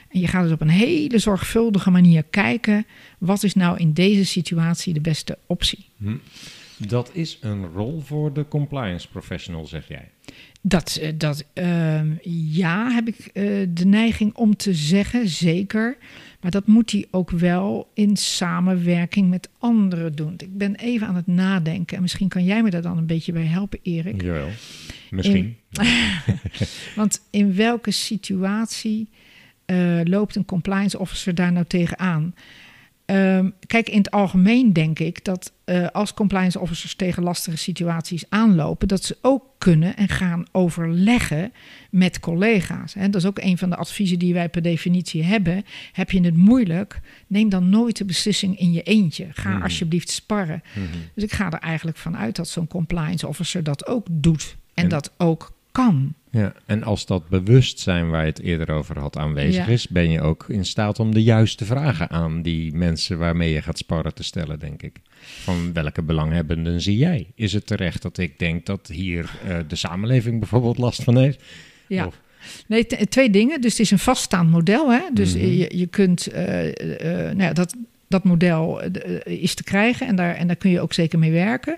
En 0.10 0.20
je 0.20 0.28
gaat 0.28 0.44
dus 0.44 0.52
op 0.52 0.62
een 0.62 0.70
hele 0.70 1.18
zorgvuldige 1.18 1.92
manier 1.92 2.24
kijken, 2.24 2.86
wat 3.18 3.44
is 3.44 3.54
nou 3.54 3.78
in 3.78 3.94
deze 3.94 4.26
situatie 4.26 4.94
de 4.94 5.02
beste 5.02 5.38
optie? 5.46 5.86
Hm. 5.98 6.16
Dat 6.88 7.10
is 7.14 7.38
een 7.42 7.66
rol 7.66 8.00
voor 8.00 8.34
de 8.34 8.48
compliance 8.48 9.10
professional, 9.10 9.66
zeg 9.66 9.88
jij. 9.88 10.10
Dat, 10.62 10.96
eh, 11.02 11.12
dat 11.18 11.46
ehm, 11.54 12.08
ja, 12.52 12.92
heb 12.92 13.08
ik 13.08 13.18
eh, 13.18 13.44
de 13.70 13.86
neiging 13.86 14.36
om 14.36 14.56
te 14.56 14.74
zeggen, 14.74 15.28
zeker. 15.28 15.98
Maar 16.42 16.52
dat 16.52 16.68
moet 16.68 16.92
hij 16.92 17.06
ook 17.12 17.30
wel 17.30 17.92
in 17.94 18.18
samenwerking 18.18 19.30
met 19.30 19.50
anderen 19.58 20.16
doen. 20.16 20.34
Ik 20.38 20.58
ben 20.58 20.76
even 20.76 21.08
aan 21.08 21.16
het 21.16 21.28
nadenken. 21.28 21.96
En 21.96 22.02
misschien 22.02 22.28
kan 22.28 22.44
jij 22.44 22.64
me 22.64 22.70
daar 22.70 22.82
dan 22.82 22.98
een 22.98 23.06
beetje 23.06 23.32
bij 23.32 23.46
helpen, 23.46 23.80
Erik. 23.84 24.22
Jawel. 24.22 24.50
Misschien. 25.10 25.58
Want 26.96 27.22
in 27.30 27.56
welke 27.56 27.92
situatie 27.92 29.10
eh, 29.66 30.00
loopt 30.04 30.36
een 30.36 30.46
compliance 30.46 31.00
officer 31.00 31.36
daar 31.36 31.52
nou 31.52 31.66
tegenaan? 31.66 32.34
Ehm, 33.10 33.50
kijk, 33.68 33.90
in 33.90 33.98
het 33.98 34.12
algemeen 34.12 34.74
denk 34.74 35.00
ik 35.00 35.26
dat 35.26 35.52
eh, 35.66 35.88
als 35.92 36.14
compliance 36.14 36.60
officers 36.60 36.96
tegen 36.96 37.24
lastige 37.24 37.58
situaties 37.58 38.24
aanlopen, 38.30 38.88
dat 38.88 39.04
ze 39.04 39.18
ook 39.22 39.44
kunnen 39.58 39.96
en 39.96 40.08
gaan 40.08 40.46
overleggen 40.52 41.52
met 41.92 42.20
collega's. 42.20 42.94
Hè. 42.94 43.10
Dat 43.10 43.22
is 43.22 43.28
ook 43.28 43.40
een 43.40 43.58
van 43.58 43.70
de 43.70 43.76
adviezen 43.76 44.20
die 44.20 44.34
wij 44.34 44.50
per 44.50 44.62
definitie 44.62 45.24
hebben. 45.24 45.64
Heb 45.92 46.12
je 46.12 46.22
het 46.22 46.38
moeilijk, 46.38 47.00
neem 47.28 47.50
dan 47.50 47.70
nooit 47.70 47.98
de 47.98 48.06
beslissing 48.06 48.60
in 48.60 48.72
je 48.72 48.82
eentje. 48.84 49.28
Ga 49.32 49.50
Mhm. 49.50 49.62
alsjeblieft 49.62 50.10
sparren. 50.10 50.64
Mhm. 50.76 50.86
Dus 51.16 51.24
ik 51.24 51.32
ga 51.32 51.52
er 51.52 51.60
eigenlijk 51.60 51.98
van 51.98 52.18
uit 52.18 52.36
dat 52.36 52.48
zo'n 52.48 52.68
compliance 52.68 53.28
officer 53.28 53.64
dat 53.64 53.88
ook 53.88 54.08
doet 54.12 54.56
en, 54.74 54.84
En- 54.84 54.90
dat 54.90 55.12
ook 55.18 55.52
kan. 55.72 56.14
Ja, 56.32 56.54
en 56.66 56.84
als 56.84 57.06
dat 57.06 57.30
bewustzijn 57.30 58.10
waar 58.10 58.22
je 58.22 58.30
het 58.30 58.42
eerder 58.42 58.70
over 58.72 59.00
had 59.00 59.18
aanwezig 59.18 59.66
Ja. 59.66 59.72
is, 59.72 59.88
ben 59.88 60.12
je 60.12 60.22
ook 60.22 60.46
in 60.50 60.66
staat 60.66 61.00
om 61.00 61.14
de 61.14 61.24
juiste 61.24 61.66
vragen 61.66 62.10
aan 62.10 62.42
die 62.42 62.74
mensen 62.76 63.18
waarmee 63.18 63.52
je 63.52 63.62
gaat 63.62 63.78
sparren 63.78 64.14
te 64.14 64.24
stellen, 64.24 64.60
denk 64.60 64.82
ik. 64.84 64.96
Van 65.20 65.74
welke 65.74 66.02
belanghebbenden 66.02 66.82
zie 66.82 66.98
jij? 66.98 67.28
Is 67.36 67.54
het 67.54 67.66
terecht 67.68 68.02
dat 68.02 68.18
ik 68.18 68.40
denk 68.40 68.66
dat 68.66 68.88
hier 68.88 69.30
eh, 69.48 69.58
de 69.68 69.76
samenleving 69.76 70.40
bijvoorbeeld 70.40 70.78
last 70.78 71.04
van 71.04 71.18
heeft? 71.18 71.44
Ja. 71.88 72.06
Of- 72.06 72.20
Nee, 72.68 72.86
twee 72.86 73.30
dingen. 73.30 73.62
Dus 73.62 73.72
het 73.72 73.80
is 73.82 73.92
een 73.92 74.00
vaststaand 74.00 74.50
model. 74.50 74.92
Hè? 74.92 75.02
Dus 75.14 75.36
Mhm. 75.36 75.46
je, 75.46 75.78
je 75.78 75.88
kunt 75.88 76.28
eh, 76.28 76.68
eh, 76.68 77.26
nou 77.26 77.42
ja, 77.44 77.54
dat, 77.54 77.76
dat 78.08 78.24
model 78.24 78.82
is 79.24 79.54
te 79.54 79.64
krijgen 79.64 80.08
en 80.08 80.16
daar, 80.16 80.36
en 80.36 80.48
daar 80.48 80.56
kun 80.56 80.70
je 80.72 80.82
ook 80.82 80.94
zeker 80.94 81.20
mee 81.20 81.32
werken. 81.32 81.78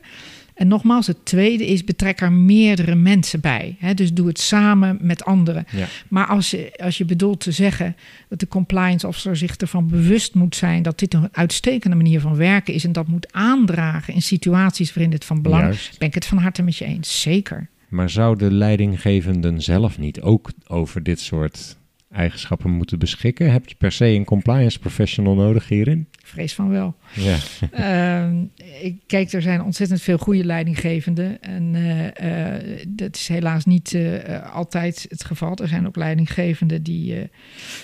En 0.61 0.67
nogmaals, 0.67 1.07
het 1.07 1.25
tweede 1.25 1.67
is 1.67 1.83
betrek 1.83 2.21
er 2.21 2.31
meerdere 2.31 2.95
mensen 2.95 3.39
bij. 3.39 3.75
Hè? 3.79 3.93
Dus 3.93 4.13
doe 4.13 4.27
het 4.27 4.39
samen 4.39 4.97
met 5.01 5.25
anderen. 5.25 5.65
Ja. 5.71 5.87
Maar 6.07 6.27
als 6.27 6.51
je, 6.51 6.73
als 6.83 6.97
je 6.97 7.05
bedoelt 7.05 7.39
te 7.39 7.51
zeggen 7.51 7.95
dat 8.29 8.39
de 8.39 8.47
compliance 8.47 9.07
officer 9.07 9.37
zich 9.37 9.55
ervan 9.55 9.87
bewust 9.87 10.35
moet 10.35 10.55
zijn 10.55 10.83
dat 10.83 10.99
dit 10.99 11.13
een 11.13 11.29
uitstekende 11.31 11.95
manier 11.95 12.19
van 12.19 12.35
werken 12.35 12.73
is 12.73 12.83
en 12.83 12.91
dat 12.91 13.07
moet 13.07 13.33
aandragen 13.33 14.13
in 14.13 14.21
situaties 14.21 14.93
waarin 14.93 15.13
het 15.13 15.25
van 15.25 15.41
belang 15.41 15.69
is, 15.69 15.91
ben 15.97 16.07
ik 16.07 16.13
het 16.13 16.25
van 16.25 16.37
harte 16.37 16.61
met 16.61 16.77
je 16.77 16.85
eens. 16.85 17.21
Zeker. 17.21 17.67
Maar 17.89 18.09
zouden 18.09 18.53
leidinggevenden 18.53 19.61
zelf 19.61 19.97
niet 19.97 20.21
ook 20.21 20.51
over 20.67 21.03
dit 21.03 21.19
soort 21.19 21.77
eigenschappen 22.11 22.71
moeten 22.71 22.99
beschikken? 22.99 23.51
Heb 23.51 23.67
je 23.67 23.75
per 23.75 23.91
se 23.91 24.05
een 24.05 24.25
compliance 24.25 24.79
professional 24.79 25.35
nodig 25.35 25.67
hierin? 25.67 26.07
Vrees 26.23 26.53
van 26.53 26.69
wel. 26.69 26.95
Ja. 27.13 27.37
Ehm, 27.71 28.43
ik, 28.81 28.99
kijk, 29.07 29.31
er 29.31 29.41
zijn 29.41 29.63
ontzettend 29.63 30.01
veel 30.01 30.17
goede 30.17 30.43
leidinggevenden. 30.45 31.41
En 31.41 31.75
eh, 31.75 32.55
eh, 32.55 32.87
dat 32.87 33.15
is 33.15 33.27
helaas 33.27 33.65
niet 33.65 33.93
eh, 33.93 34.53
altijd 34.53 35.05
het 35.09 35.23
geval. 35.23 35.55
Er 35.55 35.67
zijn 35.67 35.87
ook 35.87 35.95
leidinggevenden 35.95 36.83
die, 36.83 37.29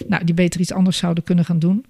nou, 0.07 0.23
die 0.23 0.35
beter 0.35 0.59
iets 0.59 0.73
anders 0.73 0.97
zouden 0.97 1.23
kunnen 1.23 1.45
gaan 1.45 1.59
doen. 1.59 1.85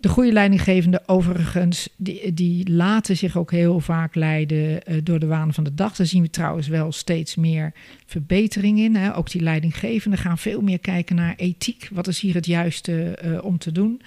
De 0.00 0.08
goede 0.08 0.32
leidinggevenden, 0.32 1.08
overigens, 1.08 1.88
die, 1.96 2.34
die 2.34 2.70
laten 2.70 3.16
zich 3.16 3.36
ook 3.36 3.50
heel 3.50 3.80
vaak 3.80 4.14
leiden 4.14 4.82
eh, 4.82 4.96
door 5.02 5.18
de 5.18 5.26
waan 5.26 5.54
van 5.54 5.64
de 5.64 5.74
dag. 5.74 5.96
Daar 5.96 6.06
zien 6.06 6.22
we 6.22 6.30
trouwens 6.30 6.68
wel 6.68 6.92
steeds 6.92 7.34
meer 7.34 7.72
verbetering 8.06 8.78
in. 8.78 8.94
Hè. 8.96 9.16
Ook 9.16 9.30
die 9.30 9.42
leidinggevenden 9.42 10.20
gaan 10.20 10.38
veel 10.38 10.60
meer 10.60 10.78
kijken 10.78 11.16
naar 11.16 11.34
ethiek. 11.36 11.88
Wat 11.92 12.06
is 12.06 12.20
hier 12.20 12.34
het 12.34 12.46
juiste 12.46 13.16
eh, 13.16 13.44
om 13.44 13.58
te 13.58 13.72
doen? 13.72 14.00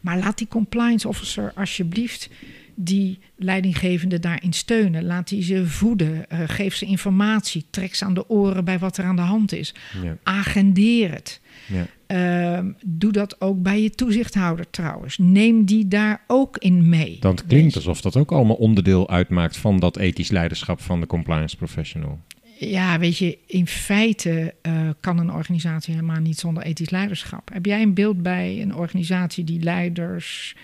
Maar 0.00 0.18
laat 0.18 0.38
die 0.38 0.48
compliance 0.48 1.08
officer 1.08 1.52
alsjeblieft 1.54 2.28
die 2.74 3.18
leidinggevende 3.36 4.18
daarin 4.18 4.52
steunen. 4.52 5.04
Laat 5.04 5.28
die 5.28 5.42
ze 5.42 5.66
voeden. 5.66 6.30
Eh, 6.30 6.38
geef 6.46 6.74
ze 6.74 6.86
informatie. 6.86 7.64
Trek 7.70 7.94
ze 7.94 8.04
aan 8.04 8.14
de 8.14 8.28
oren 8.28 8.64
bij 8.64 8.78
wat 8.78 8.96
er 8.96 9.04
aan 9.04 9.16
de 9.16 9.22
hand 9.22 9.52
is. 9.52 9.74
Ja. 10.02 10.16
Agendeer 10.22 11.10
het. 11.10 11.40
Ja. 11.66 11.86
Ehm, 12.06 12.70
doe 12.84 13.12
dat 13.12 13.40
ook 13.40 13.62
bij 13.62 13.82
je 13.82 13.90
toezichthouder 13.90 14.70
trouwens. 14.70 15.18
Neem 15.18 15.64
die 15.64 15.88
daar 15.88 16.24
ook 16.26 16.58
in 16.58 16.88
mee. 16.88 17.16
Dan 17.20 17.38
klinkt 17.46 17.76
alsof 17.76 18.00
dat 18.00 18.16
ook 18.16 18.32
allemaal 18.32 18.56
onderdeel 18.56 19.10
uitmaakt 19.10 19.56
van 19.56 19.78
dat 19.78 19.96
ethisch 19.96 20.30
leiderschap 20.30 20.80
van 20.80 21.00
de 21.00 21.06
compliance 21.06 21.56
professional. 21.56 22.20
Ja, 22.58 22.98
weet 22.98 23.18
je, 23.18 23.38
in 23.46 23.66
feite 23.66 24.54
eh, 24.62 24.88
kan 25.00 25.18
een 25.18 25.32
organisatie 25.32 25.94
helemaal 25.94 26.20
niet 26.20 26.38
zonder 26.38 26.62
ethisch 26.62 26.90
leiderschap. 26.90 27.50
Heb 27.52 27.66
jij 27.66 27.82
een 27.82 27.94
beeld 27.94 28.22
bij 28.22 28.62
een 28.62 28.74
organisatie 28.74 29.44
die 29.44 29.62
leiders 29.62 30.56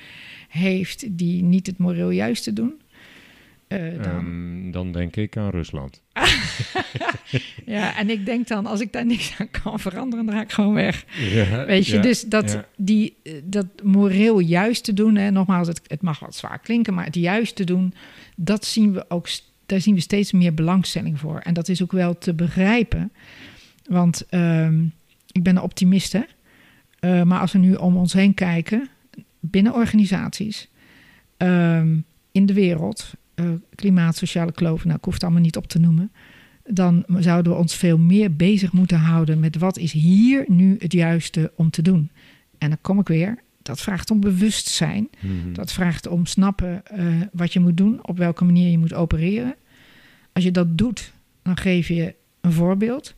heeft 0.48 1.18
die 1.18 1.42
niet 1.42 1.66
het 1.66 1.78
moreel 1.78 2.10
juiste 2.10 2.52
doen? 2.52 2.80
Eh, 3.68 4.02
dan, 4.02 4.04
Ehm, 4.04 4.70
dan 4.70 4.92
denk 4.92 5.16
ik 5.16 5.36
aan 5.36 5.50
Rusland. 5.50 6.02
ja, 7.66 7.96
en 7.96 8.10
ik 8.10 8.26
denk 8.26 8.48
dan, 8.48 8.66
als 8.66 8.80
ik 8.80 8.92
daar 8.92 9.06
niks 9.06 9.34
aan 9.38 9.50
kan 9.50 9.80
veranderen, 9.80 10.26
dan 10.26 10.34
ga 10.34 10.40
ik 10.40 10.52
gewoon 10.52 10.74
weg. 10.74 11.04
Ja, 11.18 11.64
Weet 11.64 11.86
je, 11.86 11.96
ja, 11.96 12.02
dus 12.02 12.22
dat, 12.22 12.52
ja. 12.52 12.66
die, 12.76 13.16
eh, 13.22 13.32
dat 13.44 13.66
moreel 13.82 14.38
juist 14.38 14.84
te 14.84 14.92
doen, 14.92 15.14
hè, 15.14 15.30
nogmaals, 15.30 15.68
het, 15.68 15.80
het 15.86 16.02
mag 16.02 16.18
wat 16.18 16.34
zwaar 16.34 16.58
klinken, 16.58 16.94
maar 16.94 17.04
het 17.04 17.14
juist 17.14 17.56
te 17.56 17.64
doen, 17.64 17.94
dat 18.36 18.64
zien 18.64 18.92
we 18.92 19.04
ook, 19.08 19.28
daar 19.66 19.80
zien 19.80 19.94
we 19.94 20.00
steeds 20.00 20.32
meer 20.32 20.54
belangstelling 20.54 21.18
voor. 21.18 21.38
En 21.38 21.54
dat 21.54 21.68
is 21.68 21.82
ook 21.82 21.92
wel 21.92 22.18
te 22.18 22.34
begrijpen, 22.34 23.12
want 23.86 24.26
ehm, 24.28 24.84
ik 25.32 25.42
ben 25.42 25.56
een 25.56 25.62
optimist, 25.62 26.12
hè. 26.12 26.22
Eh, 27.00 27.22
maar 27.22 27.40
als 27.40 27.52
we 27.52 27.58
nu 27.58 27.74
om 27.74 27.96
ons 27.96 28.12
heen 28.12 28.34
kijken, 28.34 28.88
binnen 29.50 29.74
organisaties, 29.74 30.68
ehm, 31.36 31.96
in 32.32 32.46
de 32.46 32.52
wereld, 32.52 33.12
eh, 33.34 33.46
klimaat, 33.74 34.16
sociale 34.16 34.52
kloof, 34.52 34.84
nou, 34.84 34.96
ik 34.96 35.04
hoef 35.04 35.14
het 35.14 35.22
allemaal 35.22 35.42
niet 35.42 35.56
op 35.56 35.66
te 35.66 35.78
noemen 35.78 36.10
dan 36.68 37.04
zouden 37.18 37.52
we 37.52 37.58
ons 37.58 37.74
veel 37.74 37.98
meer 37.98 38.36
bezig 38.36 38.72
moeten 38.72 38.98
houden 38.98 39.40
met 39.40 39.58
wat 39.58 39.78
is 39.78 39.92
hier 39.92 40.44
nu 40.48 40.76
het 40.78 40.92
juiste 40.92 41.52
om 41.56 41.70
te 41.70 41.82
doen. 41.82 42.10
En 42.58 42.68
dan 42.68 42.78
kom 42.80 42.98
ik 42.98 43.08
weer, 43.08 43.38
dat 43.62 43.80
vraagt 43.80 44.10
om 44.10 44.20
bewustzijn. 44.20 45.08
Mhm. 45.20 45.52
Dat 45.52 45.72
vraagt 45.72 46.06
om 46.06 46.26
snappen 46.26 46.86
eh, 46.86 47.06
wat 47.32 47.52
je 47.52 47.60
moet 47.60 47.76
doen, 47.76 48.06
op 48.06 48.18
welke 48.18 48.44
manier 48.44 48.70
je 48.70 48.78
moet 48.78 48.94
opereren. 48.94 49.54
Als 50.32 50.44
je 50.44 50.50
dat 50.50 50.78
doet, 50.78 51.12
dan 51.42 51.56
geef 51.56 51.88
je 51.88 52.14
een 52.40 52.52
voorbeeld. 52.52 53.14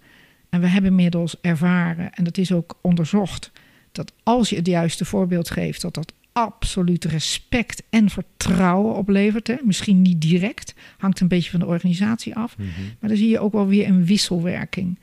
En 0.48 0.60
we 0.60 0.66
hebben 0.66 0.90
inmiddels 0.90 1.40
ervaren, 1.40 2.12
en 2.14 2.24
dat 2.24 2.38
is 2.38 2.52
ook 2.52 2.78
onderzocht, 2.80 3.50
dat 3.92 4.12
als 4.22 4.50
je 4.50 4.56
het 4.56 4.66
juiste 4.66 5.04
voorbeeld 5.04 5.50
geeft, 5.50 5.80
dat 5.80 5.94
dat 5.94 6.12
absoluut 6.32 7.04
respect 7.04 7.82
en 7.90 8.10
vertrouwen 8.10 8.94
oplevert. 8.94 9.46
Hè. 9.46 9.56
Misschien 9.64 10.02
niet 10.02 10.20
direct, 10.20 10.74
hangt 10.98 11.20
een 11.20 11.28
beetje 11.28 11.50
van 11.50 11.60
de 11.60 11.66
organisatie 11.66 12.36
af. 12.36 12.58
Mhm. 12.58 12.68
Maar 13.00 13.08
dan 13.08 13.18
zie 13.18 13.28
je 13.28 13.40
ook 13.40 13.52
wel 13.52 13.66
weer 13.66 13.88
een 13.88 14.04
wisselwerking. 14.04 14.98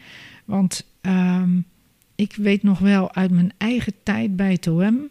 Want 0.46 0.86
ehm, 1.02 1.60
ik 2.16 2.36
weet 2.36 2.64
nog 2.64 2.80
wel 2.80 3.16
uit 3.16 3.32
mijn 3.32 3.52
eigen 3.58 3.94
tijd 4.04 4.36
bij 4.36 4.52
het 4.52 4.68
OM... 4.68 5.10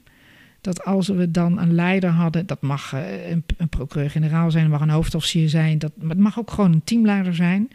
dat 0.60 0.84
als 0.84 1.08
we 1.08 1.30
dan 1.30 1.58
een 1.58 1.74
leider 1.74 2.10
hadden... 2.10 2.46
dat 2.46 2.62
mag 2.62 2.92
eh, 2.92 3.30
een, 3.30 3.44
een 3.56 3.68
procureur-generaal 3.68 4.50
zijn, 4.50 4.70
mag 4.70 4.80
een 4.80 4.90
hoofdofficier 4.90 5.48
zijn... 5.48 5.78
Dat, 5.78 5.92
maar 6.00 6.10
het 6.10 6.18
mag 6.18 6.38
ook 6.38 6.50
gewoon 6.50 6.72
een 6.72 6.84
teamleider 6.84 7.34
zijn... 7.34 7.68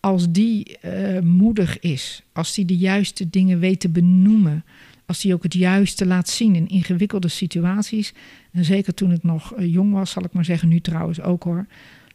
als 0.00 0.30
die 0.30 0.78
eh, 0.78 1.20
moedig 1.20 1.80
is, 1.80 2.22
als 2.32 2.54
die 2.54 2.64
de 2.64 2.76
juiste 2.76 3.30
dingen 3.30 3.58
weet 3.58 3.80
te 3.80 3.88
benoemen... 3.88 4.64
als 5.06 5.20
die 5.20 5.34
ook 5.34 5.42
het 5.42 5.54
juiste 5.54 6.06
laat 6.06 6.28
zien 6.28 6.54
in 6.54 6.68
ingewikkelde 6.68 7.28
situaties... 7.28 8.14
en 8.52 8.64
zeker 8.64 8.94
toen 8.94 9.12
ik 9.12 9.22
nog 9.22 9.54
eh, 9.54 9.72
jong 9.72 9.92
was, 9.92 10.10
zal 10.10 10.24
ik 10.24 10.32
maar 10.32 10.44
zeggen, 10.44 10.68
nu 10.68 10.80
trouwens 10.80 11.20
ook 11.20 11.42
hoor... 11.42 11.66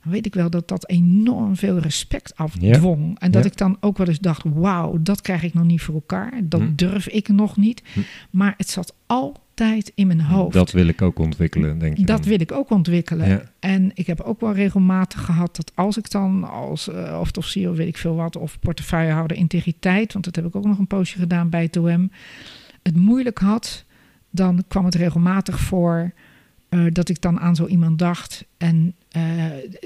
dan 0.04 0.12
weet 0.12 0.26
ik 0.26 0.34
wel 0.34 0.50
dat 0.50 0.68
dat 0.68 0.90
enorm 0.90 1.56
veel 1.56 1.78
respect 1.78 2.36
afdwong. 2.36 3.20
En 3.20 3.32
dat 3.32 3.46
ik 3.46 3.58
dan 3.58 3.78
ook 3.80 3.98
wel 3.98 4.08
eens 4.08 4.20
dacht, 4.20 4.44
wauw, 4.46 4.98
dat 5.02 5.22
krijg 5.22 5.44
ik 5.44 5.54
nog 5.54 5.66
niet 5.66 5.82
voor 5.82 5.94
elkaar. 5.94 6.32
Dat 6.44 6.62
Hm. 6.62 6.76
durf 6.76 7.08
ik 7.08 7.28
nog 7.28 7.58
niet. 7.58 7.82
Hm. 7.94 8.00
Maar 8.30 8.54
het 8.58 8.70
zat 8.70 8.94
altijd 9.06 9.92
in 9.96 10.08
mijn 10.08 10.22
hoofd. 10.22 10.54
Dat 10.54 10.72
wil 10.72 10.88
ik 10.88 11.02
ook 11.02 11.20
ontwikkelen, 11.20 11.78
denk 11.80 11.98
je 11.98 12.06
Dat 12.06 12.20
dan? 12.22 12.30
wil 12.30 12.40
ik 12.42 12.52
ook 12.52 12.70
ontwikkelen. 12.70 13.50
En 13.60 13.92
ik 13.94 14.08
heb 14.08 14.22
ook 14.22 14.40
wel 14.40 14.54
regelmatig 14.54 15.26
gehad 15.26 15.56
dat 15.56 15.72
als 15.76 15.98
ik 15.98 16.12
dan 16.12 16.50
als 16.50 16.88
uh, 16.88 17.20
of 17.20 17.54
weet 17.54 17.88
ik 17.88 17.98
veel 17.98 18.16
wat, 18.16 18.36
of 18.36 18.60
portefeuillehouder 18.60 19.38
integriteit, 19.38 20.14
want 20.14 20.26
dat 20.26 20.36
heb 20.36 20.46
ik 20.46 20.56
ook 20.56 20.66
nog 20.66 20.78
een 20.78 20.88
poosje 20.88 21.18
gedaan 21.18 21.50
bij 21.50 21.62
het 21.62 21.78
OM, 21.78 22.12
het 22.84 22.96
moeilijk 22.96 23.38
had, 23.38 23.86
dan 24.30 24.64
kwam 24.68 24.86
het 24.86 24.96
regelmatig 24.96 25.60
voor 25.60 26.12
uh, 26.70 26.86
dat 26.92 27.10
ik 27.10 27.22
dan 27.22 27.40
aan 27.40 27.56
zo 27.56 27.66
iemand 27.66 28.00
dacht 28.00 28.46
en 28.58 28.94
uh, 29.18 29.44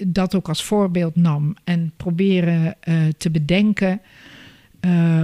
dat 0.07 0.35
ook 0.35 0.47
als 0.47 0.63
voorbeeld 0.63 1.15
nam 1.15 1.55
en 1.63 1.91
proberen 1.97 2.75
uh, 2.87 2.95
te 3.17 3.29
bedenken. 3.31 4.01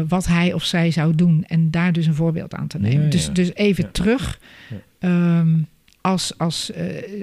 Wat 0.08 0.28
hij 0.28 0.54
of 0.54 0.64
zij 0.64 0.92
zou 0.92 1.16
doen 1.16 1.44
en 1.48 1.72
daar 1.72 1.94
dus 1.94 2.06
een 2.06 2.14
voorbeeld 2.16 2.54
aan 2.54 2.68
te 2.68 2.80
nemen. 2.80 2.98
Ja, 2.98 3.04
ja. 3.04 3.10
Dus, 3.10 3.34
dus 3.34 3.54
even 3.54 3.84
Ja. 3.84 3.90
terug. 3.92 4.40
Um, 5.00 5.68
als 6.02 6.38
als 6.38 6.72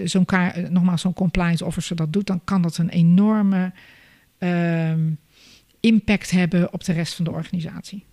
zo'n 0.05 0.25
kaar, 0.25 0.71
nogmaals 0.71 1.01
zo'n 1.01 1.13
compliance 1.13 1.65
officer 1.65 1.97
dat 1.97 2.13
doet, 2.13 2.27
dan 2.27 2.41
kan 2.45 2.63
dat 2.63 2.79
een 2.79 2.89
enorme 2.89 3.73
um, 4.39 5.19
impact 5.81 6.31
hebben 6.31 6.73
op 6.73 6.85
de 6.85 6.93
rest 6.93 7.15
van 7.15 7.25
de 7.25 7.31
organisatie. 7.31 8.05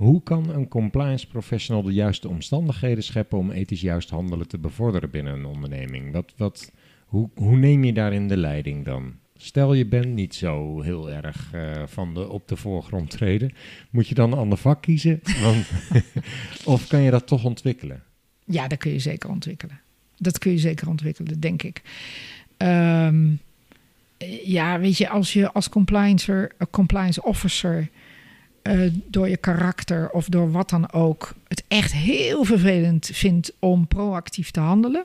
Hoe 0.00 0.22
kan 0.22 0.50
een 0.50 0.68
compliance 0.68 1.26
professional 1.26 1.82
de 1.82 1.92
juiste 1.92 2.28
omstandigheden 2.28 3.04
scheppen 3.04 3.38
om 3.38 3.50
ethisch 3.50 3.80
juist 3.80 4.10
handelen 4.10 4.48
te 4.48 4.58
bevorderen 4.58 5.10
binnen 5.10 5.32
een 5.32 5.44
onderneming? 5.44 6.12
Wat, 6.12 6.32
wat, 6.36 6.72
hoe, 7.06 7.30
hoe 7.34 7.56
neem 7.56 7.84
je 7.84 7.92
daarin 7.92 8.28
de 8.28 8.36
leiding 8.36 8.84
dan? 8.84 9.14
Stel 9.36 9.74
je 9.74 9.86
bent 9.86 10.14
niet 10.14 10.34
zo 10.34 10.80
heel 10.80 11.10
erg 11.10 11.50
uh, 11.54 11.82
van 11.86 12.14
de 12.14 12.28
op 12.28 12.48
de 12.48 12.56
voorgrond 12.56 13.10
treden, 13.10 13.52
moet 13.90 14.08
je 14.08 14.14
dan 14.14 14.32
een 14.32 14.38
ander 14.38 14.58
vak 14.58 14.82
kiezen? 14.82 15.20
Of 16.64 16.86
kan 16.86 17.00
je 17.00 17.10
dat 17.10 17.26
toch 17.26 17.44
ontwikkelen? 17.44 18.02
Ja, 18.44 18.68
dat 18.68 18.78
kun 18.78 18.92
je 18.92 18.98
zeker 18.98 19.30
ontwikkelen. 19.30 19.80
Dat 20.16 20.38
kun 20.38 20.50
je 20.50 20.58
zeker 20.58 20.88
ontwikkelen, 20.88 21.40
denk 21.40 21.62
ik. 21.62 21.82
Um, 22.56 23.40
ja, 24.44 24.78
weet 24.78 24.98
je, 24.98 25.08
als 25.08 25.32
je 25.32 25.52
als 25.52 25.68
compliance, 25.68 26.50
compliance 26.70 27.22
officer 27.22 27.88
uh, 28.62 28.92
door 29.06 29.28
je 29.28 29.36
karakter 29.36 30.10
of 30.10 30.28
door 30.28 30.50
wat 30.50 30.70
dan 30.70 30.92
ook 30.92 31.34
het 31.48 31.64
echt 31.68 31.92
heel 31.92 32.44
vervelend 32.44 33.10
vindt 33.12 33.52
om 33.58 33.86
proactief 33.88 34.50
te 34.50 34.60
handelen 34.60 35.04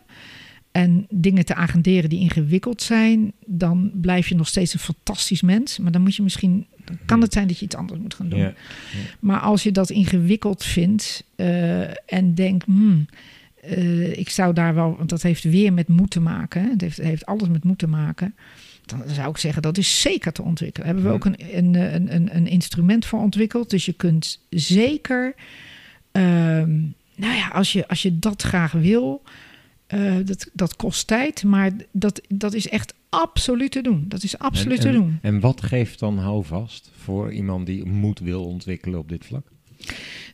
en 0.76 1.06
dingen 1.10 1.46
te 1.46 1.56
agenderen 1.56 2.10
die 2.10 2.20
ingewikkeld 2.20 2.82
zijn, 2.82 3.34
dan 3.46 3.92
blijf 3.94 4.28
je 4.28 4.36
nog 4.36 4.48
steeds 4.48 4.74
een 4.74 4.80
fantastisch 4.80 5.42
mens. 5.42 5.78
Maar 5.78 5.92
dan 5.92 6.02
moet 6.02 6.16
je 6.16 6.24
misschien, 6.24 6.66
dan 6.86 6.98
kan 7.06 7.22
het 7.22 7.34
zijn 7.34 7.48
dat 7.48 7.60
je 7.60 7.66
iets 7.66 7.76
anders 7.76 8.00
moet 8.00 8.14
gaan 8.14 8.30
doen. 8.30 8.40
Ja, 8.40 8.46
ja. 8.46 8.54
Maar 9.20 9.40
als 9.40 9.64
je 9.64 9.72
dat 9.72 9.90
ingewikkeld 9.90 10.64
vindt 10.64 11.24
uh, 11.36 12.14
en 12.14 12.34
denkt, 12.34 12.66
hmm, 12.66 13.06
uh, 13.66 14.18
ik 14.18 14.30
zou 14.30 14.54
daar 14.54 14.76
wel, 14.76 14.96
want 14.98 15.10
dat 15.10 15.22
heeft 15.22 15.44
weer 15.44 15.74
met 15.74 15.88
moed 15.88 16.12
te 16.12 16.20
maken. 16.20 16.70
Het 16.70 16.82
heeft, 16.82 16.98
het 16.98 17.06
heeft 17.06 17.26
alles 17.26 17.50
met 17.50 17.64
moed 17.64 17.78
te 17.78 17.88
maken. 17.88 18.36
Dan 18.86 19.04
zou 19.08 19.30
ik 19.30 19.38
zeggen, 19.38 19.62
dat 19.62 19.78
is 19.78 20.02
zeker 20.02 20.32
te 20.32 20.44
ontwikkelen. 20.44 20.88
Daar 20.88 20.96
hebben 20.96 21.12
we 21.12 21.18
ook 21.18 21.26
een, 21.26 21.58
een, 21.58 22.16
een, 22.16 22.36
een 22.36 22.48
instrument 22.48 23.06
voor 23.06 23.20
ontwikkeld. 23.20 23.70
Dus 23.70 23.86
je 23.86 23.94
kunt 23.94 24.46
zeker, 24.50 25.36
um, 26.12 26.96
nou 27.16 27.36
ja, 27.36 27.48
als 27.48 27.74
je, 27.74 27.88
als 27.88 28.02
je 28.02 28.20
dat 28.20 28.42
graag 28.42 28.72
wil, 28.72 29.22
uh, 29.94 30.16
dat, 30.26 30.50
dat 30.54 30.76
kost 30.76 31.08
tijd. 31.08 31.44
Maar 31.44 31.72
dat, 31.92 32.22
dat 32.28 32.54
is 32.54 32.68
echt 32.68 32.94
absoluut 33.10 33.72
te 33.72 33.82
doen. 33.82 34.06
Dat 34.08 34.24
is 34.24 34.38
absoluut 34.38 34.78
en, 34.78 34.84
te 34.84 34.88
en, 34.88 34.94
doen. 34.94 35.20
En 35.22 35.40
wat 35.40 35.64
geeft 35.64 36.00
dan 36.00 36.18
houvast 36.18 36.92
voor 36.96 37.34
iemand 37.34 37.66
die 37.66 37.86
moed 37.86 38.20
wil 38.20 38.46
ontwikkelen 38.46 39.00
op 39.00 39.10
dit 39.10 39.26
vlak? 39.26 39.48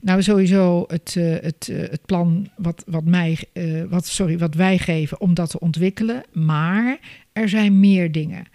Nou, 0.02 0.22
sowieso 0.24 0.86
het, 0.88 1.16
uh, 1.18 1.36
het, 1.42 1.68
uh, 1.72 1.80
het 1.80 2.06
plan 2.06 2.48
wat, 2.56 2.84
wat, 2.88 3.06
mij, 3.06 3.38
uh, 3.54 3.84
wat, 3.90 4.06
sorry, 4.06 4.38
wat 4.38 4.56
wij 4.56 4.78
geven 4.78 5.22
om 5.22 5.34
dat 5.34 5.50
te 5.50 5.60
ontwikkelen. 5.60 6.24
Maar 6.32 7.00
er 7.34 7.50
zijn 7.50 7.80
meer 7.80 8.12
dingen. 8.12 8.46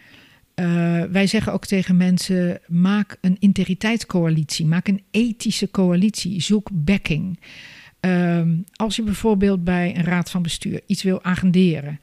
Eh, 0.54 1.02
wij 1.02 1.26
zeggen 1.26 1.52
ook 1.52 1.66
tegen 1.66 1.96
mensen: 1.96 2.60
maak 2.66 3.18
een 3.20 3.36
integriteitscoalitie, 3.38 4.66
maak 4.66 4.88
een 4.88 5.02
ethische 5.10 5.70
coalitie, 5.70 6.40
zoek 6.40 6.68
backing. 6.72 7.40
Ehm, 8.00 8.54
als 8.72 8.96
je 8.96 9.02
bijvoorbeeld 9.02 9.64
bij 9.64 9.96
een 9.96 10.04
raad 10.04 10.30
van 10.30 10.42
bestuur 10.42 10.80
iets 10.86 11.02
wil 11.02 11.24
agenderen 11.24 12.00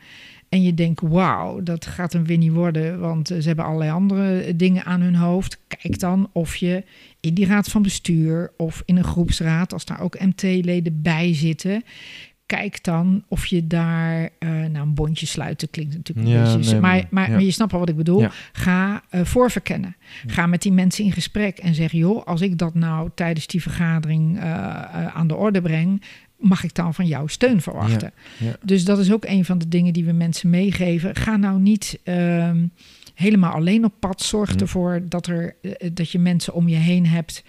en 0.54 0.62
je 0.64 0.74
denkt: 0.74 1.02
wauw, 1.02 1.64
dat 1.64 1.86
gaat 1.86 2.14
hem 2.14 2.26
weer 2.26 2.38
niet 2.38 2.52
worden, 2.52 3.00
want 3.00 3.28
ze 3.28 3.42
hebben 3.42 3.66
allerlei 3.66 3.92
andere 3.92 4.56
dingen 4.56 4.84
aan 4.86 5.02
hun 5.02 5.16
hoofd. 5.16 5.60
Kijk 5.68 6.00
dan 6.00 6.30
of 6.34 6.56
je 6.56 6.84
in 7.20 7.34
die 7.34 7.46
raad 7.46 7.68
van 7.68 7.82
bestuur 7.82 8.52
of 8.58 8.82
in 8.86 8.98
een 8.98 9.04
groepsraad, 9.04 9.74
als 9.74 9.86
daar 9.86 10.00
ook 10.02 10.20
MT-leden 10.20 11.02
bij 11.02 11.34
zitten, 11.34 11.84
kijk 12.46 12.84
dan 12.84 13.24
of 13.28 13.46
je 13.46 13.68
daar, 13.68 14.22
uh, 14.22 14.50
nou 14.50 14.78
een 14.78 14.94
bondje 14.94 15.26
sluiten 15.26 15.70
klinkt 15.70 15.96
natuurlijk 15.96 16.28
een 16.28 16.34
Ja, 16.34 16.56
beetje, 16.56 16.72
nee, 16.72 16.82
maar, 16.82 16.92
maar- 16.96 17.08
maar, 17.10 17.28
ja. 17.28 17.34
maar 17.34 17.44
je 17.44 17.52
snapt 17.52 17.72
wel 17.72 17.80
wat 17.80 17.90
ik 17.90 17.96
bedoel. 17.96 18.20
Ja. 18.20 18.32
Ga 18.52 19.04
eh, 19.10 19.22
voorverkennen. 19.24 19.96
Ga 20.28 20.46
met 20.46 20.62
die 20.62 20.72
mensen 20.72 21.04
in 21.06 21.12
gesprek 21.12 21.58
en 21.58 21.76
zeg, 21.76 21.92
joh, 21.92 22.26
als 22.26 22.42
ik 22.42 22.58
dat 22.58 22.74
nou 22.74 23.10
tijdens 23.16 23.48
die 23.48 23.62
vergadering 23.62 24.40
eh, 24.40 24.44
eh, 24.44 25.16
aan 25.16 25.28
de 25.28 25.36
orde 25.36 25.62
breng, 25.62 26.02
mag 26.44 26.64
ik 26.64 26.74
dan 26.74 26.94
van 26.94 27.06
jou 27.08 27.30
steun 27.30 27.62
verwachten. 27.62 28.12
ja. 28.40 28.56
Dus 28.64 28.86
dat 28.86 29.00
is 29.00 29.12
ook 29.14 29.26
een 29.26 29.46
van 29.46 29.58
de 29.58 29.68
dingen 29.68 29.94
die 29.94 30.06
we 30.06 30.12
mensen 30.12 30.50
meegeven. 30.50 31.16
Ga 31.16 31.38
nou 31.38 31.60
niet 31.60 32.00
ehm, 32.04 32.66
helemaal 33.14 33.54
alleen 33.54 33.86
op 33.86 33.94
pad. 34.00 34.22
Zorg 34.22 34.52
Hm. 34.54 34.60
ervoor 34.60 35.02
dat, 35.10 35.28
er, 35.28 35.56
eh, 35.62 35.90
dat 35.94 36.10
je 36.10 36.20
mensen 36.20 36.54
om 36.54 36.68
je 36.68 36.76
heen 36.76 37.06
hebt 37.08 37.44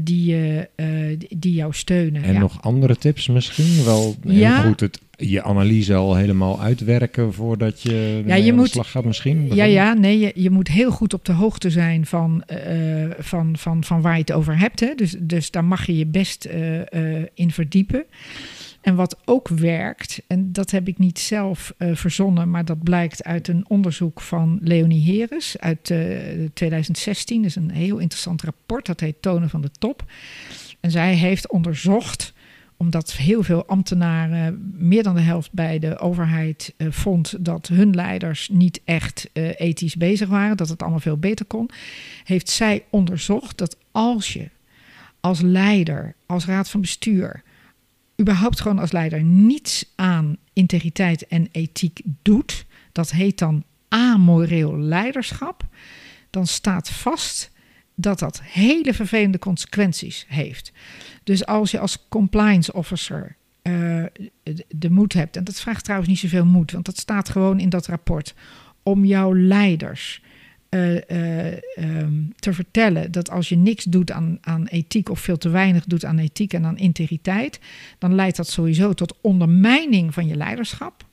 die, 0.00 0.24
je, 0.24 0.68
eh, 0.74 0.86
die- 1.18 1.38
die 1.38 1.52
jou 1.54 1.72
steunen. 1.74 2.22
En 2.22 2.32
ja. 2.32 2.38
nog 2.40 2.62
andere 2.62 2.96
tips 2.96 3.28
misschien? 3.28 3.84
Wel 3.84 4.16
Ja. 4.24 4.60
goed 4.60 4.80
het, 4.80 5.00
je 5.16 5.42
analyse 5.42 5.94
al 5.94 6.14
helemaal 6.16 6.60
uitwerken 6.60 7.32
voordat 7.32 7.82
je, 7.82 8.22
Ja, 8.26 8.34
je 8.34 8.40
aan 8.42 8.48
de 8.48 8.52
moet- 8.52 8.70
slag 8.70 8.90
gaat 8.90 9.04
misschien? 9.04 9.54
Ja, 9.54 9.64
ja, 9.64 9.92
nee, 9.92 10.18
je, 10.18 10.32
je 10.34 10.50
moet 10.50 10.68
heel 10.68 10.90
goed 10.90 11.14
op 11.14 11.24
de 11.24 11.32
hoogte 11.32 11.70
zijn 11.70 12.06
van, 12.06 12.42
eh, 12.46 13.04
van, 13.18 13.56
van, 13.58 13.84
van 13.84 14.00
waar 14.00 14.14
je 14.14 14.20
het 14.20 14.32
over 14.32 14.58
hebt. 14.58 14.80
Hè. 14.80 14.94
Dus, 14.96 15.14
dus 15.20 15.50
daar 15.50 15.64
mag 15.64 15.86
je 15.86 15.96
je 15.96 16.06
best 16.06 16.44
eh, 16.44 16.80
eh, 17.20 17.26
in 17.34 17.50
verdiepen. 17.50 18.04
En 18.80 18.94
wat 18.94 19.16
ook 19.24 19.48
werkt, 19.48 20.22
en 20.26 20.52
dat 20.52 20.70
heb 20.70 20.88
ik 20.88 20.98
niet 20.98 21.18
zelf 21.18 21.74
eh, 21.76 21.94
verzonnen, 21.94 22.50
maar 22.50 22.64
dat 22.64 22.82
blijkt 22.82 23.24
uit 23.24 23.48
een 23.48 23.64
onderzoek 23.68 24.20
van 24.20 24.58
Leonie 24.62 25.04
Heres 25.04 25.58
uit 25.58 25.90
eh, 25.90 25.98
2016. 26.54 27.36
Dat 27.36 27.50
is 27.50 27.56
een 27.56 27.70
heel 27.70 27.98
interessant 27.98 28.42
rapport, 28.42 28.86
dat 28.86 29.00
heet 29.00 29.22
Tonen 29.22 29.50
van 29.50 29.60
de 29.60 29.70
Top. 29.78 30.04
En 30.80 30.90
zij 30.90 31.14
heeft 31.14 31.50
onderzocht 31.50 32.32
omdat 32.80 33.12
heel 33.12 33.42
veel 33.42 33.66
ambtenaren, 33.66 34.72
meer 34.76 35.02
dan 35.02 35.14
de 35.14 35.20
helft 35.20 35.52
bij 35.52 35.78
de 35.78 35.98
overheid, 35.98 36.74
eh, 36.76 36.86
vond 36.90 37.44
dat 37.44 37.66
hun 37.66 37.94
leiders 37.94 38.48
niet 38.48 38.80
echt 38.84 39.30
eh, 39.32 39.60
ethisch 39.60 39.96
bezig 39.96 40.28
waren, 40.28 40.56
dat 40.56 40.68
het 40.68 40.82
allemaal 40.82 41.00
veel 41.00 41.16
beter 41.16 41.46
kon, 41.46 41.70
heeft 42.24 42.48
zij 42.48 42.84
onderzocht 42.90 43.58
dat 43.58 43.76
als 43.92 44.32
je 44.32 44.48
als 45.20 45.40
leider, 45.40 46.14
als 46.26 46.46
raad 46.46 46.70
van 46.70 46.80
bestuur, 46.80 47.42
überhaupt 48.20 48.60
gewoon 48.60 48.78
als 48.78 48.92
leider 48.92 49.22
niets 49.22 49.92
aan 49.96 50.36
integriteit 50.52 51.26
en 51.26 51.48
ethiek 51.52 52.00
doet, 52.22 52.66
dat 52.92 53.10
heet 53.10 53.38
dan 53.38 53.64
amoreel 53.88 54.78
leiderschap, 54.78 55.66
dan 56.30 56.46
staat 56.46 56.90
vast 56.90 57.50
dat 57.94 58.18
dat 58.18 58.40
hele 58.42 58.94
vervelende 58.94 59.38
consequenties 59.38 60.24
heeft. 60.28 60.72
Dus 61.24 61.46
als 61.46 61.70
je 61.70 61.78
als 61.78 62.08
compliance 62.08 62.72
officer 62.72 63.36
eh, 63.62 64.04
de- 64.42 64.64
de 64.68 64.90
moed 64.90 65.12
hebt, 65.12 65.36
en 65.36 65.44
dat 65.44 65.60
vraagt 65.60 65.84
trouwens 65.84 66.10
niet 66.10 66.18
zoveel 66.18 66.44
moed, 66.46 66.72
want 66.72 66.84
dat 66.84 66.98
staat 66.98 67.28
gewoon 67.28 67.60
in 67.60 67.68
dat 67.68 67.86
rapport, 67.86 68.34
om 68.82 69.04
jouw 69.04 69.34
leiders 69.34 70.22
eh, 70.70 71.10
eh, 71.10 71.60
ehm, 71.74 72.12
te 72.36 72.52
vertellen 72.52 73.12
dat 73.12 73.30
als 73.30 73.48
je 73.48 73.56
niks 73.56 73.84
doet 73.84 74.10
aan, 74.10 74.38
aan 74.40 74.66
ethiek 74.66 75.08
of 75.08 75.20
veel 75.20 75.38
te 75.38 75.48
weinig 75.48 75.84
doet 75.84 76.04
aan 76.04 76.18
ethiek 76.18 76.52
en 76.52 76.64
aan 76.64 76.78
integriteit, 76.78 77.60
dan 77.98 78.14
leidt 78.14 78.36
dat 78.36 78.48
sowieso 78.48 78.92
tot 78.92 79.16
ondermijning 79.20 80.14
van 80.14 80.26
je 80.26 80.36
leiderschap. 80.36 81.06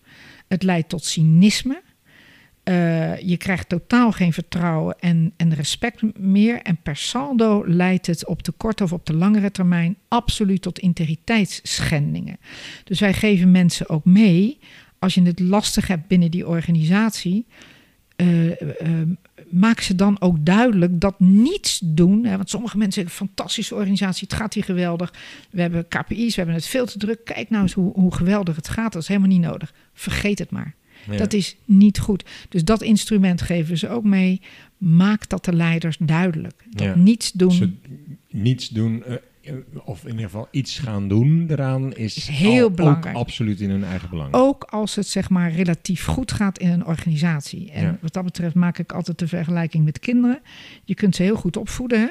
Het 0.47 0.63
leidt 0.63 0.89
tot 0.89 1.05
cynisme. 1.05 1.81
Eh, 2.63 3.19
je 3.19 3.37
krijgt 3.37 3.69
totaal 3.69 4.11
geen 4.11 4.33
vertrouwen 4.33 4.95
en, 4.99 5.33
en 5.37 5.53
respect 5.53 6.17
meer. 6.19 6.61
En 6.61 6.77
per 6.83 6.95
saldo 6.95 7.63
leidt 7.67 8.07
het 8.07 8.25
op 8.25 8.43
de 8.43 8.51
korte 8.51 8.83
of 8.83 8.93
op 8.93 9.05
de 9.05 9.13
langere 9.13 9.51
termijn 9.51 9.97
absoluut 10.07 10.61
tot 10.61 10.79
integriteitsschendingen. 10.79 12.37
Dus 12.83 12.99
wij 12.99 13.13
geven 13.13 13.51
mensen 13.51 13.89
ook 13.89 14.05
mee, 14.05 14.59
als 14.99 15.13
je 15.13 15.21
het 15.21 15.39
lastig 15.39 15.87
hebt 15.87 16.07
binnen 16.07 16.31
die 16.31 16.47
organisatie, 16.47 17.45
eh, 18.17 18.61
eh, 18.81 19.07
maak 19.49 19.79
ze 19.81 19.95
dan 19.95 20.21
ook 20.21 20.45
duidelijk 20.45 21.01
dat 21.01 21.19
niets 21.19 21.81
doen. 21.83 22.25
Hè, 22.25 22.35
want 22.35 22.49
sommige 22.49 22.77
mensen 22.77 23.01
zeggen: 23.01 23.25
fantastische 23.27 23.75
organisatie, 23.75 24.27
het 24.29 24.37
gaat 24.37 24.53
hier 24.53 24.63
geweldig. 24.63 25.13
We 25.49 25.61
hebben 25.61 25.87
KPI's, 25.87 26.35
we 26.35 26.41
hebben 26.41 26.55
het 26.55 26.67
veel 26.67 26.85
te 26.85 26.97
druk. 26.97 27.25
Kijk 27.25 27.49
nou 27.49 27.63
eens 27.63 27.73
hoe, 27.73 27.93
hoe 27.93 28.13
geweldig 28.15 28.55
het 28.55 28.69
gaat. 28.69 28.93
Dat 28.93 29.01
is 29.01 29.07
helemaal 29.07 29.29
niet 29.29 29.41
nodig. 29.41 29.73
Vergeet 29.93 30.39
het 30.39 30.51
maar. 30.51 30.75
Ja. 31.09 31.17
Dat 31.17 31.33
is 31.33 31.55
niet 31.65 31.99
goed. 31.99 32.25
Dus 32.49 32.63
dat 32.63 32.81
instrument 32.81 33.41
geven 33.41 33.77
ze 33.77 33.89
ook 33.89 34.03
mee. 34.03 34.41
Maak 34.77 35.29
dat 35.29 35.45
de 35.45 35.53
leiders 35.53 35.97
duidelijk. 35.99 36.63
Dat 36.69 36.85
Ja. 36.87 36.95
niets 36.95 37.31
doen 37.31 37.79
niets 38.31 38.69
doen, 38.69 39.03
eh, 39.03 39.15
of 39.85 40.03
in 40.03 40.09
ieder 40.09 40.25
geval 40.25 40.47
iets 40.51 40.79
gaan 40.79 41.07
doen 41.07 41.45
eraan, 41.49 41.93
is, 41.95 42.17
Is 42.17 42.27
heel 42.27 42.59
al- 42.59 42.63
ook 42.69 42.75
belangrijk. 42.75 43.15
absoluut 43.15 43.59
in 43.59 43.69
hun 43.69 43.83
eigen 43.83 44.09
belang. 44.09 44.33
Ook 44.33 44.63
als 44.63 44.95
het 44.95 45.07
zeg 45.07 45.29
maar 45.29 45.51
relatief 45.51 46.05
goed 46.05 46.31
gaat 46.31 46.59
in 46.59 46.69
een 46.69 46.85
organisatie. 46.85 47.71
En 47.71 47.83
Ja. 47.83 47.97
wat 48.01 48.13
dat 48.13 48.23
betreft 48.23 48.55
maak 48.55 48.77
ik 48.77 48.91
altijd 48.91 49.19
de 49.19 49.27
vergelijking 49.27 49.85
met 49.85 49.99
kinderen. 49.99 50.39
Je 50.83 50.93
kunt 50.93 51.15
ze 51.15 51.23
heel 51.23 51.35
goed 51.35 51.57
opvoeden. 51.57 51.99
Hè? 51.99 52.07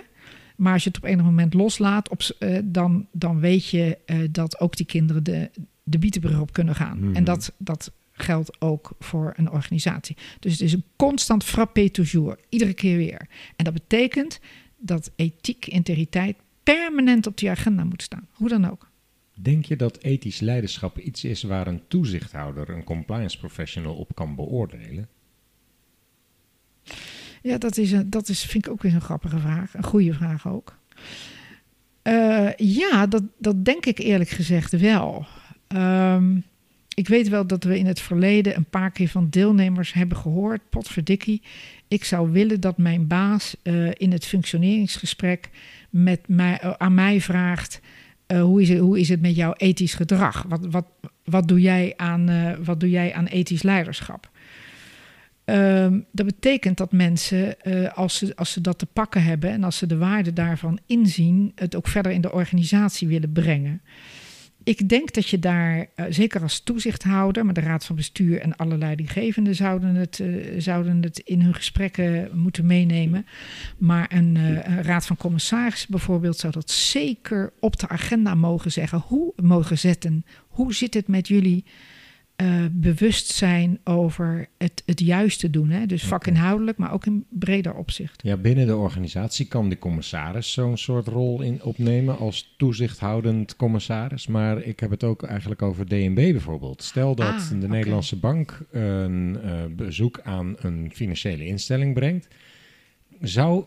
Maar 0.56 0.72
als 0.72 0.82
je 0.82 0.88
het 0.88 0.98
op 0.98 1.04
enig 1.04 1.24
moment 1.24 1.54
loslaat, 1.54 2.08
op, 2.08 2.22
eh, 2.38 2.58
dan, 2.64 3.06
dan 3.12 3.40
weet 3.40 3.68
je 3.68 3.98
eh, 4.06 4.18
dat 4.30 4.60
ook 4.60 4.76
die 4.76 4.86
kinderen 4.86 5.24
de, 5.24 5.50
de 5.82 5.98
bietenbrug 5.98 6.40
op 6.40 6.52
kunnen 6.52 6.74
gaan. 6.74 6.98
Mhm. 6.98 7.14
En 7.16 7.24
dat, 7.24 7.52
dat 7.58 7.90
geldt 8.12 8.60
ook 8.60 8.90
voor 8.98 9.32
een 9.36 9.50
organisatie. 9.50 10.16
Dus 10.40 10.52
het 10.52 10.60
is 10.60 10.72
een 10.72 10.84
constant 10.96 11.44
frappé 11.44 11.88
toujours, 11.90 12.36
iedere 12.48 12.74
keer 12.74 12.96
weer. 12.96 13.26
En 13.56 13.64
dat 13.64 13.74
betekent 13.74 14.40
dat 14.78 15.10
ethiek, 15.16 15.66
integriteit 15.66 16.36
permanent 16.74 17.26
op 17.26 17.38
die 17.38 17.50
agenda 17.50 17.84
moet 17.84 18.02
staan. 18.02 18.28
Hoe 18.32 18.48
dan 18.48 18.70
ook. 18.70 18.90
Denk 19.34 19.64
je 19.64 19.76
dat 19.76 20.02
ethisch 20.02 20.40
leiderschap 20.40 20.98
iets 20.98 21.24
is 21.24 21.42
waar 21.42 21.66
een 21.66 21.82
toezichthouder, 21.88 22.68
een 22.68 22.84
compliance 22.84 23.38
professional, 23.38 23.94
op 23.94 24.14
kan 24.14 24.34
beoordelen? 24.34 25.08
Ja, 27.42 27.58
dat, 27.58 27.76
is 27.76 27.92
een, 27.92 28.10
dat 28.10 28.28
is, 28.28 28.44
vind 28.44 28.66
ik 28.66 28.72
ook 28.72 28.82
weer 28.82 28.94
een 28.94 29.00
grappige 29.00 29.38
vraag. 29.38 29.74
Een 29.74 29.84
goede 29.84 30.14
vraag 30.14 30.48
ook. 30.48 30.78
Eh, 32.02 32.48
ja, 32.56 33.06
dat, 33.06 33.22
dat 33.38 33.64
denk 33.64 33.86
ik 33.86 33.98
eerlijk 33.98 34.30
gezegd 34.30 34.72
wel. 34.80 35.26
Ehm, 35.66 36.36
ik 36.94 37.08
weet 37.08 37.28
wel 37.28 37.46
dat 37.46 37.64
we 37.64 37.78
in 37.78 37.86
het 37.86 38.00
verleden 38.00 38.56
een 38.56 38.70
paar 38.70 38.90
keer 38.90 39.08
van 39.08 39.28
deelnemers 39.30 39.92
hebben 39.92 40.16
gehoord... 40.16 40.60
potverdikkie, 40.70 41.42
ik 41.88 42.04
zou 42.04 42.30
willen 42.30 42.60
dat 42.60 42.78
mijn 42.78 43.06
baas 43.06 43.56
eh, 43.62 43.90
in 43.92 44.12
het 44.12 44.24
functioneringsgesprek... 44.24 45.50
Met 45.90 46.28
mij, 46.28 46.58
eh, 46.58 46.72
aan 46.76 46.94
mij 46.94 47.20
vraagt... 47.20 47.80
eh, 48.26 48.42
hoe, 48.42 48.62
is 48.62 48.68
het, 48.68 48.78
hoe 48.78 49.00
is 49.00 49.08
het 49.08 49.20
met 49.20 49.36
jouw 49.36 49.52
ethisch 49.52 49.94
gedrag? 49.94 50.44
Wat, 50.48 50.66
wat, 50.70 50.86
wat, 51.24 51.48
doe, 51.48 51.60
jij 51.60 51.92
aan, 51.96 52.28
eh, 52.28 52.52
wat 52.64 52.80
doe 52.80 52.90
jij 52.90 53.14
aan 53.14 53.26
ethisch 53.26 53.62
leiderschap? 53.62 54.30
Ehm, 55.44 56.00
dat 56.12 56.26
betekent 56.26 56.76
dat 56.76 56.92
mensen, 56.92 57.56
als, 57.94 58.18
ze, 58.18 58.36
als 58.36 58.52
ze 58.52 58.60
dat 58.60 58.78
te 58.78 58.86
pakken 58.86 59.22
hebben 59.22 59.50
en 59.50 59.64
als 59.64 59.76
ze 59.76 59.86
de 59.86 59.96
waarde 59.96 60.32
daarvan 60.32 60.78
inzien, 60.86 61.52
het 61.54 61.76
ook 61.76 61.88
verder 61.88 62.12
in 62.12 62.20
de 62.20 62.32
organisatie 62.32 63.08
willen 63.08 63.32
brengen. 63.32 63.80
Ik 64.66 64.88
denk 64.88 65.14
dat 65.14 65.28
je 65.28 65.38
daar, 65.38 65.86
eh, 65.94 66.04
zeker 66.08 66.42
als 66.42 66.60
toezichthouder, 66.60 67.44
maar 67.44 67.54
de 67.54 67.60
raad 67.60 67.84
van 67.84 67.96
bestuur 67.96 68.40
en 68.40 68.56
alle 68.56 68.78
leidinggevenden 68.78 69.54
zouden 69.54 69.94
het, 69.94 70.20
eh, 70.20 70.28
zouden 70.58 71.02
het 71.02 71.18
in 71.18 71.40
hun 71.40 71.54
gesprekken 71.54 72.30
moeten 72.32 72.66
meenemen. 72.66 73.26
Maar 73.78 74.10
een, 74.12 74.36
eh, 74.36 74.76
een 74.76 74.82
raad 74.82 75.06
van 75.06 75.16
commissarissen 75.16 75.90
bijvoorbeeld 75.90 76.36
zou 76.36 76.52
dat 76.52 76.70
zeker 76.70 77.52
op 77.60 77.78
de 77.78 77.88
agenda 77.88 78.34
mogen 78.34 78.72
zeggen, 78.72 79.02
hoe 79.06 79.32
mogen 79.36 79.78
zetten. 79.78 80.24
Hoe 80.48 80.74
zit 80.74 80.94
het 80.94 81.08
met 81.08 81.28
jullie 81.28 81.64
eh, 82.36 82.64
bewustzijn 82.72 83.78
over 83.84 84.48
het, 84.58 84.82
het 84.86 85.00
juiste 85.00 85.50
doen? 85.50 85.70
Hè? 85.70 85.86
Dus 85.86 86.04
vakinhoudelijk, 86.04 86.78
maar 86.78 86.92
ook 86.92 87.06
in 87.06 87.24
breder 87.28 87.74
opzicht. 87.74 88.22
Ja, 88.22 88.36
binnen 88.36 88.66
de 88.66 88.76
organisatie 88.76 89.46
kan 89.46 89.68
de 89.68 89.78
commissaris 89.78 90.52
zo'n 90.52 90.76
soort 90.76 91.06
rol 91.06 91.40
in 91.42 91.62
opnemen 91.62 92.18
als 92.18 92.54
toezichthoudend 92.56 93.56
commissaris. 93.56 94.26
Maar 94.26 94.62
ik 94.62 94.80
heb 94.80 94.90
het 94.90 95.04
ook 95.04 95.22
eigenlijk 95.22 95.62
over 95.62 95.86
DNB 95.86 96.14
bijvoorbeeld. 96.14 96.82
Stel 96.82 97.14
dat 97.14 97.26
Ah, 97.26 97.50
de. 97.60 97.68
Nederlandse 97.68 98.16
bank 98.16 98.60
een 98.70 99.38
eh, 99.42 99.64
bezoek 99.76 100.20
aan 100.22 100.54
een 100.58 100.90
financiële 100.94 101.46
instelling 101.46 101.94
brengt. 101.94 102.28
Zou 103.20 103.64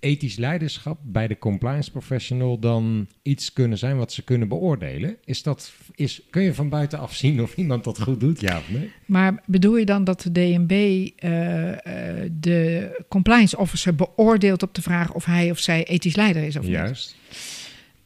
ethisch 0.00 0.36
leiderschap 0.36 0.98
bij 1.02 1.26
de 1.28 1.38
compliance 1.38 1.90
professional 1.90 2.58
dan 2.58 3.06
iets 3.22 3.52
kunnen 3.52 3.78
zijn 3.78 3.96
wat 3.96 4.12
ze 4.12 4.22
kunnen 4.22 4.48
beoordelen? 4.48 5.16
Is 5.24 5.42
dat, 5.42 5.72
is, 5.94 6.22
kun 6.30 6.42
je 6.42 6.54
van 6.54 6.68
buitenaf 6.68 7.14
zien 7.14 7.42
of 7.42 7.56
iemand 7.56 7.84
dat 7.84 8.00
goed 8.00 8.20
doet, 8.20 8.40
ja 8.40 8.58
of 8.58 8.70
nee? 8.70 8.90
Maar 9.06 9.42
bedoel 9.46 9.76
je 9.76 9.84
dan 9.84 10.04
dat 10.04 10.20
de 10.20 10.32
DNB 10.32 10.70
eh, 11.16 11.72
eh, 11.72 12.30
de 12.32 12.90
compliance 13.08 13.58
officer 13.58 13.94
beoordeelt 13.94 14.62
op 14.62 14.74
de 14.74 14.82
vraag 14.82 15.12
of 15.12 15.24
hij 15.24 15.50
of 15.50 15.58
zij 15.58 15.84
ethisch 15.84 16.16
leider 16.16 16.42
is 16.42 16.56
of 16.56 16.62
niet? 16.62 16.72
Juist. 16.72 17.16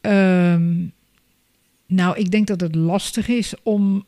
Ehm, 0.01 0.87
nou, 1.87 2.19
ik 2.19 2.31
denk 2.31 2.47
dat 2.47 2.61
het 2.61 2.75
lastig 2.75 3.29
is 3.29 3.55
om 3.63 4.05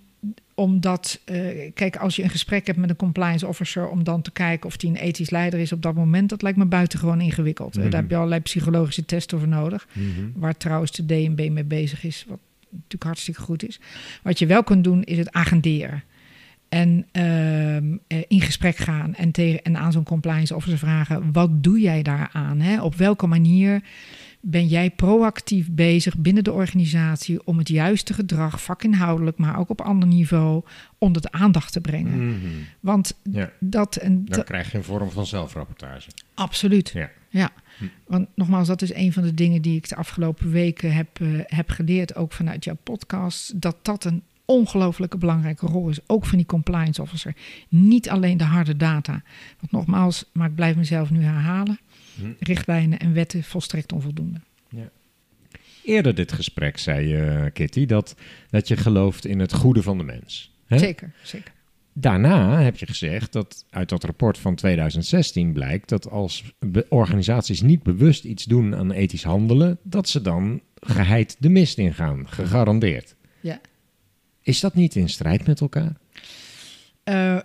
omdat, 0.54 1.20
eh, 1.24 1.70
kijk, 1.74 1.96
als 1.96 2.16
je 2.16 2.22
een 2.22 2.30
gesprek 2.30 2.66
hebt 2.66 2.78
met 2.78 2.90
een 2.90 2.96
compliance 2.96 3.46
officer 3.46 3.88
om 3.88 4.04
dan 4.04 4.22
te 4.22 4.30
kijken 4.30 4.66
of 4.66 4.76
die 4.76 4.90
een 4.90 4.96
ethisch 4.96 5.30
leider 5.30 5.60
is 5.60 5.72
op 5.72 5.82
dat 5.82 5.94
moment, 5.94 6.28
dat 6.28 6.42
lijkt 6.42 6.58
me 6.58 6.64
buitengewoon 6.64 7.20
ingewikkeld. 7.20 7.76
Mhm. 7.76 7.90
Daar 7.90 8.00
heb 8.00 8.10
je 8.10 8.16
allerlei 8.16 8.40
psychologische 8.40 9.04
testen 9.04 9.38
voor 9.38 9.48
nodig, 9.48 9.86
Mhm. 9.92 10.08
waar 10.34 10.56
trouwens 10.56 10.90
de 10.90 11.06
DNB 11.06 11.48
mee 11.50 11.64
bezig 11.64 12.04
is, 12.04 12.24
wat 12.28 12.38
natuurlijk 12.70 13.04
hartstikke 13.04 13.40
goed 13.40 13.66
is. 13.68 13.80
Wat 14.22 14.38
je 14.38 14.46
wel 14.46 14.64
kunt 14.64 14.84
doen, 14.84 15.02
is 15.02 15.18
het 15.18 15.32
agenderen. 15.32 16.02
En 16.68 17.06
ehm, 17.12 17.96
eh, 18.06 18.18
in 18.28 18.40
gesprek 18.40 18.76
gaan 18.76 19.14
en, 19.14 19.30
tegen, 19.30 19.62
en 19.62 19.76
aan 19.76 19.92
zo'n 19.92 20.04
compliance 20.04 20.54
officer 20.54 20.78
vragen: 20.78 21.32
wat 21.32 21.62
doe 21.62 21.80
jij 21.80 22.02
daaraan? 22.02 22.60
Hè? 22.60 22.82
Op 22.82 22.94
welke 22.94 23.26
manier 23.26 23.82
ben 24.46 24.66
jij 24.66 24.90
proactief 24.90 25.70
bezig 25.70 26.16
binnen 26.18 26.44
de 26.44 26.52
organisatie 26.52 27.46
om 27.46 27.58
het 27.58 27.68
juiste 27.68 28.12
gedrag, 28.14 28.62
vakinhoudelijk, 28.62 29.38
maar 29.38 29.58
ook 29.58 29.68
op 29.70 29.80
ander 29.80 30.08
niveau, 30.08 30.62
onder 30.98 31.22
de 31.22 31.32
aandacht 31.32 31.72
te 31.72 31.80
brengen? 31.80 32.26
Mhm. 32.28 32.38
Want 32.80 33.14
Ja, 33.30 33.50
dat 33.60 33.96
en 33.96 34.24
dan 34.24 34.44
krijg 34.44 34.70
je 34.72 34.78
een 34.78 34.84
vorm 34.84 35.10
van 35.10 35.26
zelfrapportage. 35.26 36.10
absoluut. 36.34 36.90
Ja. 36.94 37.10
Ja, 37.28 37.50
Hm. 37.78 37.84
want 38.06 38.28
nogmaals, 38.34 38.66
dat 38.68 38.82
is 38.82 38.94
een 38.94 39.12
van 39.12 39.22
de 39.22 39.34
dingen 39.34 39.62
die 39.62 39.76
ik 39.76 39.88
de 39.88 39.96
afgelopen 39.96 40.50
weken 40.50 40.92
heb, 40.94 41.20
eh, 41.20 41.28
heb 41.46 41.70
geleerd, 41.70 42.14
ook 42.16 42.32
vanuit 42.32 42.64
jouw 42.64 42.76
podcast, 42.82 43.60
dat 43.60 43.76
dat 43.82 44.04
een 44.04 44.22
ongelooflijke 44.44 45.18
belangrijke 45.18 45.66
rol 45.66 45.88
is, 45.88 45.98
ook 46.06 46.26
van 46.26 46.38
die 46.38 46.46
compliance 46.46 47.02
officer. 47.02 47.34
Niet 47.68 48.10
alleen 48.10 48.36
de 48.36 48.44
harde 48.44 48.76
data. 48.76 49.22
Want 49.60 49.72
nogmaals, 49.72 50.24
maar 50.32 50.48
ik 50.48 50.54
blijf 50.54 50.76
mezelf 50.76 51.10
nu 51.10 51.22
herhalen, 51.22 51.78
Hm. 52.14 52.32
richtlijnen 52.38 52.98
en 52.98 53.12
wetten 53.12 53.42
volstrekt 53.42 53.92
onvoldoende. 53.92 54.40
Eerder 55.84 56.14
dit 56.14 56.32
gesprek 56.32 56.78
zei 56.78 57.08
je, 57.08 57.50
Kitty, 57.52 57.86
dat, 57.86 58.14
dat 58.50 58.68
je 58.68 58.76
gelooft 58.76 59.26
in 59.26 59.38
het 59.38 59.52
goede 59.52 59.82
van 59.82 59.98
de 59.98 60.04
mens. 60.04 60.52
Hè? 60.66 60.78
Zeker, 60.78 61.12
zeker. 61.22 61.52
Daarna 61.92 62.62
heb 62.62 62.76
je 62.76 62.86
gezegd 62.86 63.32
dat 63.32 63.64
uit 63.70 63.88
dat 63.88 64.04
rapport 64.04 64.38
van 64.38 64.54
2016 64.54 65.52
blijkt 65.52 65.88
dat 65.88 66.10
als 66.10 66.44
organisaties 66.88 67.60
niet 67.60 67.82
bewust 67.82 68.24
iets 68.24 68.44
doen 68.44 68.76
aan 68.76 68.92
ethisch 68.92 69.22
handelen, 69.22 69.78
dat 69.82 70.08
ze 70.08 70.20
dan 70.20 70.60
geheid 70.74 71.36
de 71.38 71.48
mist 71.48 71.78
ingaan, 71.78 72.28
gegarandeerd. 72.28 73.14
Ja. 73.40 73.60
Is 74.42 74.60
dat 74.60 74.74
niet 74.74 74.94
in 74.94 75.08
strijd 75.08 75.46
met 75.46 75.60
elkaar? 75.60 75.96
Eh, 77.04 77.38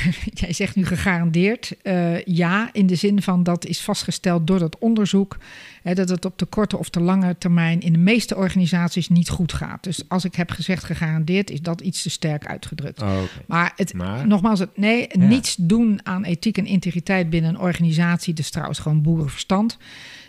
jij 0.42 0.52
zegt 0.52 0.76
nu 0.76 0.86
gegarandeerd. 0.86 1.72
Eh, 1.82 2.22
ja, 2.24 2.68
in 2.72 2.86
de 2.86 2.94
zin 2.94 3.22
van 3.22 3.42
dat 3.42 3.64
is 3.66 3.80
vastgesteld 3.80 4.46
door 4.46 4.58
dat 4.58 4.78
onderzoek. 4.78 5.36
Hè, 5.82 5.94
dat 5.94 6.08
het 6.08 6.24
op 6.24 6.38
de 6.38 6.44
korte 6.44 6.78
of 6.78 6.90
de 6.90 7.00
lange 7.00 7.38
termijn 7.38 7.80
in 7.80 7.92
de 7.92 7.98
meeste 7.98 8.36
organisaties 8.36 9.08
niet 9.08 9.28
goed 9.28 9.52
gaat. 9.52 9.82
Dus 9.82 10.02
als 10.08 10.24
ik 10.24 10.34
heb 10.34 10.50
gezegd 10.50 10.84
gegarandeerd, 10.84 11.50
is 11.50 11.60
dat 11.60 11.80
iets 11.80 12.02
te 12.02 12.10
sterk 12.10 12.46
uitgedrukt. 12.46 13.02
Oh. 13.02 13.18
Maar, 13.46 13.72
het, 13.76 13.94
Maar- 13.94 14.26
nogmaals, 14.26 14.58
het, 14.58 14.76
nee, 14.76 15.06
Ja. 15.12 15.24
niets 15.26 15.56
doen 15.58 16.00
aan 16.02 16.24
ethiek 16.24 16.58
en 16.58 16.66
integriteit 16.66 17.30
binnen 17.30 17.50
een 17.50 17.60
organisatie, 17.60 18.34
dus 18.34 18.50
trouwens 18.50 18.78
gewoon 18.78 19.02
boerenverstand. 19.02 19.78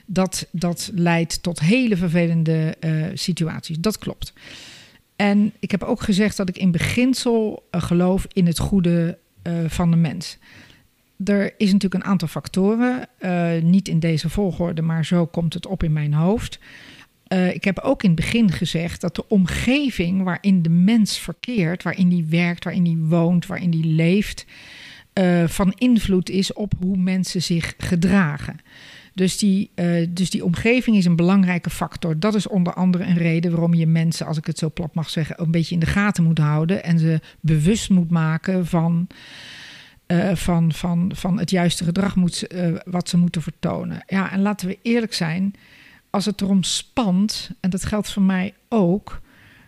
Dat, 0.05 0.47
dat 0.51 0.91
leidt 0.93 1.43
tot 1.43 1.59
hele 1.59 1.97
vervelende 1.97 2.75
eh, 2.79 2.91
situaties. 3.13 3.77
Dat 3.79 3.97
klopt. 3.97 4.33
En 5.15 5.53
ik 5.59 5.71
heb 5.71 5.83
ook 5.83 6.01
gezegd 6.01 6.37
dat 6.37 6.49
ik 6.49 6.57
in 6.57 6.71
beginsel 6.71 7.67
eh, 7.71 7.81
geloof 7.81 8.25
in 8.33 8.45
het 8.47 8.59
goede 8.59 9.17
eh, 9.43 9.53
van 9.67 9.91
de 9.91 9.97
mens. 9.97 10.37
Er 11.25 11.53
is 11.57 11.71
natuurlijk 11.71 12.03
een 12.03 12.09
aantal 12.09 12.27
factoren, 12.27 13.07
eh, 13.17 13.51
niet 13.61 13.87
in 13.87 13.99
deze 13.99 14.29
volgorde, 14.29 14.81
maar 14.81 15.05
zo 15.05 15.25
komt 15.25 15.53
het 15.53 15.65
op 15.65 15.83
in 15.83 15.93
mijn 15.93 16.13
hoofd. 16.13 16.59
Eh, 17.27 17.53
ik 17.53 17.63
heb 17.63 17.79
ook 17.79 18.03
in 18.03 18.09
het 18.09 18.19
begin 18.19 18.51
gezegd 18.51 19.01
dat 19.01 19.15
de 19.15 19.27
omgeving 19.27 20.23
waarin 20.23 20.61
de 20.61 20.69
mens 20.69 21.19
verkeert, 21.19 21.83
waarin 21.83 22.09
die 22.09 22.25
werkt, 22.25 22.63
waarin 22.63 22.83
die 22.83 22.97
woont, 22.97 23.45
waarin 23.45 23.69
die 23.69 23.85
leeft, 23.85 24.45
van 25.45 25.73
invloed 25.77 26.29
is 26.29 26.53
op 26.53 26.73
hoe 26.79 26.97
mensen 26.97 27.41
zich 27.41 27.73
gedragen. 27.77 28.59
Dus 29.13 29.37
die, 29.37 29.71
eh, 29.75 30.07
dus 30.09 30.29
die 30.29 30.43
omgeving 30.43 30.97
is 30.97 31.05
een 31.05 31.15
belangrijke 31.15 31.69
factor. 31.69 32.19
Dat 32.19 32.35
is 32.35 32.47
onder 32.47 32.73
andere 32.73 33.03
een 33.03 33.17
reden 33.17 33.51
waarom 33.51 33.73
je 33.73 33.87
mensen, 33.87 34.25
als 34.25 34.37
ik 34.37 34.45
het 34.45 34.57
zo 34.57 34.69
plat 34.69 34.93
mag 34.93 35.09
zeggen, 35.09 35.41
een 35.41 35.51
beetje 35.51 35.73
in 35.73 35.79
de 35.79 35.85
gaten 35.85 36.23
moet 36.23 36.37
houden 36.37 36.83
en 36.83 36.99
ze 36.99 37.19
bewust 37.39 37.89
moet 37.89 38.09
maken 38.09 38.65
van, 38.65 39.07
eh, 40.05 40.35
van, 40.35 40.71
van, 40.71 41.11
van 41.15 41.39
het 41.39 41.49
juiste 41.49 41.83
gedrag 41.83 42.15
moet, 42.15 42.47
eh, 42.47 42.71
wat 42.85 43.09
ze 43.09 43.17
moeten 43.17 43.41
vertonen. 43.41 44.03
Ja, 44.07 44.31
en 44.31 44.41
laten 44.41 44.67
we 44.67 44.79
eerlijk 44.81 45.13
zijn, 45.13 45.53
als 46.09 46.25
het 46.25 46.41
erom 46.41 46.63
spant, 46.63 47.51
en 47.59 47.69
dat 47.69 47.85
geldt 47.85 48.11
voor 48.11 48.23
mij 48.23 48.53
ook, 48.69 49.21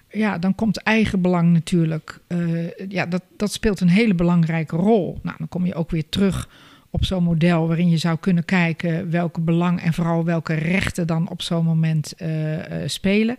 ja, 0.09 0.37
dan 0.37 0.55
komt 0.55 0.77
eigenbelang 0.77 1.53
natuurlijk, 1.53 2.19
ja, 2.89 3.05
dat, 3.05 3.21
dat 3.37 3.51
speelt 3.51 3.79
een 3.79 3.89
hele 3.89 4.13
belangrijke 4.13 4.75
rol. 4.75 5.19
Nou, 5.21 5.35
dan 5.37 5.47
kom 5.47 5.65
je 5.65 5.75
ook 5.75 5.91
weer 5.91 6.09
terug 6.09 6.47
op 6.95 7.05
zo'n 7.05 7.23
model 7.23 7.67
waarin 7.67 7.89
je 7.89 7.97
zou 7.97 8.17
kunnen 8.17 8.45
kijken 8.45 9.09
welke 9.11 9.41
belang 9.41 9.81
en 9.81 9.93
vooral 9.93 10.23
welke 10.23 10.53
rechten 10.53 11.07
dan 11.07 11.29
op 11.29 11.41
zo'n 11.41 11.65
moment 11.65 12.13
eh, 12.17 12.83
eh, 12.83 12.89
spelen. 12.89 13.37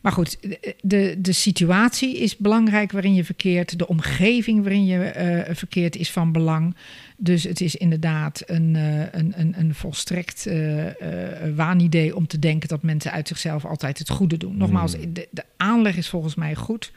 Maar 0.00 0.12
goed, 0.12 0.38
de, 0.80 1.16
de 1.18 1.32
situatie 1.32 2.18
is 2.18 2.36
belangrijk 2.36 2.92
waarin 2.92 3.14
je 3.14 3.24
verkeert. 3.24 3.78
De 3.78 3.88
omgeving 3.88 4.62
waarin 4.62 4.84
je 4.84 4.98
eh, 4.98 5.54
verkeert 5.54 5.96
is 5.96 6.10
van 6.10 6.32
belang. 6.32 6.76
Dus 7.16 7.42
het 7.42 7.60
is 7.60 7.76
inderdaad 7.76 8.42
een, 8.46 8.74
een, 9.12 9.32
een, 9.36 9.54
een 9.58 9.74
volstrekt 9.74 10.48
waanidee 11.54 12.16
om 12.16 12.26
te 12.26 12.38
denken 12.38 12.68
dat 12.68 12.82
mensen 12.82 13.12
uit 13.12 13.28
zichzelf 13.28 13.64
altijd 13.64 13.98
het 13.98 14.08
goede 14.08 14.36
doen. 14.36 14.56
Nogmaals, 14.56 14.92
de, 14.92 15.28
de 15.30 15.44
aanleg 15.56 15.96
is 15.96 16.08
volgens 16.08 16.34
mij 16.34 16.54
goed. 16.54 16.92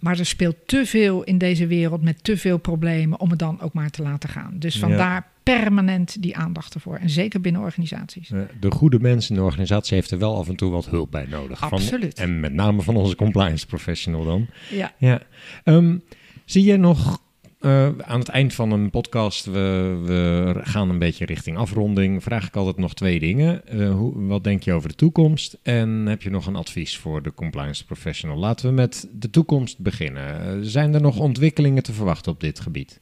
Maar 0.00 0.18
er 0.18 0.26
speelt 0.26 0.56
te 0.66 0.86
veel 0.86 1.22
in 1.22 1.38
deze 1.38 1.66
wereld 1.66 2.02
met 2.02 2.24
te 2.24 2.36
veel 2.36 2.58
problemen 2.58 3.20
om 3.20 3.30
het 3.30 3.38
dan 3.38 3.60
ook 3.60 3.72
maar 3.72 3.90
te 3.90 4.02
laten 4.02 4.28
gaan. 4.28 4.54
Dus 4.58 4.74
Ja. 4.74 4.80
vandaar 4.80 5.26
permanent 5.42 6.22
die 6.22 6.36
aandacht 6.36 6.74
ervoor. 6.74 6.96
En 6.96 7.10
zeker 7.10 7.40
binnen 7.40 7.62
organisaties. 7.62 8.28
De 8.60 8.70
goede 8.70 8.98
mens 9.00 9.28
in 9.30 9.34
de 9.36 9.42
organisatie 9.42 9.94
heeft 9.94 10.10
er 10.10 10.18
wel 10.18 10.36
af 10.36 10.48
en 10.48 10.56
toe 10.56 10.70
wat 10.70 10.86
hulp 10.88 11.10
bij 11.10 11.26
nodig. 11.30 11.58
Van- 11.58 11.70
Absoluut. 11.70 12.18
en 12.18 12.40
met 12.40 12.52
name 12.52 12.82
van 12.82 12.96
onze 12.96 13.16
compliance 13.16 13.66
professional 13.66 14.24
dan. 14.24 14.46
Ja. 14.70 14.92
Ja. 14.98 15.22
Ehm, 15.64 15.96
zie 16.44 16.64
je 16.64 16.76
nog 16.76 17.20
eh, 17.60 17.86
aan 17.98 18.18
het 18.18 18.28
eind 18.28 18.54
van 18.54 18.70
een 18.70 18.90
podcast, 18.90 19.44
we, 19.44 20.00
we 20.04 20.60
gaan 20.62 20.90
een 20.90 20.98
beetje 20.98 21.24
richting 21.24 21.56
afronding, 21.56 22.22
vraag 22.22 22.46
ik 22.46 22.56
altijd 22.56 22.76
nog 22.76 22.94
twee 22.94 23.18
dingen. 23.18 23.66
Eh, 23.66 23.92
hoe, 23.92 24.26
wat 24.26 24.44
denk 24.44 24.62
je 24.62 24.72
over 24.72 24.88
de 24.88 24.94
toekomst? 24.94 25.58
En 25.62 26.06
heb 26.06 26.22
je 26.22 26.30
nog 26.30 26.46
een 26.46 26.56
advies 26.56 26.98
voor 26.98 27.22
de 27.22 27.34
compliance 27.34 27.84
professional? 27.84 28.36
Laten 28.36 28.68
we 28.68 28.74
met 28.74 29.08
de 29.12 29.30
toekomst 29.30 29.78
beginnen. 29.78 30.40
Eh, 30.40 30.58
zijn 30.60 30.94
er 30.94 31.00
nog 31.00 31.18
ontwikkelingen 31.18 31.82
te 31.82 31.92
verwachten 31.92 32.32
op 32.32 32.40
dit 32.40 32.60
gebied? 32.60 33.00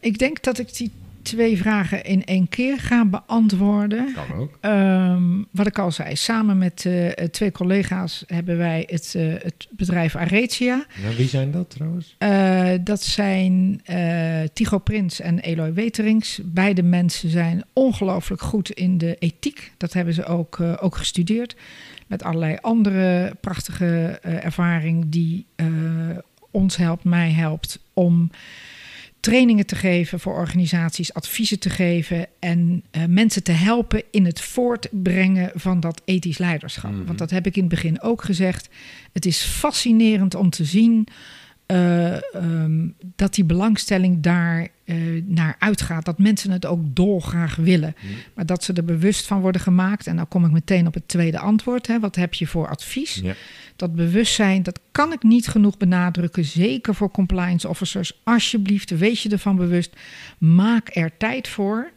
Ik 0.00 0.18
denk 0.18 0.42
dat 0.42 0.58
ik 0.58 0.76
die 0.76 0.90
twee 1.28 1.56
vragen 1.56 2.04
in 2.04 2.24
één 2.24 2.48
keer 2.48 2.78
ga 2.78 3.04
beantwoorden. 3.04 4.14
Kan 4.14 4.38
ook. 4.38 4.58
Ehm, 4.60 5.22
wat 5.50 5.66
ik 5.66 5.78
al 5.78 5.92
zei, 5.92 6.16
samen 6.16 6.58
met 6.58 6.84
eh, 6.86 7.08
twee 7.10 7.52
collega's 7.52 8.24
hebben 8.26 8.56
wij 8.56 8.84
het, 8.86 9.14
eh, 9.16 9.32
het 9.32 9.68
bedrijf 9.70 10.16
Aretia. 10.16 10.86
Nou, 11.02 11.16
wie 11.16 11.28
zijn 11.28 11.50
dat 11.50 11.70
trouwens? 11.70 12.14
Eh, 12.18 12.70
dat 12.80 13.02
zijn 13.02 13.80
Tigo 14.52 14.78
Prins 14.78 15.20
en 15.20 15.38
Eloy 15.38 15.72
Weterings. 15.72 16.40
Beide 16.44 16.82
mensen 16.82 17.30
zijn 17.30 17.64
ongelooflijk 17.72 18.42
goed 18.42 18.70
in 18.70 18.98
de 18.98 19.16
ethiek. 19.18 19.72
Dat 19.76 19.92
hebben 19.92 20.14
ze 20.14 20.24
ook, 20.24 20.60
ook 20.80 20.96
gestudeerd. 20.96 21.56
Met 22.06 22.22
allerlei 22.22 22.56
andere 22.60 23.36
prachtige 23.40 24.18
ervaring 24.22 25.04
die 25.08 25.46
ons 26.50 26.76
helpt, 26.76 27.04
mij 27.04 27.30
helpt 27.30 27.78
om 27.92 28.30
trainingen 29.20 29.66
te 29.66 29.76
geven 29.76 30.20
voor 30.20 30.34
organisaties, 30.34 31.14
adviezen 31.14 31.58
te 31.58 31.70
geven 31.70 32.26
en 32.38 32.82
eh, 32.90 33.02
mensen 33.04 33.42
te 33.42 33.52
helpen 33.52 34.02
in 34.10 34.24
het 34.24 34.40
voortbrengen 34.40 35.50
van 35.54 35.80
dat 35.80 36.02
ethisch 36.04 36.38
leiderschap. 36.38 36.90
Mhm. 36.90 37.04
Want 37.04 37.18
dat 37.18 37.30
heb 37.30 37.46
ik 37.46 37.56
in 37.56 37.60
het 37.60 37.70
begin 37.70 38.02
ook 38.02 38.24
gezegd. 38.24 38.68
Het 39.12 39.26
is 39.26 39.42
fascinerend 39.42 40.34
om 40.34 40.50
te 40.50 40.64
zien 40.64 41.06
eh, 41.68 42.34
ehm, 42.34 42.88
dat 43.16 43.34
die 43.34 43.44
belangstelling 43.44 44.20
daar 44.20 44.68
eh, 44.84 44.96
naar 45.24 45.56
uitgaat. 45.58 46.04
Dat 46.04 46.18
mensen 46.18 46.50
het 46.50 46.66
ook 46.66 46.80
dolgraag 46.96 47.56
willen. 47.56 47.94
Maar 48.34 48.46
dat 48.46 48.64
ze 48.64 48.72
er 48.72 48.84
bewust 48.84 49.26
van 49.26 49.40
worden 49.40 49.60
gemaakt. 49.60 50.06
En 50.06 50.16
dan 50.16 50.28
kom 50.28 50.44
ik 50.44 50.50
meteen 50.50 50.86
op 50.86 50.94
het 50.94 51.08
tweede 51.08 51.38
antwoord. 51.38 51.86
Hè. 51.86 52.00
Wat 52.00 52.16
heb 52.16 52.34
je 52.34 52.46
voor 52.46 52.68
advies? 52.68 53.22
Dat 53.76 53.94
bewustzijn, 53.94 54.62
dat 54.62 54.80
kan 54.92 55.12
ik 55.12 55.22
niet 55.22 55.48
genoeg 55.48 55.76
benadrukken. 55.76 56.44
Zeker 56.44 56.94
voor 56.94 57.10
compliance 57.10 57.68
officers. 57.68 58.20
Alsjeblieft, 58.24 58.90
wees 58.90 59.22
je 59.22 59.28
ervan 59.28 59.56
bewust. 59.56 59.96
Maak 60.38 60.88
er 60.92 61.16
tijd 61.16 61.48
voor. 61.48 61.90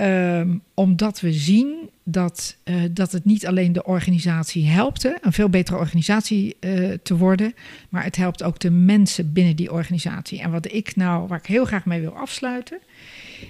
Ehm, 0.00 0.56
omdat 0.74 1.20
we 1.20 1.32
zien 1.32 1.90
dat, 2.04 2.56
eh, 2.64 2.74
dat 2.90 3.12
het 3.12 3.24
niet 3.24 3.46
alleen 3.46 3.72
de 3.72 3.84
organisatie 3.84 4.66
helpt, 4.66 5.04
een 5.04 5.32
veel 5.32 5.48
betere 5.48 5.78
organisatie 5.78 6.56
eh, 6.60 6.90
te 7.02 7.16
worden, 7.16 7.54
maar 7.88 8.04
het 8.04 8.16
helpt 8.16 8.42
ook 8.42 8.58
de 8.58 8.70
mensen 8.70 9.32
binnen 9.32 9.56
die 9.56 9.72
organisatie. 9.72 10.40
En 10.40 10.50
wat 10.50 10.72
ik 10.72 10.96
nou, 10.96 11.28
waar 11.28 11.38
ik 11.38 11.46
heel 11.46 11.64
graag 11.64 11.84
mee 11.84 12.00
wil 12.00 12.16
afsluiten, 12.16 12.78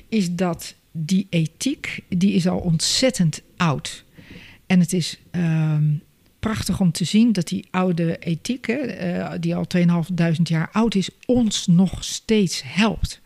is 0.08 0.34
dat 0.34 0.74
die 0.92 1.26
ethiek, 1.30 2.02
die 2.08 2.32
is 2.32 2.48
al 2.48 2.58
ontzettend 2.58 3.42
oud. 3.56 4.04
En 4.66 4.80
het 4.80 4.92
is 4.92 5.18
ehm, 5.30 5.92
prachtig 6.38 6.80
om 6.80 6.92
te 6.92 7.04
zien 7.04 7.32
dat 7.32 7.48
die 7.48 7.66
oude 7.70 8.18
ethiek, 8.18 8.66
hè, 8.66 8.74
eh, 8.74 9.32
die 9.40 9.54
al 9.54 9.66
2500 9.66 10.48
jaar 10.48 10.68
oud 10.72 10.94
is, 10.94 11.10
ons 11.26 11.66
nog 11.66 12.04
steeds 12.04 12.62
helpt. 12.64 13.19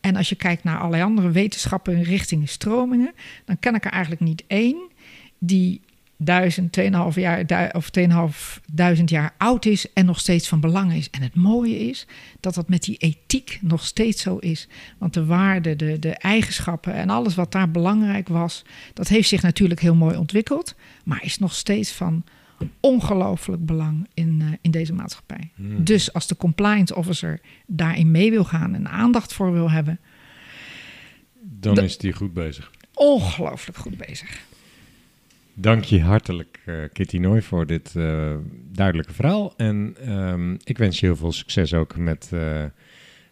En 0.00 0.16
als 0.16 0.28
je 0.28 0.34
kijkt 0.34 0.64
naar 0.64 0.78
allerlei 0.78 1.02
andere 1.02 1.30
wetenschappen, 1.30 2.02
richtingen, 2.02 2.48
stromingen, 2.48 3.14
dan 3.44 3.58
ken 3.58 3.74
ik 3.74 3.84
er 3.84 3.90
eigenlijk 3.90 4.22
niet 4.22 4.44
één 4.46 4.88
die 5.38 5.80
duizend, 6.22 6.72
tweeënhalf 6.72 7.14
jaar 7.14 7.70
of 7.72 7.90
2500 7.90 9.10
jaar 9.10 9.34
oud 9.38 9.64
is 9.64 9.92
en 9.92 10.06
nog 10.06 10.20
steeds 10.20 10.48
van 10.48 10.60
belang 10.60 10.92
is. 10.92 11.10
En 11.10 11.22
het 11.22 11.34
mooie 11.34 11.78
is 11.78 12.06
dat 12.40 12.54
dat 12.54 12.68
met 12.68 12.82
die 12.82 12.96
ethiek 12.96 13.58
nog 13.62 13.86
steeds 13.86 14.22
zo 14.22 14.36
is. 14.36 14.68
Want 14.98 15.14
de 15.14 15.24
waarden, 15.24 15.78
de, 15.78 15.98
de 15.98 16.14
eigenschappen 16.14 16.94
en 16.94 17.10
alles 17.10 17.34
wat 17.34 17.52
daar 17.52 17.70
belangrijk 17.70 18.28
was, 18.28 18.64
dat 18.94 19.08
heeft 19.08 19.28
zich 19.28 19.42
natuurlijk 19.42 19.80
heel 19.80 19.94
mooi 19.94 20.16
ontwikkeld, 20.16 20.74
maar 21.04 21.24
is 21.24 21.38
nog 21.38 21.54
steeds 21.54 21.92
van 21.92 22.24
ongelooflijk 22.80 23.66
belang 23.66 24.08
in, 24.14 24.40
eh, 24.42 24.46
in 24.60 24.70
deze 24.70 24.92
maatschappij. 24.92 25.50
Dus 25.78 26.12
als 26.12 26.26
de 26.26 26.36
compliance 26.36 26.94
officer 26.94 27.40
daarin 27.66 28.10
mee 28.10 28.30
wil 28.30 28.44
gaan 28.44 28.74
en 28.74 28.88
aandacht 28.88 29.32
voor 29.32 29.52
wil 29.52 29.70
hebben, 29.70 30.00
Dan 31.42 31.74
Da- 31.74 31.82
is 31.82 31.98
die 31.98 32.12
goed 32.12 32.32
bezig. 32.32 32.70
ongelooflijk 32.94 33.78
goed 33.78 33.96
bezig. 33.96 34.40
Dank 35.54 35.84
je 35.84 36.00
hartelijk, 36.02 36.60
eh, 36.64 36.74
Kitty 36.92 37.18
Nooy, 37.18 37.42
voor 37.42 37.66
dit 37.66 37.96
eh, 37.96 38.34
duidelijke 38.72 39.12
verhaal. 39.12 39.54
En 39.56 39.96
ehm, 40.04 40.52
ik 40.64 40.78
wens 40.78 41.00
je 41.00 41.06
heel 41.06 41.16
veel 41.16 41.32
succes 41.32 41.74
ook 41.74 41.96
met 41.96 42.30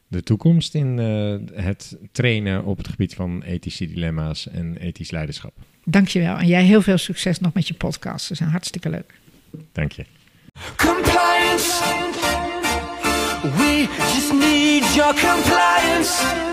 de 0.09 0.22
toekomst 0.22 0.74
in 0.74 0.98
eh, 0.98 1.62
het 1.64 1.96
trainen 2.12 2.64
op 2.64 2.76
het 2.76 2.88
gebied 2.88 3.14
van 3.14 3.42
ethische 3.42 3.86
dilemma's 3.86 4.48
en 4.48 4.76
ethisch 4.76 5.11
leiderschap. 5.11 5.52
Dankjewel. 5.84 6.36
En 6.36 6.46
jij 6.46 6.62
heel 6.62 6.82
veel 6.82 6.98
succes 6.98 7.40
nog 7.40 7.52
met 7.52 7.68
je 7.68 7.74
podcast. 7.74 8.26
Ze 8.26 8.34
zijn 8.34 8.50
hartstikke 8.50 8.90
leuk. 8.90 9.14
Dank 9.72 9.92
je. 9.92 10.04
Compliance. 10.76 11.82
We 13.42 13.86
just 14.14 14.32
need 14.32 14.94
your 14.94 15.14
compliance. 15.14 16.46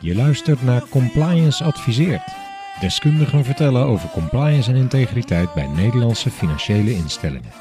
Je 0.00 0.14
luistert 0.14 0.62
naar 0.62 0.88
Compliance 0.88 1.64
Adviseert. 1.64 2.22
Deskundigen 2.80 3.44
vertellen 3.44 3.84
over 3.84 4.08
compliance 4.08 4.70
en 4.70 4.76
integriteit 4.76 5.54
bij 5.54 5.66
Nederlandse 5.66 6.30
financiële 6.30 6.94
instellingen. 6.94 7.52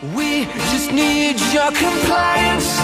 We 0.00 0.46
just 0.72 0.90
need 0.92 1.52
your 1.52 1.72
compliance. 1.72 2.82